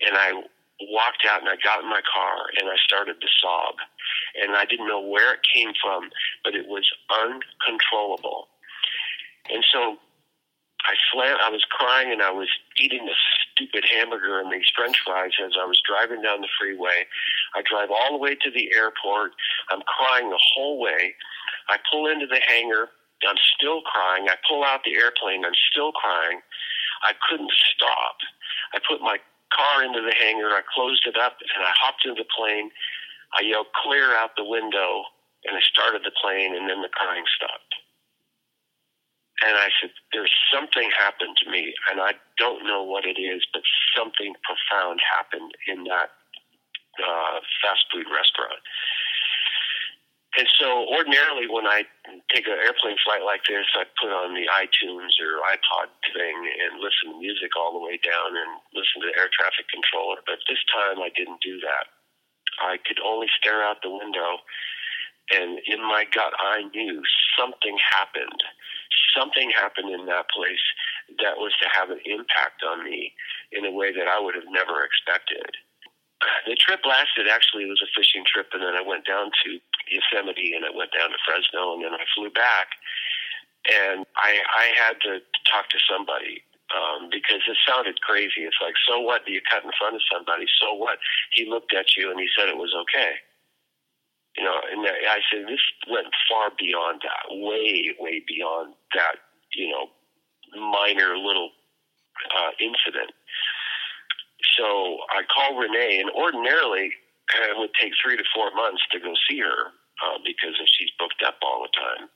and 0.07 0.17
I 0.17 0.43
walked 0.91 1.25
out 1.29 1.41
and 1.41 1.49
I 1.49 1.57
got 1.63 1.83
in 1.83 1.89
my 1.89 2.03
car 2.03 2.51
and 2.59 2.69
I 2.69 2.77
started 2.85 3.21
to 3.21 3.29
sob. 3.41 3.77
And 4.43 4.57
I 4.57 4.65
didn't 4.65 4.89
know 4.89 5.01
where 5.01 5.35
it 5.35 5.41
came 5.55 5.73
from, 5.81 6.11
but 6.43 6.55
it 6.55 6.67
was 6.67 6.91
uncontrollable. 7.11 8.49
And 9.51 9.65
so 9.73 9.97
I 10.85 10.95
slammed, 11.13 11.41
I 11.41 11.49
was 11.49 11.65
crying 11.71 12.13
and 12.13 12.21
I 12.21 12.31
was 12.31 12.49
eating 12.79 13.07
this 13.07 13.21
stupid 13.53 13.85
hamburger 13.89 14.41
and 14.41 14.53
these 14.53 14.69
french 14.77 15.01
fries 15.05 15.33
as 15.45 15.53
I 15.57 15.65
was 15.65 15.81
driving 15.81 16.21
down 16.21 16.43
the 16.43 16.53
freeway. 16.61 17.09
I 17.55 17.63
drive 17.65 17.89
all 17.91 18.13
the 18.13 18.23
way 18.23 18.35
to 18.35 18.51
the 18.51 18.69
airport. 18.75 19.33
I'm 19.71 19.81
crying 19.89 20.29
the 20.29 20.41
whole 20.55 20.81
way. 20.81 21.15
I 21.69 21.79
pull 21.91 22.07
into 22.11 22.27
the 22.27 22.41
hangar. 22.47 22.93
I'm 23.25 23.41
still 23.57 23.81
crying. 23.83 24.29
I 24.29 24.37
pull 24.47 24.65
out 24.65 24.85
the 24.85 24.97
airplane. 24.97 25.45
I'm 25.45 25.57
still 25.73 25.93
crying. 25.93 26.41
I 27.03 27.13
couldn't 27.29 27.53
stop. 27.73 28.17
I 28.75 28.79
put 28.85 29.01
my 29.01 29.17
car 29.57 29.85
into 29.85 30.03
the 30.03 30.15
hangar. 30.21 30.53
I 30.53 30.61
closed 30.75 31.07
it 31.07 31.17
up 31.17 31.41
and 31.41 31.65
I 31.65 31.73
hopped 31.81 32.05
into 32.05 32.21
the 32.21 32.29
plane. 32.37 32.69
I 33.33 33.41
yelled 33.41 33.73
clear 33.73 34.13
out 34.13 34.37
the 34.37 34.45
window 34.45 35.05
and 35.49 35.57
I 35.57 35.63
started 35.65 36.03
the 36.05 36.13
plane 36.21 36.57
and 36.57 36.69
then 36.69 36.83
the 36.83 36.93
crying 36.93 37.25
stopped. 37.37 37.64
And 39.43 39.59
I 39.59 39.69
said, 39.81 39.91
There's 40.13 40.33
something 40.53 40.91
happened 40.95 41.37
to 41.43 41.51
me, 41.51 41.75
and 41.91 42.01
I 42.01 42.15
don't 42.39 42.67
know 42.67 42.83
what 42.83 43.05
it 43.05 43.19
is, 43.19 43.43
but 43.53 43.63
something 43.97 44.35
profound 44.47 45.01
happened 45.03 45.53
in 45.67 45.85
that 45.91 46.15
uh, 47.03 47.43
fast 47.63 47.83
food 47.91 48.07
restaurant. 48.07 48.63
And 50.35 50.51
so, 50.59 50.91
ordinarily, 50.91 51.47
when 51.47 51.67
I 51.67 51.87
take 52.35 52.47
an 52.51 52.59
airplane 52.59 52.99
flight 53.07 53.23
like 53.23 53.47
this, 53.47 53.67
I 53.79 53.87
put 53.99 54.11
on 54.11 54.35
the 54.35 54.51
iTunes 54.51 55.15
or 55.23 55.39
iPod 55.47 55.95
thing 56.11 56.35
and 56.59 56.83
listen 56.83 57.15
to 57.15 57.23
music 57.23 57.55
all 57.55 57.71
the 57.71 57.83
way 57.83 58.03
down 58.03 58.35
and 58.35 58.59
listen 58.75 58.99
to 59.03 59.15
the 59.15 59.19
air 59.19 59.31
traffic 59.31 59.71
controller. 59.71 60.19
But 60.27 60.43
this 60.51 60.59
time, 60.75 60.99
I 60.99 61.15
didn't 61.15 61.39
do 61.39 61.63
that. 61.63 61.87
I 62.59 62.83
could 62.83 62.99
only 62.99 63.31
stare 63.39 63.63
out 63.63 63.83
the 63.83 63.95
window, 63.95 64.43
and 65.31 65.59
in 65.71 65.83
my 65.83 66.03
gut, 66.11 66.35
I 66.39 66.67
knew 66.75 67.03
something 67.39 67.79
happened 67.95 68.43
something 69.17 69.51
happened 69.55 69.95
in 69.95 70.07
that 70.07 70.27
place 70.35 70.65
that 71.23 71.39
was 71.39 71.53
to 71.63 71.69
have 71.73 71.91
an 71.91 72.01
impact 72.05 72.63
on 72.67 72.85
me 72.85 73.15
in 73.53 73.65
a 73.65 73.73
way 73.73 73.93
that 73.95 74.09
I 74.09 74.21
would 74.21 74.35
have 74.35 74.51
never 74.51 74.85
expected. 74.85 75.47
The 76.47 76.57
trip 76.57 76.81
lasted 76.87 77.29
actually, 77.31 77.65
it 77.65 77.75
was 77.75 77.85
a 77.85 77.91
fishing 77.97 78.25
trip, 78.27 78.49
and 78.55 78.63
then 78.63 78.75
I 78.75 78.83
went 78.83 79.07
down 79.07 79.31
to 79.45 79.49
Yosemite 79.91 80.55
and 80.57 80.65
I 80.65 80.73
went 80.75 80.93
down 80.93 81.11
to 81.11 81.21
Fresno, 81.27 81.75
and 81.75 81.85
then 81.85 81.95
I 81.95 82.05
flew 82.17 82.31
back. 82.31 82.69
And 83.71 84.07
I, 84.17 84.41
I 84.57 84.73
had 84.77 84.97
to 85.09 85.21
talk 85.51 85.69
to 85.71 85.79
somebody. 85.89 86.43
um, 86.75 87.09
because 87.11 87.43
it 87.47 87.57
sounded 87.69 88.01
crazy. 88.01 88.43
It's 88.43 88.59
like, 88.63 88.75
so 88.89 89.01
what? 89.01 89.27
Do 89.27 89.33
you 89.33 89.41
cut 89.51 89.65
in 89.65 89.71
front 89.79 89.97
of 89.97 90.03
somebody? 90.13 90.47
So 90.61 90.75
what? 90.75 90.99
He 91.33 91.47
looked 91.49 91.75
at 91.75 91.97
you 91.97 92.11
and 92.11 92.19
he 92.21 92.29
said 92.37 92.49
it 92.49 92.57
was 92.57 92.75
okay. 92.83 93.15
You 94.37 94.45
know, 94.45 94.59
and 94.73 94.83
I 94.83 95.21
said 95.31 95.47
this 95.47 95.63
went 95.89 96.09
far 96.29 96.51
beyond 96.59 97.03
that, 97.03 97.31
way, 97.31 97.95
way 98.01 98.23
beyond 98.27 98.75
that. 98.95 99.17
You 99.55 99.71
know, 99.71 99.87
minor 100.59 101.17
little 101.17 101.51
uh, 102.35 102.51
incident. 102.59 103.13
So 104.59 104.99
I 105.11 105.23
call 105.31 105.59
Renee, 105.59 106.01
and 106.01 106.11
ordinarily 106.11 106.93
it 107.33 107.59
would 107.59 107.75
take 107.81 107.93
three 108.03 108.17
to 108.17 108.25
four 108.35 108.51
months 108.55 108.83
to 108.93 109.01
go 109.01 109.15
see 109.29 109.41
her 109.41 109.73
uh, 110.03 110.19
because 110.25 110.55
she's 110.79 110.91
booked 110.99 111.23
up 111.27 111.39
all 111.43 111.63
the 111.63 111.73
time. 111.75 112.09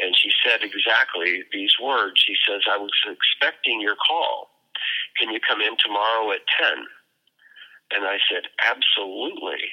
And 0.00 0.16
she 0.16 0.32
said 0.44 0.62
exactly 0.62 1.44
these 1.52 1.74
words. 1.82 2.22
She 2.24 2.34
says, 2.48 2.62
I 2.70 2.78
was 2.78 2.92
expecting 3.04 3.80
your 3.80 3.96
call. 3.96 4.48
Can 5.18 5.30
you 5.30 5.40
come 5.46 5.60
in 5.60 5.76
tomorrow 5.76 6.32
at 6.32 6.40
10? 6.60 6.86
And 7.92 8.04
I 8.06 8.16
said, 8.30 8.48
absolutely. 8.64 9.68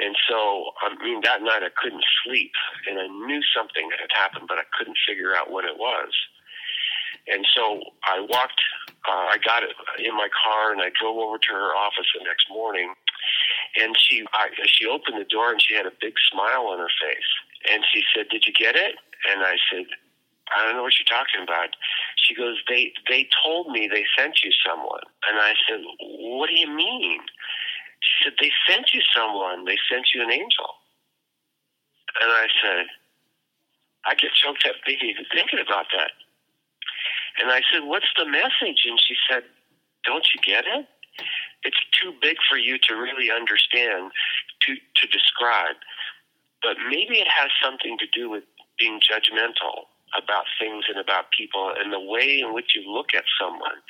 And 0.00 0.16
so, 0.28 0.72
I 0.82 0.94
mean, 1.02 1.20
that 1.22 1.42
night 1.42 1.62
I 1.62 1.70
couldn't 1.80 2.04
sleep 2.24 2.52
and 2.88 2.98
I 2.98 3.06
knew 3.06 3.40
something 3.54 3.90
had 3.98 4.10
happened, 4.10 4.46
but 4.48 4.58
I 4.58 4.66
couldn't 4.76 4.98
figure 5.06 5.34
out 5.36 5.50
what 5.50 5.64
it 5.64 5.78
was. 5.78 6.10
And 7.26 7.46
so 7.54 7.80
I 8.04 8.20
walked, 8.20 8.60
uh, 9.08 9.32
I 9.32 9.38
got 9.44 9.62
in 9.62 10.14
my 10.14 10.28
car 10.34 10.72
and 10.72 10.82
I 10.82 10.90
drove 10.98 11.16
over 11.16 11.38
to 11.38 11.52
her 11.52 11.72
office 11.74 12.06
the 12.12 12.24
next 12.24 12.50
morning. 12.50 12.92
And 13.80 13.96
she, 13.96 14.24
I, 14.34 14.50
she 14.66 14.86
opened 14.86 15.20
the 15.20 15.30
door 15.30 15.50
and 15.50 15.62
she 15.62 15.74
had 15.74 15.86
a 15.86 15.94
big 16.00 16.14
smile 16.30 16.66
on 16.68 16.78
her 16.78 16.92
face. 17.00 17.30
And 17.72 17.82
she 17.92 18.02
said, 18.14 18.28
Did 18.28 18.44
you 18.46 18.52
get 18.52 18.76
it? 18.76 18.96
And 19.30 19.40
I 19.40 19.56
said, 19.72 19.86
I 20.52 20.64
don't 20.64 20.76
know 20.76 20.82
what 20.82 20.94
you're 20.98 21.08
talking 21.08 21.42
about. 21.42 21.72
She 22.16 22.34
goes, 22.34 22.60
they 22.68 22.92
they 23.08 23.28
told 23.44 23.72
me 23.72 23.88
they 23.88 24.04
sent 24.16 24.44
you 24.44 24.52
someone, 24.66 25.04
and 25.28 25.38
I 25.40 25.54
said, 25.68 25.80
what 26.00 26.48
do 26.48 26.56
you 26.56 26.68
mean? 26.68 27.20
She 28.04 28.24
said 28.24 28.34
they 28.38 28.52
sent 28.68 28.92
you 28.92 29.00
someone. 29.16 29.64
They 29.64 29.78
sent 29.90 30.12
you 30.14 30.22
an 30.22 30.30
angel. 30.30 30.76
And 32.20 32.30
I 32.30 32.46
said, 32.62 32.86
I 34.06 34.14
get 34.14 34.32
choked 34.36 34.66
up 34.68 34.76
thinking 34.84 35.14
thinking 35.34 35.58
about 35.58 35.86
that. 35.96 36.12
And 37.40 37.50
I 37.50 37.62
said, 37.72 37.82
what's 37.82 38.12
the 38.16 38.26
message? 38.26 38.84
And 38.86 39.00
she 39.00 39.16
said, 39.28 39.42
don't 40.04 40.24
you 40.34 40.40
get 40.44 40.64
it? 40.66 40.86
It's 41.64 41.80
too 42.00 42.12
big 42.20 42.36
for 42.48 42.58
you 42.58 42.78
to 42.86 42.94
really 42.94 43.30
understand, 43.30 44.12
to 44.68 44.76
to 44.76 45.04
describe. 45.08 45.76
But 46.62 46.76
maybe 46.88 47.18
it 47.20 47.28
has 47.28 47.50
something 47.62 47.96
to 47.98 48.06
do 48.12 48.28
with 48.30 48.44
being 48.78 49.00
judgmental 49.00 49.88
about 50.16 50.44
things 50.60 50.84
and 50.88 50.98
about 50.98 51.30
people 51.36 51.72
and 51.78 51.92
the 51.92 52.00
way 52.00 52.40
in 52.40 52.52
which 52.52 52.76
you 52.76 52.84
look 52.90 53.14
at 53.14 53.24
someone. 53.40 53.80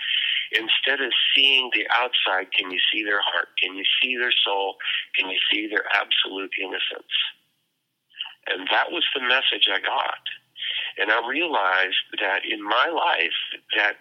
Instead 0.52 1.00
of 1.00 1.12
seeing 1.34 1.70
the 1.72 1.86
outside, 1.90 2.52
can 2.52 2.70
you 2.70 2.78
see 2.92 3.04
their 3.04 3.20
heart? 3.20 3.48
Can 3.62 3.74
you 3.74 3.84
see 4.02 4.16
their 4.16 4.32
soul? 4.44 4.76
Can 5.18 5.30
you 5.30 5.38
see 5.50 5.68
their 5.68 5.84
absolute 5.94 6.50
innocence? 6.60 7.14
And 8.46 8.68
that 8.70 8.90
was 8.90 9.04
the 9.14 9.22
message 9.22 9.68
I 9.72 9.80
got. 9.80 10.20
And 10.98 11.10
I 11.10 11.26
realized 11.28 12.04
that 12.20 12.44
in 12.44 12.62
my 12.62 12.88
life, 12.88 13.38
that 13.76 13.96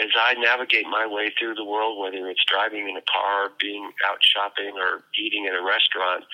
as 0.00 0.08
I 0.16 0.34
navigate 0.34 0.86
my 0.86 1.06
way 1.06 1.32
through 1.38 1.54
the 1.54 1.64
world, 1.64 1.98
whether 1.98 2.28
it's 2.28 2.44
driving 2.48 2.88
in 2.88 2.96
a 2.96 3.04
car, 3.12 3.50
being 3.60 3.92
out 4.08 4.18
shopping, 4.24 4.72
or 4.78 5.04
eating 5.18 5.44
in 5.44 5.54
a 5.54 5.60
restaurant, 5.60 6.24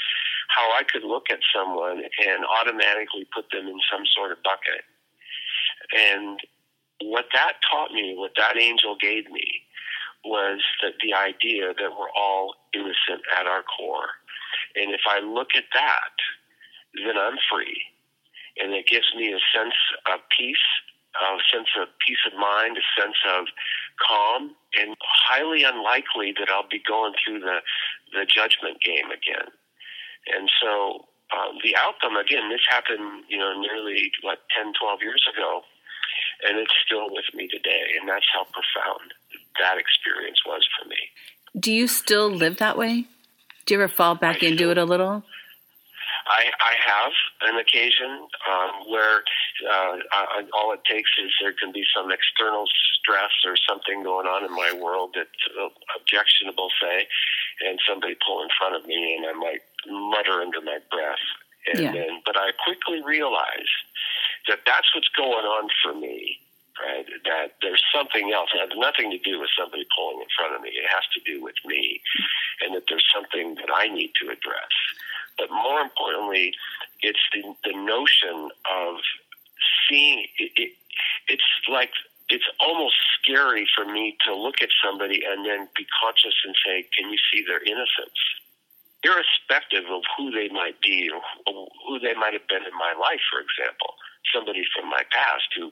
how 0.49 0.71
I 0.79 0.85
could 0.85 1.03
look 1.03 1.27
at 1.31 1.41
someone 1.55 1.99
and 1.99 2.45
automatically 2.47 3.27
put 3.35 3.51
them 3.51 3.67
in 3.67 3.79
some 3.91 4.05
sort 4.15 4.31
of 4.31 4.43
bucket. 4.45 4.85
And 5.91 6.39
what 7.03 7.27
that 7.33 7.55
taught 7.71 7.93
me, 7.93 8.15
what 8.17 8.33
that 8.37 8.57
angel 8.57 8.97
gave 9.01 9.31
me, 9.31 9.63
was 10.25 10.61
that 10.83 10.95
the 11.03 11.15
idea 11.15 11.73
that 11.75 11.91
we're 11.99 12.11
all 12.17 12.55
innocent 12.75 13.23
at 13.39 13.47
our 13.47 13.63
core. 13.63 14.11
And 14.75 14.93
if 14.93 15.03
I 15.09 15.21
look 15.21 15.49
at 15.57 15.65
that, 15.75 16.15
then 16.95 17.17
I'm 17.17 17.39
free. 17.51 17.81
And 18.59 18.75
it 18.75 18.87
gives 18.89 19.07
me 19.15 19.33
a 19.33 19.41
sense 19.55 19.75
of 20.13 20.21
peace 20.37 20.57
a 21.19 21.39
sense 21.51 21.69
of 21.81 21.89
peace 22.07 22.23
of 22.31 22.39
mind, 22.39 22.77
a 22.79 22.85
sense 23.01 23.17
of 23.27 23.47
calm, 23.99 24.55
and 24.79 24.95
highly 25.03 25.65
unlikely 25.65 26.35
that 26.39 26.49
I'll 26.51 26.69
be 26.69 26.83
going 26.87 27.15
through 27.19 27.41
the, 27.41 27.59
the 28.13 28.25
judgment 28.25 28.81
game 28.83 29.11
again. 29.11 29.51
And 30.31 30.51
so 30.61 31.09
um, 31.35 31.59
the 31.65 31.75
outcome, 31.77 32.17
again, 32.17 32.51
this 32.51 32.63
happened, 32.69 33.25
you 33.29 33.39
know, 33.39 33.59
nearly, 33.59 34.11
what, 34.23 34.47
10, 34.57 34.73
12 34.79 35.03
years 35.03 35.25
ago, 35.33 35.63
and 36.47 36.59
it's 36.59 36.73
still 36.85 37.11
with 37.11 37.27
me 37.35 37.49
today. 37.49 37.99
And 37.99 38.09
that's 38.09 38.27
how 38.33 38.45
profound 38.45 39.13
that 39.61 39.79
experience 39.79 40.39
was 40.47 40.67
for 40.79 40.89
me. 40.89 40.97
Do 41.59 41.73
you 41.73 41.89
still 41.89 42.31
live 42.31 42.59
that 42.59 42.79
way? 42.79 43.07
Do 43.67 43.75
you 43.75 43.81
ever 43.83 43.89
fall 43.89 44.15
back 44.15 44.43
I 44.43 44.47
into 44.47 44.65
still, 44.65 44.71
it 44.71 44.79
a 44.79 44.85
little? 44.85 45.25
I, 46.29 46.53
I 46.61 46.75
have 46.85 47.13
an 47.53 47.57
occasion 47.59 48.29
um, 48.49 48.91
where 48.93 49.25
uh, 49.65 49.97
I, 50.13 50.45
all 50.53 50.73
it 50.73 50.81
takes 50.85 51.11
is 51.23 51.33
there 51.41 51.53
can 51.53 51.73
be 51.73 51.85
some 51.95 52.13
external 52.13 52.65
stress 53.01 53.33
or 53.45 53.57
something 53.69 54.03
going 54.03 54.27
on 54.27 54.45
in 54.45 54.53
my 54.53 54.73
world 54.73 55.17
that's 55.17 55.43
objectionable, 55.97 56.69
say, 56.81 57.09
and 57.67 57.79
somebody 57.89 58.17
pull 58.25 58.43
in 58.43 58.49
front 58.59 58.77
of 58.77 58.87
me, 58.87 59.17
and 59.17 59.27
I 59.27 59.33
might 59.33 59.63
mutter 59.89 60.41
under 60.41 60.61
my 60.61 60.79
breath. 60.91 61.25
And 61.73 61.83
yeah. 61.83 61.93
then, 61.93 62.23
but 62.25 62.37
I 62.37 62.51
quickly 62.65 63.03
realize 63.05 63.71
that 64.49 64.61
that's 64.65 64.95
what's 64.95 65.09
going 65.17 65.45
on 65.45 65.69
for 65.83 65.95
me 65.95 66.41
right? 66.81 67.07
That 67.25 67.55
there's 67.63 67.83
something 67.95 68.33
else. 68.33 68.51
It 68.55 68.61
has 68.61 68.77
nothing 68.77 69.11
to 69.11 69.19
do 69.19 69.41
with 69.41 69.51
somebody 69.59 69.87
pulling 69.97 70.21
in 70.21 70.31
front 70.37 70.55
of 70.55 70.63
me. 70.63 70.71
It 70.71 70.87
has 70.89 71.05
to 71.15 71.21
do 71.27 71.43
with 71.43 71.57
me, 71.65 72.01
and 72.65 72.75
that 72.75 72.85
there's 72.89 73.05
something 73.15 73.57
that 73.57 73.71
I 73.75 73.89
need 73.89 74.13
to 74.23 74.31
address. 74.31 74.75
But 75.37 75.51
more 75.51 75.81
importantly, 75.81 76.55
it's 77.03 77.23
the, 77.33 77.43
the 77.65 77.77
notion 77.77 78.51
of 78.71 78.97
seeing 79.89 80.27
it, 80.39 80.53
it, 80.57 80.73
it's 81.29 81.51
like 81.71 81.91
it's 82.29 82.49
almost 82.61 82.95
scary 83.21 83.67
for 83.75 83.85
me 83.85 84.17
to 84.27 84.35
look 84.35 84.61
at 84.63 84.69
somebody 84.85 85.23
and 85.25 85.47
then 85.47 85.69
be 85.77 85.87
conscious 86.03 86.35
and 86.45 86.55
say, 86.65 86.87
"Can 86.97 87.11
you 87.11 87.19
see 87.33 87.45
their 87.47 87.63
innocence?" 87.63 88.19
Irrespective 89.09 89.89
of 89.89 90.05
who 90.17 90.31
they 90.31 90.53
might 90.53 90.77
be 90.85 91.09
or 91.09 91.25
who 91.89 91.99
they 91.99 92.13
might 92.13 92.37
have 92.37 92.47
been 92.49 92.69
in 92.69 92.77
my 92.77 92.93
life, 92.93 93.25
for 93.33 93.41
example, 93.41 93.97
somebody 94.29 94.63
from 94.77 94.91
my 94.91 95.03
past 95.09 95.49
who 95.57 95.71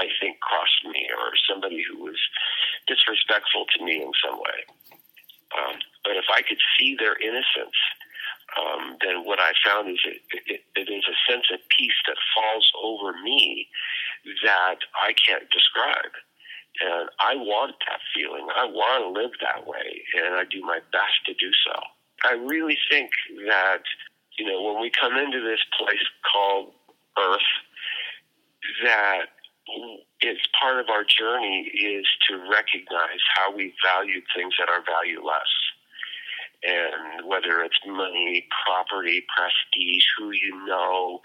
I 0.00 0.08
think 0.20 0.40
crossed 0.40 0.88
me, 0.88 1.04
or 1.12 1.36
somebody 1.44 1.84
who 1.84 2.00
was 2.00 2.16
disrespectful 2.88 3.66
to 3.76 3.84
me 3.84 4.00
in 4.00 4.12
some 4.24 4.40
way. 4.40 4.58
Um, 5.52 5.76
but 6.04 6.16
if 6.16 6.24
I 6.32 6.40
could 6.40 6.60
see 6.78 6.96
their 6.96 7.16
innocence 7.20 7.76
um, 8.56 8.96
then 9.04 9.24
what 9.24 9.40
I 9.40 9.52
found 9.64 9.90
is 9.90 10.00
it, 10.04 10.22
it, 10.46 10.60
it 10.74 10.88
is 10.88 11.04
a 11.04 11.30
sense 11.30 11.44
of 11.52 11.60
peace 11.76 11.98
that 12.06 12.16
falls 12.34 12.72
over 12.82 13.12
me 13.22 13.68
that 14.44 14.78
I 14.96 15.12
can't 15.12 15.44
describe. 15.50 16.12
And 16.80 17.10
I 17.20 17.34
want 17.36 17.74
that 17.88 18.00
feeling. 18.14 18.46
I 18.54 18.64
want 18.64 19.04
to 19.04 19.20
live 19.20 19.32
that 19.42 19.66
way, 19.66 20.02
and 20.16 20.34
I 20.34 20.44
do 20.44 20.62
my 20.62 20.78
best 20.92 21.26
to 21.26 21.34
do 21.34 21.50
so. 21.66 21.74
I 22.24 22.32
really 22.32 22.78
think 22.90 23.10
that, 23.48 23.82
you 24.38 24.46
know, 24.46 24.62
when 24.62 24.80
we 24.80 24.90
come 24.90 25.16
into 25.16 25.40
this 25.40 25.60
place 25.78 26.04
called 26.32 26.72
Earth, 27.18 27.40
that 28.84 29.26
it's 30.20 30.40
part 30.60 30.80
of 30.80 30.88
our 30.88 31.04
journey 31.04 31.70
is 31.74 32.06
to 32.28 32.36
recognize 32.50 33.22
how 33.34 33.54
we 33.54 33.74
value 33.84 34.20
things 34.34 34.54
that 34.58 34.68
are 34.68 34.82
valueless 34.84 35.52
and 36.64 37.26
whether 37.28 37.62
it's 37.62 37.78
money, 37.86 38.46
property, 38.66 39.24
prestige, 39.30 40.04
who 40.18 40.32
you 40.32 40.66
know, 40.66 41.20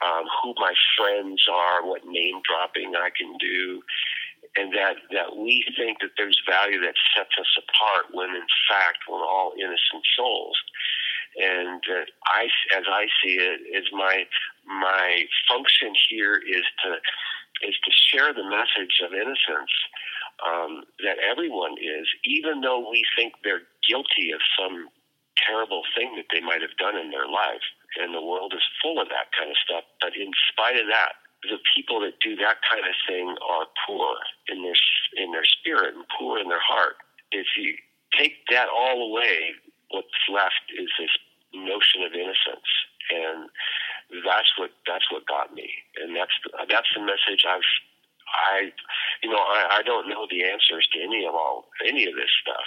um, 0.00 0.24
who 0.42 0.54
my 0.56 0.72
friends 0.96 1.44
are, 1.52 1.86
what 1.86 2.06
name 2.06 2.40
dropping 2.48 2.94
I 2.96 3.10
can 3.16 3.36
do, 3.38 3.82
and 4.58 4.72
that 4.74 4.96
that 5.12 5.36
we 5.36 5.64
think 5.78 5.98
that 6.00 6.10
there's 6.18 6.40
value 6.48 6.80
that 6.80 6.94
sets 7.14 7.34
us 7.38 7.52
apart 7.56 8.10
when 8.12 8.30
in 8.30 8.48
fact 8.68 9.06
we're 9.08 9.24
all 9.24 9.52
innocent 9.56 10.02
souls. 10.16 10.58
And 11.38 11.82
uh, 11.86 12.04
I, 12.26 12.48
as 12.74 12.84
I 12.90 13.06
see 13.22 13.38
it, 13.38 13.60
is 13.70 13.86
my 13.92 14.24
my 14.66 15.24
function 15.46 15.94
here 16.10 16.42
is 16.42 16.64
to 16.84 16.98
is 17.62 17.76
to 17.84 17.92
share 18.10 18.34
the 18.34 18.48
message 18.48 18.98
of 19.04 19.14
innocence 19.14 19.74
um, 20.46 20.84
that 21.02 21.18
everyone 21.18 21.74
is, 21.78 22.06
even 22.24 22.60
though 22.60 22.78
we 22.90 23.02
think 23.16 23.34
they're 23.42 23.66
guilty 23.88 24.30
of 24.30 24.40
some 24.58 24.88
terrible 25.34 25.82
thing 25.96 26.14
that 26.16 26.30
they 26.30 26.40
might 26.40 26.62
have 26.62 26.74
done 26.78 26.96
in 26.96 27.10
their 27.10 27.26
life. 27.26 27.62
And 27.98 28.14
the 28.14 28.22
world 28.22 28.52
is 28.54 28.62
full 28.82 29.00
of 29.00 29.08
that 29.08 29.34
kind 29.34 29.50
of 29.50 29.58
stuff. 29.58 29.84
But 30.00 30.14
in 30.14 30.30
spite 30.50 30.78
of 30.78 30.86
that, 30.90 31.18
the 31.42 31.58
people 31.76 32.00
that 32.00 32.18
do 32.20 32.34
that 32.36 32.58
kind 32.66 32.84
of 32.84 32.94
thing 33.06 33.36
are 33.48 33.66
poor 33.86 34.16
in 34.48 34.62
their 34.62 34.78
in 35.16 35.32
their 35.32 35.46
spirit 35.46 35.94
and 35.94 36.04
poor 36.18 36.38
in 36.38 36.48
their 36.48 36.62
heart. 36.62 36.96
If 37.30 37.46
you 37.56 37.76
take 38.18 38.46
that 38.50 38.68
all 38.68 39.10
away, 39.10 39.54
what's 39.90 40.08
left 40.32 40.66
is 40.76 40.88
this 40.98 41.14
notion 41.54 42.02
of 42.02 42.12
innocence, 42.12 42.70
and 43.10 43.48
that's 44.24 44.50
what 44.58 44.70
that's 44.86 45.06
what 45.12 45.26
got 45.26 45.54
me, 45.54 45.70
and 46.02 46.16
that's 46.16 46.34
the, 46.42 46.50
that's 46.68 46.88
the 46.94 47.02
message 47.02 47.44
I've 47.46 47.62
I 48.28 48.72
you 49.22 49.30
know, 49.30 49.38
I, 49.38 49.80
I 49.80 49.82
don't 49.82 50.08
know 50.08 50.26
the 50.30 50.44
answers 50.44 50.86
to 50.92 51.02
any 51.02 51.26
of 51.26 51.34
all 51.34 51.68
any 51.86 52.06
of 52.06 52.14
this 52.14 52.30
stuff, 52.42 52.66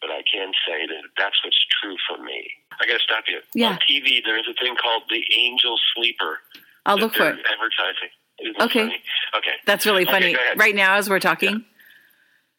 but 0.00 0.10
I 0.10 0.22
can 0.30 0.52
say 0.66 0.86
that 0.86 1.02
that's 1.18 1.36
what's 1.44 1.60
true 1.80 1.96
for 2.08 2.22
me. 2.22 2.48
I 2.80 2.86
got 2.86 2.98
to 2.98 3.04
stop 3.04 3.24
you. 3.28 3.40
Yeah. 3.54 3.72
On 3.72 3.78
TV, 3.84 4.20
there's 4.24 4.48
a 4.48 4.54
thing 4.54 4.76
called 4.76 5.04
the 5.10 5.22
Angel 5.36 5.76
Sleeper. 5.94 6.40
I'll 6.86 6.96
look 6.98 7.14
for 7.14 7.28
it. 7.28 7.38
Advertising. 7.38 8.10
Isn't 8.40 8.62
Okay. 8.62 8.80
funny? 8.86 9.02
Okay. 9.36 9.54
That's 9.66 9.84
really 9.86 10.04
funny. 10.06 10.34
ahead. 10.34 10.58
right 10.58 10.74
now, 10.74 10.96
as 10.96 11.08
we're 11.10 11.20
talking. 11.20 11.64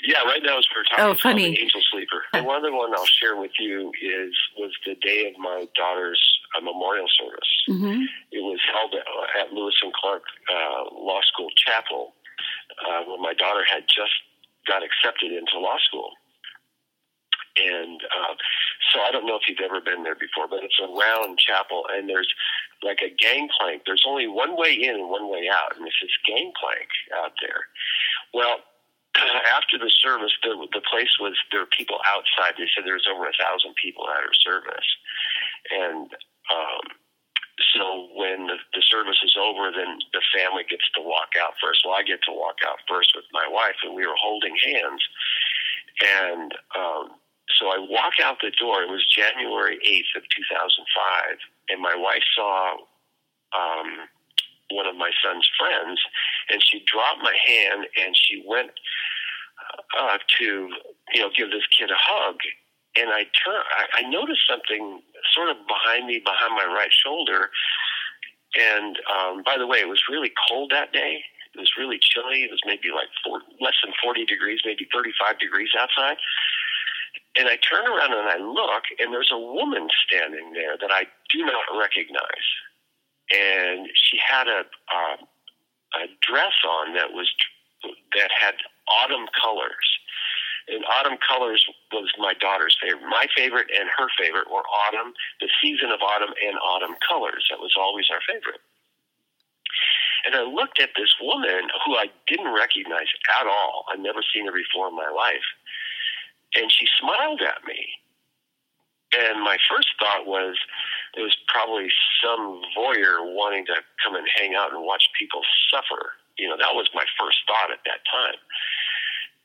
Yeah, 0.03 0.23
right 0.25 0.41
now 0.43 0.57
as 0.57 0.65
we're 0.75 0.83
talking, 0.83 1.05
Oh, 1.05 1.11
it's 1.11 1.21
funny. 1.21 1.51
the 1.51 1.61
Angel 1.61 1.81
Sleeper. 1.91 2.23
And 2.33 2.45
one 2.45 2.57
other 2.57 2.71
one 2.73 2.91
I'll 2.95 3.05
share 3.05 3.35
with 3.35 3.51
you 3.59 3.91
is 4.01 4.33
was 4.57 4.71
the 4.85 4.95
day 5.01 5.27
of 5.29 5.37
my 5.37 5.65
daughter's 5.75 6.21
uh, 6.57 6.61
memorial 6.61 7.05
service. 7.19 7.49
hmm 7.67 8.01
It 8.31 8.41
was 8.41 8.59
held 8.73 8.95
at, 8.95 9.05
at 9.47 9.53
Lewis 9.53 9.75
and 9.83 9.93
Clark 9.93 10.23
uh, 10.49 10.95
Law 10.95 11.21
School 11.33 11.49
Chapel 11.55 12.13
uh, 12.81 13.03
when 13.05 13.21
my 13.21 13.33
daughter 13.33 13.63
had 13.69 13.83
just 13.87 14.13
got 14.67 14.81
accepted 14.83 15.31
into 15.31 15.59
law 15.59 15.77
school. 15.87 16.09
And 17.57 18.01
uh, 18.03 18.33
so 18.93 19.01
I 19.01 19.11
don't 19.11 19.25
know 19.25 19.35
if 19.35 19.47
you've 19.47 19.63
ever 19.63 19.81
been 19.81 20.03
there 20.03 20.15
before, 20.15 20.47
but 20.47 20.63
it's 20.63 20.79
a 20.79 20.87
round 20.87 21.39
chapel, 21.39 21.85
and 21.91 22.07
there's 22.07 22.31
like 22.83 23.01
a 23.03 23.11
gangplank. 23.11 23.83
There's 23.85 24.05
only 24.07 24.27
one 24.27 24.57
way 24.57 24.73
in 24.73 24.95
and 24.95 25.09
one 25.09 25.29
way 25.29 25.49
out, 25.51 25.75
and 25.75 25.85
it's 25.85 25.99
this 26.01 26.15
gangplank 26.25 26.89
out 27.15 27.33
there. 27.41 27.67
Well, 28.33 28.63
after 29.55 29.77
the 29.77 29.91
service, 30.01 30.31
the, 30.43 30.55
the 30.71 30.81
place 30.89 31.11
was 31.19 31.35
there 31.51 31.61
were 31.61 31.77
people 31.77 31.99
outside. 32.07 32.55
They 32.57 32.71
said 32.71 32.87
there 32.87 32.99
was 32.99 33.09
over 33.11 33.27
a 33.27 33.35
thousand 33.35 33.75
people 33.75 34.07
at 34.07 34.23
her 34.23 34.35
service, 34.39 34.89
and 35.71 36.07
um, 36.49 36.83
so 37.75 38.09
when 38.15 38.47
the, 38.47 38.57
the 38.73 38.81
service 38.81 39.19
is 39.23 39.37
over, 39.37 39.71
then 39.71 39.99
the 40.13 40.23
family 40.33 40.63
gets 40.67 40.87
to 40.95 41.01
walk 41.01 41.37
out 41.39 41.53
first. 41.61 41.85
Well, 41.85 41.95
I 41.95 42.03
get 42.03 42.23
to 42.25 42.33
walk 42.33 42.63
out 42.65 42.79
first 42.87 43.13
with 43.15 43.25
my 43.31 43.45
wife, 43.47 43.77
and 43.83 43.95
we 43.95 44.07
were 44.07 44.17
holding 44.17 44.55
hands. 44.57 45.03
And 46.01 46.51
um, 46.75 47.20
so 47.59 47.67
I 47.67 47.77
walk 47.79 48.13
out 48.23 48.37
the 48.41 48.51
door. 48.59 48.83
It 48.83 48.89
was 48.89 49.05
January 49.05 49.77
8th 49.77 50.21
of 50.21 50.23
2005, 50.23 51.37
and 51.69 51.81
my 51.81 51.95
wife 51.95 52.23
saw 52.35 52.75
um, 53.53 54.07
one 54.71 54.87
of 54.87 54.95
my 54.95 55.11
son's 55.23 55.47
friends, 55.59 55.99
and 56.49 56.63
she 56.63 56.83
dropped 56.85 57.19
my 57.21 57.35
hand 57.45 57.87
and 57.99 58.15
she 58.15 58.43
went 58.47 58.71
uh, 59.99 60.17
to 60.39 60.45
you 61.13 61.21
know 61.21 61.29
give 61.35 61.51
this 61.51 61.65
kid 61.77 61.89
a 61.91 61.99
hug. 61.99 62.35
And 62.97 63.09
I 63.09 63.23
turn, 63.39 63.63
I, 63.71 64.03
I 64.03 64.09
noticed 64.09 64.41
something 64.49 65.01
sort 65.33 65.49
of 65.49 65.57
behind 65.67 66.07
me, 66.07 66.19
behind 66.19 66.55
my 66.55 66.65
right 66.65 66.91
shoulder. 66.91 67.49
And 68.59 68.99
um, 69.07 69.43
by 69.45 69.57
the 69.57 69.65
way, 69.65 69.79
it 69.79 69.87
was 69.87 70.03
really 70.11 70.31
cold 70.49 70.71
that 70.75 70.91
day. 70.91 71.23
It 71.55 71.59
was 71.59 71.71
really 71.77 71.99
chilly. 71.99 72.43
It 72.43 72.51
was 72.51 72.59
maybe 72.65 72.91
like 72.91 73.07
four, 73.23 73.39
less 73.59 73.75
than 73.83 73.93
40 74.03 74.25
degrees, 74.25 74.59
maybe 74.65 74.87
35 74.93 75.39
degrees 75.39 75.69
outside. 75.79 76.17
And 77.35 77.47
I 77.47 77.57
turn 77.57 77.87
around 77.87 78.11
and 78.11 78.27
I 78.27 78.37
look, 78.37 78.83
and 78.99 79.13
there's 79.13 79.31
a 79.31 79.39
woman 79.39 79.87
standing 80.05 80.53
there 80.53 80.75
that 80.79 80.91
I 80.91 81.05
do 81.31 81.45
not 81.45 81.79
recognize. 81.79 82.47
And 83.31 83.87
she 83.95 84.19
had 84.19 84.47
a, 84.47 84.67
uh, 84.91 85.17
a 85.95 86.07
dress 86.19 86.55
on 86.67 86.93
that 86.95 87.11
was 87.13 87.31
that 88.13 88.29
had 88.29 88.55
autumn 88.87 89.27
colors. 89.41 89.87
And 90.67 90.85
autumn 90.85 91.17
colors 91.17 91.65
was 91.91 92.11
my 92.19 92.33
daughter's 92.37 92.77
favorite. 92.81 93.09
My 93.09 93.25
favorite 93.35 93.67
and 93.73 93.89
her 93.97 94.07
favorite 94.19 94.51
were 94.51 94.63
autumn, 94.69 95.13
the 95.39 95.49
season 95.61 95.89
of 95.89 95.99
autumn, 96.01 96.33
and 96.45 96.55
autumn 96.59 96.95
colors. 97.01 97.47
That 97.49 97.59
was 97.59 97.73
always 97.79 98.05
our 98.11 98.21
favorite. 98.27 98.61
And 100.25 100.35
I 100.35 100.43
looked 100.43 100.79
at 100.79 100.93
this 100.95 101.09
woman 101.19 101.67
who 101.85 101.97
I 101.97 102.05
didn't 102.27 102.53
recognize 102.53 103.09
at 103.41 103.47
all. 103.47 103.85
I'd 103.89 103.99
never 103.99 104.21
seen 104.33 104.45
her 104.45 104.53
before 104.53 104.89
in 104.89 104.95
my 104.95 105.09
life. 105.09 105.45
And 106.55 106.71
she 106.71 106.87
smiled 106.99 107.41
at 107.41 107.63
me. 107.65 107.87
And 109.11 109.43
my 109.43 109.57
first 109.69 109.89
thought 109.99 110.25
was 110.25 110.55
it 111.17 111.21
was 111.21 111.35
probably 111.47 111.89
some 112.23 112.61
voyeur 112.77 113.19
wanting 113.35 113.65
to 113.65 113.75
come 114.03 114.15
and 114.15 114.27
hang 114.35 114.55
out 114.55 114.71
and 114.71 114.85
watch 114.85 115.03
people 115.19 115.41
suffer. 115.69 116.15
You 116.37 116.47
know, 116.47 116.55
that 116.57 116.73
was 116.73 116.87
my 116.95 117.03
first 117.19 117.39
thought 117.47 117.71
at 117.71 117.83
that 117.85 117.99
time. 118.07 118.39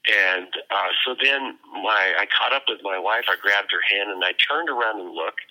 And 0.06 0.46
uh, 0.70 0.92
so 1.04 1.16
then 1.18 1.58
my 1.82 2.14
I 2.14 2.26
caught 2.30 2.52
up 2.52 2.64
with 2.68 2.78
my 2.82 2.98
wife. 2.98 3.24
I 3.28 3.34
grabbed 3.42 3.72
her 3.72 3.82
hand 3.90 4.10
and 4.10 4.22
I 4.22 4.32
turned 4.38 4.70
around 4.70 5.00
and 5.00 5.10
looked, 5.10 5.42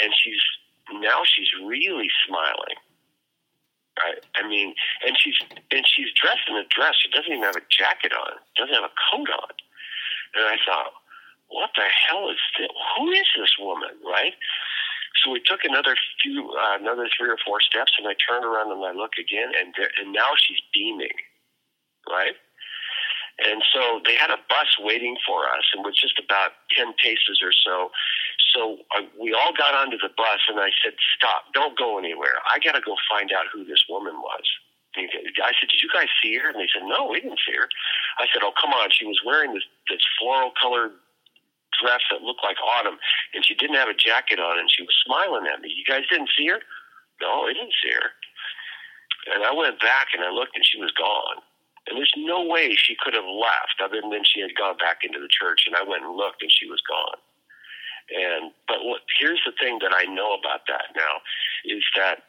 and 0.00 0.14
she's 0.22 0.38
now 1.02 1.22
she's 1.26 1.50
really 1.66 2.08
smiling. 2.26 2.78
I, 3.98 4.14
I 4.38 4.48
mean, 4.48 4.74
and 5.04 5.18
she's 5.18 5.34
and 5.50 5.84
she's 5.84 6.14
dressed 6.14 6.46
in 6.48 6.54
a 6.54 6.64
dress. 6.70 6.94
She 7.02 7.10
doesn't 7.10 7.32
even 7.32 7.42
have 7.42 7.56
a 7.56 7.66
jacket 7.68 8.12
on. 8.14 8.38
Doesn't 8.56 8.74
have 8.74 8.86
a 8.86 8.94
coat 9.10 9.30
on. 9.34 9.50
And 10.34 10.44
I 10.44 10.56
thought, 10.66 10.92
what 11.48 11.70
the 11.76 11.88
hell 11.88 12.28
is 12.30 12.40
this? 12.58 12.68
Who 12.96 13.10
is 13.10 13.28
this 13.36 13.54
woman? 13.58 13.96
Right. 14.04 14.34
So 15.24 15.32
we 15.32 15.40
took 15.40 15.64
another 15.64 15.96
few, 16.22 16.50
uh, 16.54 16.78
another 16.78 17.08
three 17.10 17.28
or 17.28 17.38
four 17.44 17.60
steps, 17.60 17.92
and 17.98 18.06
I 18.06 18.14
turned 18.14 18.44
around 18.44 18.70
and 18.70 18.84
I 18.84 18.92
look 18.92 19.18
again, 19.18 19.50
and 19.58 19.74
there, 19.76 19.90
and 19.98 20.12
now 20.12 20.38
she's 20.38 20.62
beaming, 20.72 21.16
right? 22.08 22.36
And 23.38 23.62
so 23.72 24.00
they 24.04 24.14
had 24.14 24.30
a 24.30 24.38
bus 24.48 24.70
waiting 24.78 25.16
for 25.26 25.46
us, 25.46 25.64
and 25.74 25.84
was 25.84 25.96
just 25.98 26.18
about 26.18 26.52
ten 26.76 26.92
paces 27.02 27.40
or 27.42 27.52
so. 27.52 27.90
So 28.54 28.78
uh, 28.96 29.06
we 29.20 29.32
all 29.32 29.52
got 29.56 29.74
onto 29.74 29.98
the 29.98 30.10
bus, 30.16 30.42
and 30.48 30.58
I 30.58 30.70
said, 30.82 30.94
"Stop! 31.16 31.54
Don't 31.54 31.78
go 31.78 31.98
anywhere. 31.98 32.42
I 32.50 32.58
got 32.58 32.72
to 32.72 32.80
go 32.80 32.96
find 33.10 33.32
out 33.32 33.46
who 33.52 33.64
this 33.64 33.84
woman 33.88 34.14
was." 34.18 34.46
I 34.98 35.52
said, 35.54 35.68
"Did 35.68 35.82
you 35.82 35.90
guys 35.92 36.08
see 36.22 36.34
her?" 36.36 36.50
And 36.50 36.58
they 36.58 36.68
said, 36.72 36.82
"No, 36.82 37.06
we 37.06 37.20
didn't 37.20 37.40
see 37.46 37.54
her." 37.54 37.68
I 38.18 38.26
said, 38.32 38.42
"Oh, 38.42 38.52
come 38.58 38.72
on! 38.72 38.90
She 38.90 39.06
was 39.06 39.20
wearing 39.24 39.54
this 39.54 39.64
this 39.88 40.02
floral 40.18 40.52
colored 40.60 40.92
dress 41.80 42.02
that 42.10 42.22
looked 42.22 42.42
like 42.42 42.56
autumn, 42.58 42.98
and 43.34 43.44
she 43.44 43.54
didn't 43.54 43.76
have 43.76 43.88
a 43.88 43.94
jacket 43.94 44.40
on, 44.40 44.58
and 44.58 44.70
she 44.70 44.82
was 44.82 44.96
smiling 45.06 45.46
at 45.46 45.60
me. 45.60 45.70
You 45.70 45.84
guys 45.86 46.08
didn't 46.10 46.30
see 46.36 46.48
her? 46.48 46.60
No, 47.20 47.46
I 47.46 47.52
didn't 47.52 47.74
see 47.82 47.92
her. 47.92 48.10
And 49.34 49.44
I 49.44 49.52
went 49.52 49.80
back 49.80 50.08
and 50.14 50.24
I 50.24 50.30
looked, 50.30 50.56
and 50.56 50.64
she 50.64 50.80
was 50.80 50.92
gone. 50.92 51.42
And 51.86 51.96
there's 51.96 52.12
no 52.16 52.44
way 52.44 52.74
she 52.74 52.96
could 53.00 53.14
have 53.14 53.24
left 53.28 53.80
other 53.82 54.00
than 54.00 54.22
she 54.24 54.40
had 54.40 54.54
gone 54.56 54.76
back 54.76 55.04
into 55.04 55.18
the 55.18 55.28
church. 55.28 55.64
And 55.66 55.76
I 55.76 55.82
went 55.82 56.04
and 56.04 56.16
looked, 56.16 56.42
and 56.42 56.52
she 56.52 56.68
was 56.68 56.82
gone. 56.84 57.18
And 58.08 58.52
but 58.66 58.84
what, 58.84 59.02
here's 59.20 59.40
the 59.44 59.52
thing 59.60 59.78
that 59.82 59.92
I 59.92 60.04
know 60.04 60.32
about 60.32 60.64
that 60.68 60.96
now 60.96 61.20
is 61.64 61.84
that 61.96 62.24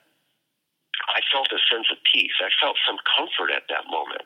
I 1.10 1.22
felt 1.34 1.50
a 1.52 1.62
sense 1.72 1.88
of 1.92 1.98
peace. 2.06 2.34
I 2.40 2.50
felt 2.62 2.78
some 2.86 2.98
comfort 3.18 3.52
at 3.52 3.66
that 3.70 3.90
moment, 3.90 4.24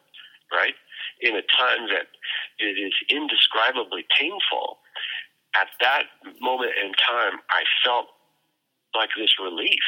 right? 0.52 0.76
In 1.22 1.36
a 1.36 1.46
time 1.56 1.88
that 1.88 2.12
it 2.60 2.76
is 2.76 2.94
indescribably 3.10 4.06
painful. 4.20 4.80
At 5.56 5.72
that 5.80 6.12
moment 6.42 6.74
in 6.84 6.92
time, 6.94 7.40
I 7.50 7.64
felt 7.86 8.08
like 8.96 9.10
this 9.18 9.40
relief. 9.40 9.86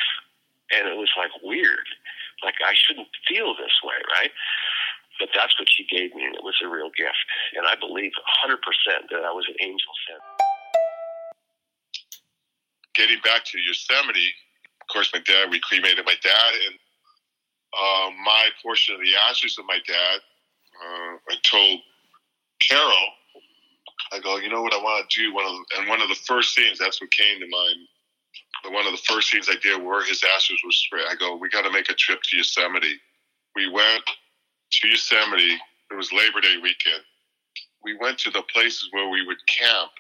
And 0.72 0.88
it 0.88 0.98
was 0.98 1.12
like 1.18 1.32
weird. 1.44 1.86
Like 2.44 2.56
I 2.66 2.74
shouldn't 2.74 3.08
feel 3.28 3.56
this 3.56 3.76
way, 3.84 4.00
right? 4.18 4.32
But 5.20 5.30
that's 5.34 5.58
what 5.60 5.70
she 5.72 5.88
gave 5.88 6.14
me, 6.14 6.26
and 6.26 6.36
it 6.36 6.44
was 6.44 6.60
a 6.64 6.68
real 6.68 6.92
gift. 6.92 7.24
And 7.56 7.66
I 7.66 7.76
believe 7.80 8.12
100% 8.44 8.60
that 9.12 9.24
I 9.24 9.32
was 9.32 9.46
an 9.48 9.56
angel 9.62 9.94
sent. 10.08 10.22
Getting 12.94 13.20
back 13.24 13.46
to 13.46 13.60
Yosemite, 13.60 14.34
of 14.82 14.88
course, 14.92 15.12
my 15.14 15.22
dad, 15.24 15.50
we 15.50 15.60
cremated 15.60 16.06
my 16.06 16.16
dad, 16.22 16.52
and 16.68 16.76
uh, 17.76 18.10
my 18.24 18.50
portion 18.64 18.96
of 18.96 19.02
the 19.02 19.14
ashes 19.30 19.58
of 19.60 19.66
my 19.66 19.80
dad, 19.88 20.20
uh, 20.76 21.18
I 21.30 21.36
told 21.44 21.80
Carol, 22.68 23.08
I 24.12 24.20
go, 24.20 24.38
you 24.38 24.50
know 24.50 24.62
what 24.62 24.74
I 24.74 24.78
want 24.78 25.10
to 25.10 25.22
do? 25.22 25.34
One 25.34 25.46
of 25.46 25.52
the, 25.52 25.80
and 25.80 25.90
one 25.90 26.02
of 26.02 26.10
the 26.10 26.16
first 26.16 26.56
things, 26.56 26.78
that's 26.80 27.02
what 27.02 27.12
came 27.12 27.40
to 27.40 27.48
mind. 27.48 28.74
One 28.74 28.86
of 28.86 28.94
the 28.94 29.04
first 29.06 29.32
things 29.32 29.48
I 29.50 29.56
did 29.62 29.82
where 29.84 30.04
his 30.04 30.24
ashes 30.36 30.58
were 30.64 30.72
spread. 30.72 31.06
I 31.10 31.16
go, 31.16 31.36
we 31.36 31.50
got 31.50 31.64
to 31.64 31.72
make 31.72 31.90
a 31.90 31.94
trip 31.94 32.20
to 32.24 32.38
Yosemite. 32.38 33.00
We 33.56 33.70
went 33.70 34.04
to 34.72 34.88
Yosemite. 34.88 35.58
It 35.92 35.96
was 35.96 36.12
Labor 36.12 36.42
Day 36.42 36.56
weekend. 36.62 37.04
We 37.84 37.96
went 37.98 38.18
to 38.20 38.32
the 38.32 38.42
places 38.54 38.90
where 38.92 39.10
we 39.10 39.26
would 39.26 39.38
camp, 39.48 39.92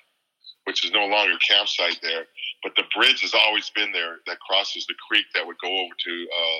which 0.66 0.84
is 0.84 0.92
no 0.92 1.06
longer 1.06 1.34
a 1.34 1.54
campsite 1.54 2.00
there, 2.02 2.26
but 2.64 2.74
the 2.76 2.84
bridge 2.96 3.22
has 3.22 3.36
always 3.36 3.70
been 3.76 3.92
there 3.92 4.18
that 4.26 4.40
crosses 4.40 4.88
the 4.88 4.96
creek 5.08 5.26
that 5.36 5.46
would 5.46 5.60
go 5.62 5.70
over 5.70 5.94
to 5.94 6.28
uh, 6.28 6.60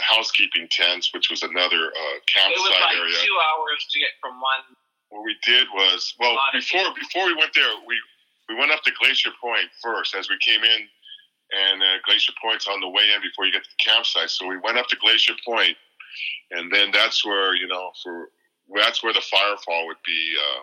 housekeeping 0.00 0.68
tents, 0.70 1.12
which 1.14 1.30
was 1.30 1.42
another 1.42 1.88
uh, 1.92 2.16
It 2.16 2.26
campsite 2.26 2.56
was 2.58 2.70
like 2.70 2.96
area. 2.96 3.14
two 3.24 3.36
hours 3.52 3.86
to 3.90 3.98
get 4.00 4.10
from 4.20 4.40
one. 4.40 4.76
What 5.10 5.22
we 5.24 5.36
did 5.44 5.68
was, 5.72 6.14
well, 6.18 6.36
before 6.52 6.82
before 6.98 7.26
we 7.26 7.34
went 7.34 7.54
there, 7.54 7.70
we 7.86 7.96
we 8.48 8.54
went 8.56 8.72
up 8.72 8.82
to 8.82 8.92
Glacier 9.00 9.30
Point 9.40 9.70
first 9.82 10.14
as 10.14 10.28
we 10.28 10.36
came 10.44 10.62
in, 10.64 10.80
and 11.52 11.82
uh, 11.82 11.86
Glacier 12.04 12.32
Point's 12.42 12.66
on 12.66 12.80
the 12.80 12.88
way 12.88 13.04
in 13.14 13.22
before 13.22 13.46
you 13.46 13.52
get 13.52 13.62
to 13.64 13.70
the 13.70 13.84
campsite. 13.84 14.30
So 14.30 14.46
we 14.46 14.58
went 14.58 14.78
up 14.78 14.88
to 14.88 14.96
Glacier 14.96 15.34
Point, 15.46 15.76
and 16.50 16.72
then 16.72 16.90
that's 16.92 17.24
where 17.24 17.54
you 17.54 17.68
know 17.68 17.90
for 18.02 18.28
that's 18.74 19.02
where 19.02 19.12
the 19.12 19.20
firefall 19.32 19.86
would 19.86 20.02
be 20.04 20.34
uh, 20.42 20.62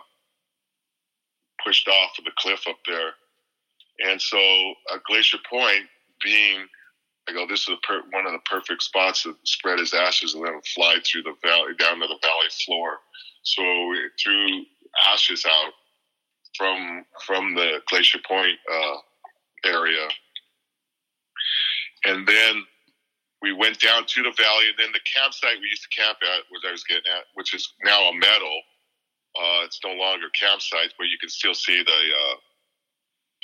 pushed 1.64 1.88
off 1.88 2.18
of 2.18 2.24
the 2.24 2.32
cliff 2.38 2.66
up 2.68 2.76
there. 2.86 3.12
And 4.10 4.20
so 4.20 4.38
uh, 4.92 4.98
Glacier 5.06 5.38
Point 5.48 5.86
being 6.22 6.66
I 7.28 7.32
go, 7.32 7.46
this 7.46 7.68
is 7.68 7.76
per- 7.82 8.02
one 8.10 8.26
of 8.26 8.32
the 8.32 8.38
perfect 8.50 8.82
spots 8.82 9.22
to 9.22 9.36
spread 9.44 9.78
his 9.78 9.94
ashes 9.94 10.34
and 10.34 10.42
let 10.42 10.52
him 10.52 10.60
fly 10.74 10.96
through 11.04 11.22
the 11.22 11.34
valley 11.42 11.74
down 11.78 12.00
to 12.00 12.06
the 12.06 12.18
valley 12.22 12.50
floor. 12.66 12.98
So 13.42 13.62
we 13.88 13.98
threw 14.22 14.64
ashes 15.12 15.44
out 15.46 15.72
from 16.56 17.04
from 17.26 17.54
the 17.54 17.80
Glacier 17.88 18.20
Point 18.26 18.58
uh, 18.72 18.96
area, 19.64 20.06
and 22.04 22.26
then 22.26 22.62
we 23.42 23.52
went 23.52 23.80
down 23.80 24.04
to 24.06 24.22
the 24.22 24.32
valley, 24.36 24.68
and 24.68 24.78
then 24.78 24.92
the 24.92 25.00
campsite 25.04 25.60
we 25.60 25.68
used 25.68 25.84
to 25.90 25.96
camp 25.96 26.18
at, 26.22 26.48
was 26.50 26.62
I 26.66 26.72
was 26.72 26.84
getting 26.84 27.10
at, 27.12 27.24
which 27.34 27.54
is 27.54 27.74
now 27.84 28.08
a 28.08 28.14
meadow. 28.14 28.54
Uh, 29.36 29.64
it's 29.64 29.80
no 29.84 29.92
longer 29.92 30.26
campsites, 30.40 30.94
but 30.96 31.08
you 31.08 31.18
can 31.20 31.28
still 31.28 31.54
see 31.54 31.82
the 31.82 31.92
uh, 31.92 32.36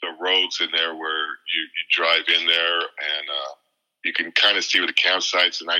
the 0.02 0.08
roads 0.20 0.60
in 0.60 0.68
there 0.72 0.94
where 0.94 1.26
you, 1.52 1.62
you 1.62 1.84
drive 1.90 2.24
in 2.28 2.46
there, 2.46 2.78
and 2.78 3.26
uh, 3.28 3.52
you 4.04 4.12
can 4.12 4.32
kind 4.32 4.56
of 4.56 4.64
see 4.64 4.80
where 4.80 4.86
the 4.86 4.94
campsites. 4.94 5.60
And 5.60 5.70
I, 5.70 5.78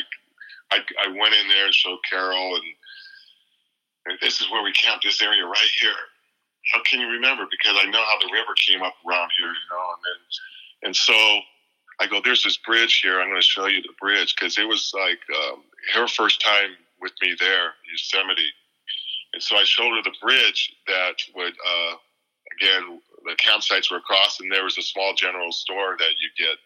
I, 0.70 0.78
I 1.04 1.08
went 1.08 1.34
in 1.34 1.48
there 1.48 1.66
and 1.66 1.74
showed 1.74 1.98
Carol, 2.08 2.56
and, 2.56 2.64
and 4.06 4.18
this 4.20 4.40
is 4.40 4.50
where 4.50 4.62
we 4.62 4.72
camped. 4.72 5.04
This 5.04 5.22
area 5.22 5.44
right 5.44 5.72
here. 5.80 6.00
How 6.72 6.82
can 6.84 7.00
you 7.00 7.08
remember? 7.08 7.46
Because 7.50 7.76
I 7.80 7.90
know 7.90 8.02
how 8.04 8.18
the 8.20 8.32
river 8.32 8.54
came 8.54 8.82
up 8.82 8.94
around 9.08 9.30
here, 9.38 9.48
you 9.48 9.66
know, 9.70 9.86
and 9.96 10.02
then 10.04 10.20
and 10.82 10.96
so 10.96 11.14
I 12.00 12.06
go, 12.06 12.20
there's 12.24 12.42
this 12.42 12.56
bridge 12.56 13.00
here. 13.02 13.20
I'm 13.20 13.28
going 13.28 13.40
to 13.40 13.46
show 13.46 13.66
you 13.66 13.82
the 13.82 13.94
bridge 14.00 14.34
because 14.34 14.56
it 14.58 14.66
was 14.66 14.92
like 14.94 15.20
um, 15.36 15.62
her 15.94 16.08
first 16.08 16.40
time 16.40 16.70
with 17.00 17.12
me 17.20 17.36
there, 17.38 17.72
Yosemite. 17.90 18.50
And 19.34 19.42
so 19.42 19.56
I 19.56 19.64
showed 19.64 19.94
her 19.94 20.02
the 20.02 20.16
bridge 20.22 20.74
that 20.86 21.16
would, 21.36 21.52
uh, 21.52 21.94
again, 22.56 23.00
the 23.24 23.36
campsites 23.36 23.90
were 23.90 23.98
across, 23.98 24.40
and 24.40 24.50
there 24.50 24.64
was 24.64 24.78
a 24.78 24.82
small 24.82 25.14
general 25.14 25.52
store 25.52 25.96
that 25.98 26.12
you 26.18 26.30
get 26.36 26.56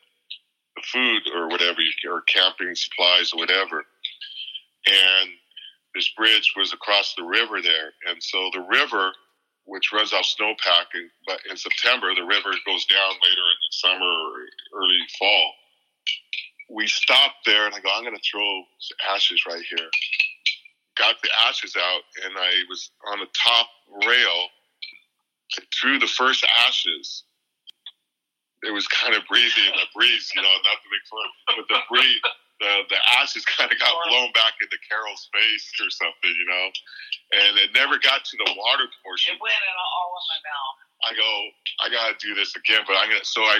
food 0.82 1.22
or 1.34 1.48
whatever, 1.48 1.80
or 2.10 2.22
camping 2.22 2.74
supplies 2.74 3.32
or 3.32 3.38
whatever. 3.38 3.84
And 4.86 5.30
this 5.94 6.10
bridge 6.16 6.52
was 6.56 6.72
across 6.72 7.14
the 7.14 7.24
river 7.24 7.62
there. 7.62 7.92
And 8.08 8.22
so 8.22 8.50
the 8.52 8.66
river, 8.70 9.12
which 9.64 9.92
runs 9.92 10.12
off 10.12 10.26
snowpack, 10.26 10.92
and, 10.94 11.10
but 11.26 11.40
in 11.48 11.56
September, 11.56 12.14
the 12.14 12.26
river 12.26 12.50
goes 12.66 12.84
down 12.86 13.12
later 13.22 13.46
in 13.46 13.60
the 13.62 13.72
summer 13.72 14.04
or 14.04 14.82
early 14.82 14.98
fall. 15.18 15.52
We 16.70 16.86
stopped 16.86 17.46
there, 17.46 17.66
and 17.66 17.74
I 17.74 17.80
go, 17.80 17.90
I'm 17.94 18.04
going 18.04 18.16
to 18.16 18.22
throw 18.30 18.62
ashes 19.14 19.44
right 19.46 19.62
here 19.76 19.88
got 20.96 21.16
the 21.22 21.30
ashes 21.46 21.76
out 21.76 22.02
and 22.24 22.34
I 22.36 22.50
was 22.68 22.90
on 23.10 23.18
the 23.20 23.26
top 23.44 23.66
rail. 24.06 24.48
I 25.58 25.62
threw 25.80 25.98
the 25.98 26.06
first 26.06 26.46
ashes. 26.66 27.24
It 28.64 28.72
was 28.72 28.88
kind 28.88 29.14
of 29.14 29.22
breezy 29.28 29.64
in 29.68 29.76
the 29.76 29.88
breeze, 29.94 30.32
you 30.34 30.42
know, 30.42 30.50
not 30.64 30.78
to 30.80 30.88
make 30.88 31.06
fun, 31.06 31.28
but 31.60 31.66
the 31.68 31.80
breeze, 31.88 32.22
the, 32.60 32.72
the 32.88 33.00
ashes 33.20 33.44
kind 33.44 33.70
of 33.70 33.78
got 33.78 33.92
blown 34.08 34.32
back 34.32 34.56
into 34.60 34.78
Carol's 34.88 35.28
face 35.32 35.68
or 35.80 35.90
something, 35.92 36.32
you 36.32 36.46
know, 36.48 36.66
and 37.40 37.52
it 37.60 37.70
never 37.76 38.00
got 38.00 38.24
to 38.24 38.34
the 38.40 38.50
water 38.56 38.88
portion. 39.04 39.36
It 39.36 39.42
went 39.42 39.54
in 39.56 39.76
all 39.76 40.10
in 40.16 40.24
my 40.32 40.40
mouth. 40.48 40.76
I 41.04 41.10
go, 41.12 41.30
I 41.84 41.86
gotta 41.92 42.16
do 42.20 42.34
this 42.34 42.56
again, 42.56 42.82
but 42.88 42.96
I'm 42.96 43.12
gonna. 43.12 43.24
So 43.28 43.42
I, 43.44 43.58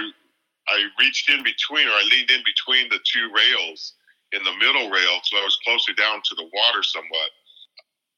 I 0.68 0.78
reached 0.98 1.28
in 1.28 1.44
between, 1.44 1.86
or 1.88 1.92
I 1.92 2.05
leaned 2.09 2.30
in 2.32 2.40
between 2.46 2.88
the 2.88 3.00
two 3.05 3.28
rails, 3.34 3.94
in 4.32 4.42
the 4.42 4.57
middle 4.59 4.90
rail, 4.90 5.14
so 5.22 5.36
I 5.38 5.44
was 5.44 5.59
closer 5.64 5.92
down 5.94 6.22
to 6.24 6.34
the 6.34 6.48
water 6.50 6.82
somewhat. 6.82 7.30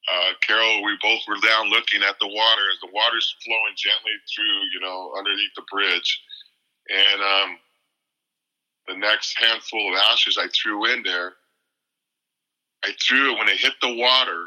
Uh, 0.06 0.32
Carol, 0.42 0.84
we 0.84 0.96
both 1.02 1.20
were 1.28 1.40
down 1.42 1.68
looking 1.70 2.02
at 2.02 2.18
the 2.20 2.28
water 2.28 2.64
as 2.70 2.78
the 2.80 2.90
water's 2.92 3.34
flowing 3.44 3.74
gently 3.76 4.14
through, 4.34 4.58
you 4.72 4.80
know, 4.80 5.12
underneath 5.18 5.50
the 5.56 5.64
bridge. 5.70 6.22
And 6.88 7.22
um, 7.22 7.58
the 8.88 8.96
next 8.96 9.36
handful 9.40 9.92
of 9.92 10.00
ashes 10.12 10.38
I 10.38 10.46
threw 10.48 10.86
in 10.92 11.02
there, 11.02 11.34
I 12.84 12.92
threw 13.06 13.32
it 13.32 13.38
when 13.38 13.48
it 13.48 13.58
hit 13.58 13.74
the 13.82 13.94
water. 13.94 14.46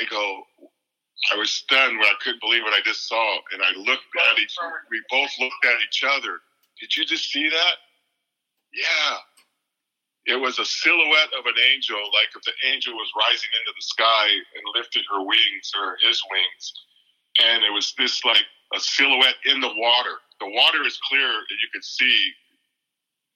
I 0.00 0.04
go, 0.10 0.42
I 1.32 1.36
was 1.38 1.50
stunned 1.50 1.98
when 1.98 2.06
I 2.06 2.14
couldn't 2.20 2.40
believe 2.40 2.62
what 2.62 2.72
I 2.72 2.82
just 2.84 3.08
saw. 3.08 3.36
And 3.52 3.62
I 3.62 3.78
looked 3.78 4.04
at 4.30 4.38
each, 4.38 4.56
we 4.90 5.02
both 5.10 5.30
looked 5.38 5.64
at 5.64 5.78
each 5.86 6.04
other. 6.04 6.38
Did 6.80 6.96
you 6.96 7.04
just 7.04 7.30
see 7.30 7.48
that? 7.48 7.74
Yeah 8.72 9.18
it 10.26 10.34
was 10.34 10.58
a 10.58 10.64
silhouette 10.64 11.32
of 11.38 11.46
an 11.46 11.54
angel, 11.70 11.98
like 12.10 12.34
if 12.34 12.42
the 12.42 12.52
angel 12.66 12.94
was 12.94 13.10
rising 13.14 13.50
into 13.62 13.72
the 13.74 13.86
sky 13.86 14.26
and 14.26 14.74
lifted 14.74 15.04
her 15.10 15.22
wings 15.22 15.70
or 15.78 15.96
his 16.02 16.20
wings. 16.30 16.74
And 17.42 17.62
it 17.62 17.72
was 17.72 17.94
this 17.96 18.24
like 18.24 18.42
a 18.74 18.80
silhouette 18.80 19.38
in 19.46 19.60
the 19.60 19.72
water. 19.76 20.16
The 20.40 20.50
water 20.50 20.82
is 20.84 20.98
clear, 21.08 21.28
and 21.28 21.58
you 21.60 21.68
can 21.72 21.82
see 21.82 22.32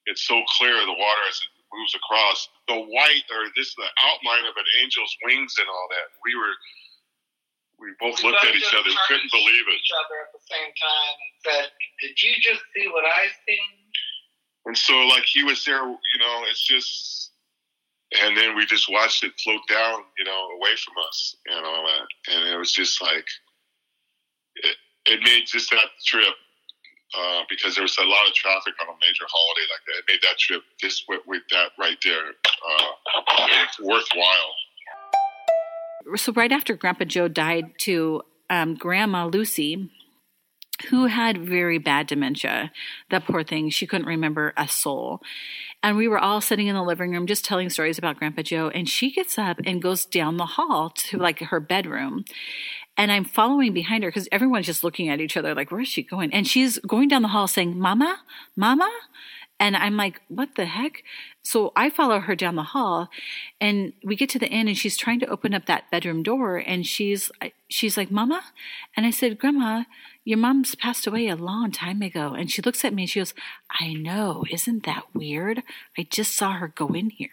it's 0.06 0.26
so 0.26 0.40
clear 0.58 0.74
the 0.74 0.96
water 0.96 1.22
as 1.28 1.38
it 1.38 1.50
moves 1.72 1.94
across. 1.94 2.48
The 2.68 2.80
white 2.80 3.26
or 3.30 3.46
this 3.56 3.74
the 3.74 3.88
outline 4.04 4.46
of 4.46 4.56
an 4.56 4.68
angel's 4.82 5.14
wings 5.24 5.54
and 5.58 5.68
all 5.68 5.86
that. 5.90 6.08
We 6.24 6.34
were 6.34 6.54
we 7.80 7.88
both 7.96 8.20
We 8.20 8.28
looked 8.30 8.44
both 8.44 8.52
at 8.52 8.56
each 8.56 8.74
other, 8.74 8.90
couldn't 9.08 9.32
believe 9.32 9.64
it. 9.68 9.80
Each 9.80 9.96
other 9.96 10.18
at 10.28 10.32
the 10.36 10.44
same 10.44 10.72
time 10.76 11.14
and 11.16 11.34
said, 11.40 11.66
"Did 12.02 12.16
you 12.20 12.34
just 12.42 12.60
see 12.76 12.88
what 12.88 13.04
I 13.04 13.28
seen?" 13.48 13.80
And 14.66 14.76
so, 14.76 14.94
like, 15.08 15.24
he 15.24 15.42
was 15.42 15.64
there, 15.64 15.82
you 15.82 16.18
know, 16.20 16.44
it's 16.48 16.66
just, 16.66 17.32
and 18.20 18.36
then 18.36 18.54
we 18.56 18.66
just 18.66 18.90
watched 18.90 19.24
it 19.24 19.32
float 19.42 19.62
down, 19.68 20.04
you 20.18 20.24
know, 20.24 20.48
away 20.56 20.76
from 20.84 20.94
us 21.08 21.36
and 21.46 21.64
all 21.64 21.86
that. 21.86 22.34
And 22.34 22.48
it 22.48 22.56
was 22.58 22.72
just 22.72 23.00
like, 23.00 23.26
it, 24.56 24.76
it 25.06 25.20
made 25.22 25.46
just 25.46 25.70
that 25.70 25.88
trip, 26.04 26.34
uh, 27.16 27.42
because 27.48 27.74
there 27.74 27.82
was 27.82 27.96
a 27.98 28.04
lot 28.04 28.28
of 28.28 28.34
traffic 28.34 28.74
on 28.80 28.88
a 28.88 28.96
major 29.00 29.24
holiday 29.28 29.66
like 29.70 29.84
that. 29.86 29.98
It 29.98 30.04
made 30.08 30.20
that 30.22 30.38
trip, 30.38 30.62
just 30.78 31.04
with, 31.08 31.20
with 31.26 31.42
that 31.50 31.70
right 31.78 31.98
there, 32.04 32.32
uh, 32.68 32.90
worthwhile. 33.82 34.54
So, 36.16 36.32
right 36.32 36.52
after 36.52 36.74
Grandpa 36.74 37.04
Joe 37.04 37.28
died 37.28 37.78
to 37.80 38.22
um, 38.48 38.74
Grandma 38.74 39.26
Lucy, 39.26 39.90
who 40.88 41.06
had 41.06 41.38
very 41.38 41.78
bad 41.78 42.06
dementia. 42.06 42.72
The 43.10 43.20
poor 43.20 43.44
thing, 43.44 43.70
she 43.70 43.86
couldn't 43.86 44.06
remember 44.06 44.52
a 44.56 44.66
soul. 44.66 45.20
And 45.82 45.96
we 45.96 46.08
were 46.08 46.18
all 46.18 46.40
sitting 46.40 46.66
in 46.66 46.74
the 46.74 46.82
living 46.82 47.12
room 47.12 47.26
just 47.26 47.44
telling 47.44 47.70
stories 47.70 47.98
about 47.98 48.18
Grandpa 48.18 48.42
Joe. 48.42 48.68
And 48.68 48.88
she 48.88 49.10
gets 49.10 49.38
up 49.38 49.58
and 49.64 49.82
goes 49.82 50.04
down 50.04 50.36
the 50.36 50.46
hall 50.46 50.90
to 50.90 51.18
like 51.18 51.40
her 51.40 51.60
bedroom. 51.60 52.24
And 52.96 53.10
I'm 53.10 53.24
following 53.24 53.72
behind 53.72 54.04
her 54.04 54.10
because 54.10 54.28
everyone's 54.30 54.66
just 54.66 54.84
looking 54.84 55.08
at 55.08 55.20
each 55.20 55.36
other 55.36 55.54
like, 55.54 55.70
where 55.70 55.80
is 55.80 55.88
she 55.88 56.02
going? 56.02 56.32
And 56.34 56.46
she's 56.46 56.78
going 56.80 57.08
down 57.08 57.22
the 57.22 57.28
hall 57.28 57.48
saying, 57.48 57.78
Mama, 57.78 58.18
Mama. 58.56 58.90
And 59.58 59.76
I'm 59.76 59.96
like, 59.96 60.22
what 60.28 60.54
the 60.56 60.64
heck? 60.64 61.04
So 61.42 61.72
I 61.76 61.90
follow 61.90 62.18
her 62.20 62.34
down 62.34 62.56
the 62.56 62.62
hall 62.62 63.10
and 63.60 63.92
we 64.02 64.16
get 64.16 64.30
to 64.30 64.38
the 64.38 64.48
end 64.48 64.68
and 64.68 64.76
she's 64.76 64.96
trying 64.96 65.20
to 65.20 65.26
open 65.26 65.52
up 65.52 65.66
that 65.66 65.90
bedroom 65.90 66.22
door 66.22 66.56
and 66.56 66.86
she's 66.86 67.30
she's 67.68 67.96
like, 67.96 68.10
"Mama?" 68.10 68.42
And 68.96 69.04
I 69.04 69.10
said, 69.10 69.38
"Grandma, 69.38 69.84
your 70.24 70.38
mom's 70.38 70.74
passed 70.74 71.06
away 71.06 71.28
a 71.28 71.36
long 71.36 71.72
time 71.72 72.00
ago." 72.00 72.32
And 72.32 72.50
she 72.50 72.62
looks 72.62 72.84
at 72.84 72.94
me 72.94 73.02
and 73.02 73.10
she 73.10 73.20
goes, 73.20 73.34
"I 73.70 73.92
know. 73.92 74.44
Isn't 74.50 74.84
that 74.84 75.04
weird? 75.14 75.62
I 75.96 76.06
just 76.08 76.34
saw 76.34 76.52
her 76.52 76.68
go 76.68 76.88
in 76.88 77.10
here." 77.10 77.30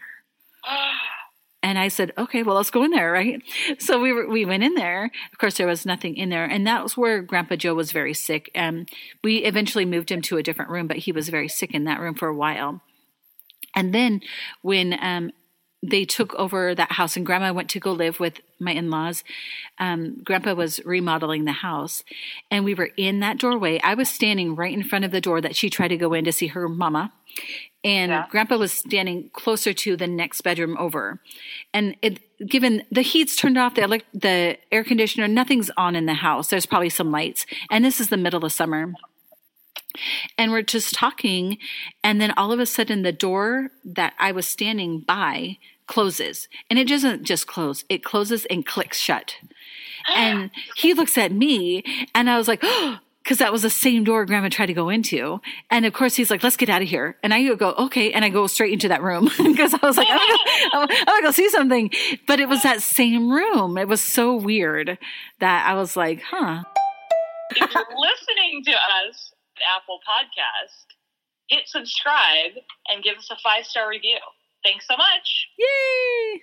And 1.62 1.78
I 1.78 1.88
said, 1.88 2.12
okay, 2.16 2.44
well, 2.44 2.56
let's 2.56 2.70
go 2.70 2.84
in 2.84 2.92
there, 2.92 3.10
right? 3.10 3.42
So 3.78 4.00
we 4.00 4.12
were, 4.12 4.28
we 4.28 4.44
went 4.44 4.62
in 4.62 4.74
there. 4.74 5.10
Of 5.32 5.38
course, 5.38 5.56
there 5.56 5.66
was 5.66 5.84
nothing 5.84 6.16
in 6.16 6.28
there, 6.28 6.44
and 6.44 6.66
that 6.66 6.82
was 6.82 6.96
where 6.96 7.20
Grandpa 7.20 7.56
Joe 7.56 7.74
was 7.74 7.90
very 7.90 8.14
sick. 8.14 8.50
And 8.54 8.88
we 9.24 9.38
eventually 9.38 9.84
moved 9.84 10.10
him 10.12 10.22
to 10.22 10.36
a 10.36 10.42
different 10.42 10.70
room, 10.70 10.86
but 10.86 10.98
he 10.98 11.12
was 11.12 11.28
very 11.28 11.48
sick 11.48 11.74
in 11.74 11.84
that 11.84 12.00
room 12.00 12.14
for 12.14 12.28
a 12.28 12.34
while. 12.34 12.80
And 13.74 13.92
then 13.92 14.20
when 14.62 14.96
um, 15.00 15.32
they 15.82 16.04
took 16.04 16.32
over 16.36 16.76
that 16.76 16.92
house, 16.92 17.16
and 17.16 17.26
Grandma 17.26 17.52
went 17.52 17.70
to 17.70 17.80
go 17.80 17.92
live 17.92 18.20
with 18.20 18.40
my 18.60 18.72
in 18.72 18.88
laws, 18.88 19.24
um, 19.78 20.22
Grandpa 20.22 20.54
was 20.54 20.80
remodeling 20.84 21.44
the 21.44 21.52
house, 21.52 22.04
and 22.52 22.64
we 22.64 22.74
were 22.74 22.90
in 22.96 23.18
that 23.20 23.38
doorway. 23.38 23.80
I 23.82 23.94
was 23.94 24.08
standing 24.08 24.54
right 24.54 24.72
in 24.72 24.84
front 24.84 25.04
of 25.04 25.10
the 25.10 25.20
door 25.20 25.40
that 25.40 25.56
she 25.56 25.70
tried 25.70 25.88
to 25.88 25.96
go 25.96 26.12
in 26.12 26.24
to 26.24 26.32
see 26.32 26.48
her 26.48 26.68
mama 26.68 27.12
and 27.84 28.10
Yeah. 28.10 28.26
grandpa 28.30 28.56
was 28.56 28.72
standing 28.72 29.30
closer 29.32 29.72
to 29.72 29.96
the 29.96 30.06
next 30.06 30.40
bedroom 30.42 30.76
over. 30.78 31.20
And 31.72 31.96
it 32.02 32.20
given 32.46 32.84
the 32.90 33.02
heat's 33.02 33.34
turned 33.36 33.58
off 33.58 33.74
the 33.74 33.82
elect- 33.82 34.06
the 34.14 34.58
air 34.70 34.84
conditioner 34.84 35.26
nothing's 35.28 35.70
on 35.76 35.96
in 35.96 36.06
the 36.06 36.14
house. 36.14 36.48
There's 36.50 36.66
probably 36.66 36.88
some 36.90 37.10
lights. 37.10 37.46
And 37.70 37.84
this 37.84 38.00
is 38.00 38.08
the 38.08 38.16
middle 38.16 38.44
of 38.44 38.52
summer. 38.52 38.92
And 40.36 40.52
we're 40.52 40.62
just 40.62 40.94
talking. 40.94 41.58
And 42.04 42.20
then 42.20 42.32
all 42.36 42.52
of 42.52 42.60
a 42.60 42.66
sudden 42.66 43.02
the 43.02 43.12
door 43.12 43.70
that 43.84 44.12
i 44.18 44.30
was 44.32 44.46
standing 44.46 45.00
by 45.00 45.58
closes. 45.86 46.48
And 46.68 46.78
it 46.78 46.86
doesn't 46.86 47.24
just 47.24 47.46
close. 47.46 47.84
It 47.88 48.04
closes 48.04 48.44
and 48.46 48.64
clicks 48.66 48.98
shut. 48.98 49.36
And 50.14 50.50
he 50.76 50.94
looks 50.94 51.18
at 51.18 51.32
me. 51.32 51.82
And 52.14 52.30
i 52.30 52.36
was 52.38 52.46
like 52.48 52.60
oh, 52.62 52.98
because 53.28 53.38
that 53.38 53.52
was 53.52 53.60
the 53.60 53.68
same 53.68 54.04
door 54.04 54.24
grandma 54.24 54.48
tried 54.48 54.66
to 54.66 54.72
go 54.72 54.88
into 54.88 55.38
and 55.70 55.84
of 55.84 55.92
course 55.92 56.14
he's 56.16 56.30
like 56.30 56.42
let's 56.42 56.56
get 56.56 56.70
out 56.70 56.80
of 56.80 56.88
here 56.88 57.18
and 57.22 57.34
i 57.34 57.54
go 57.56 57.74
okay 57.74 58.10
and 58.12 58.24
i 58.24 58.30
go 58.30 58.46
straight 58.46 58.72
into 58.72 58.88
that 58.88 59.02
room 59.02 59.24
because 59.44 59.74
i 59.74 59.86
was 59.86 59.98
like 59.98 60.08
i'm 60.08 60.88
gonna, 60.88 61.22
go 61.22 61.30
see 61.30 61.50
something 61.50 61.90
but 62.26 62.40
it 62.40 62.48
was 62.48 62.62
that 62.62 62.80
same 62.80 63.30
room 63.30 63.76
it 63.76 63.86
was 63.86 64.00
so 64.00 64.34
weird 64.34 64.96
that 65.40 65.66
i 65.66 65.74
was 65.74 65.94
like 65.94 66.22
huh 66.22 66.62
if 67.50 67.74
you're 67.74 67.84
listening 67.98 68.62
to 68.64 68.72
us 68.72 69.32
at 69.56 69.62
Apple 69.76 70.00
Podcast, 70.06 70.86
hit 71.48 71.66
subscribe 71.66 72.52
and 72.88 73.02
give 73.02 73.16
us 73.16 73.28
a 73.30 73.36
five 73.42 73.64
star 73.64 73.88
review. 73.88 74.18
Thanks 74.64 74.86
so 74.86 74.96
much. 74.96 75.48
Yay! 75.58 76.42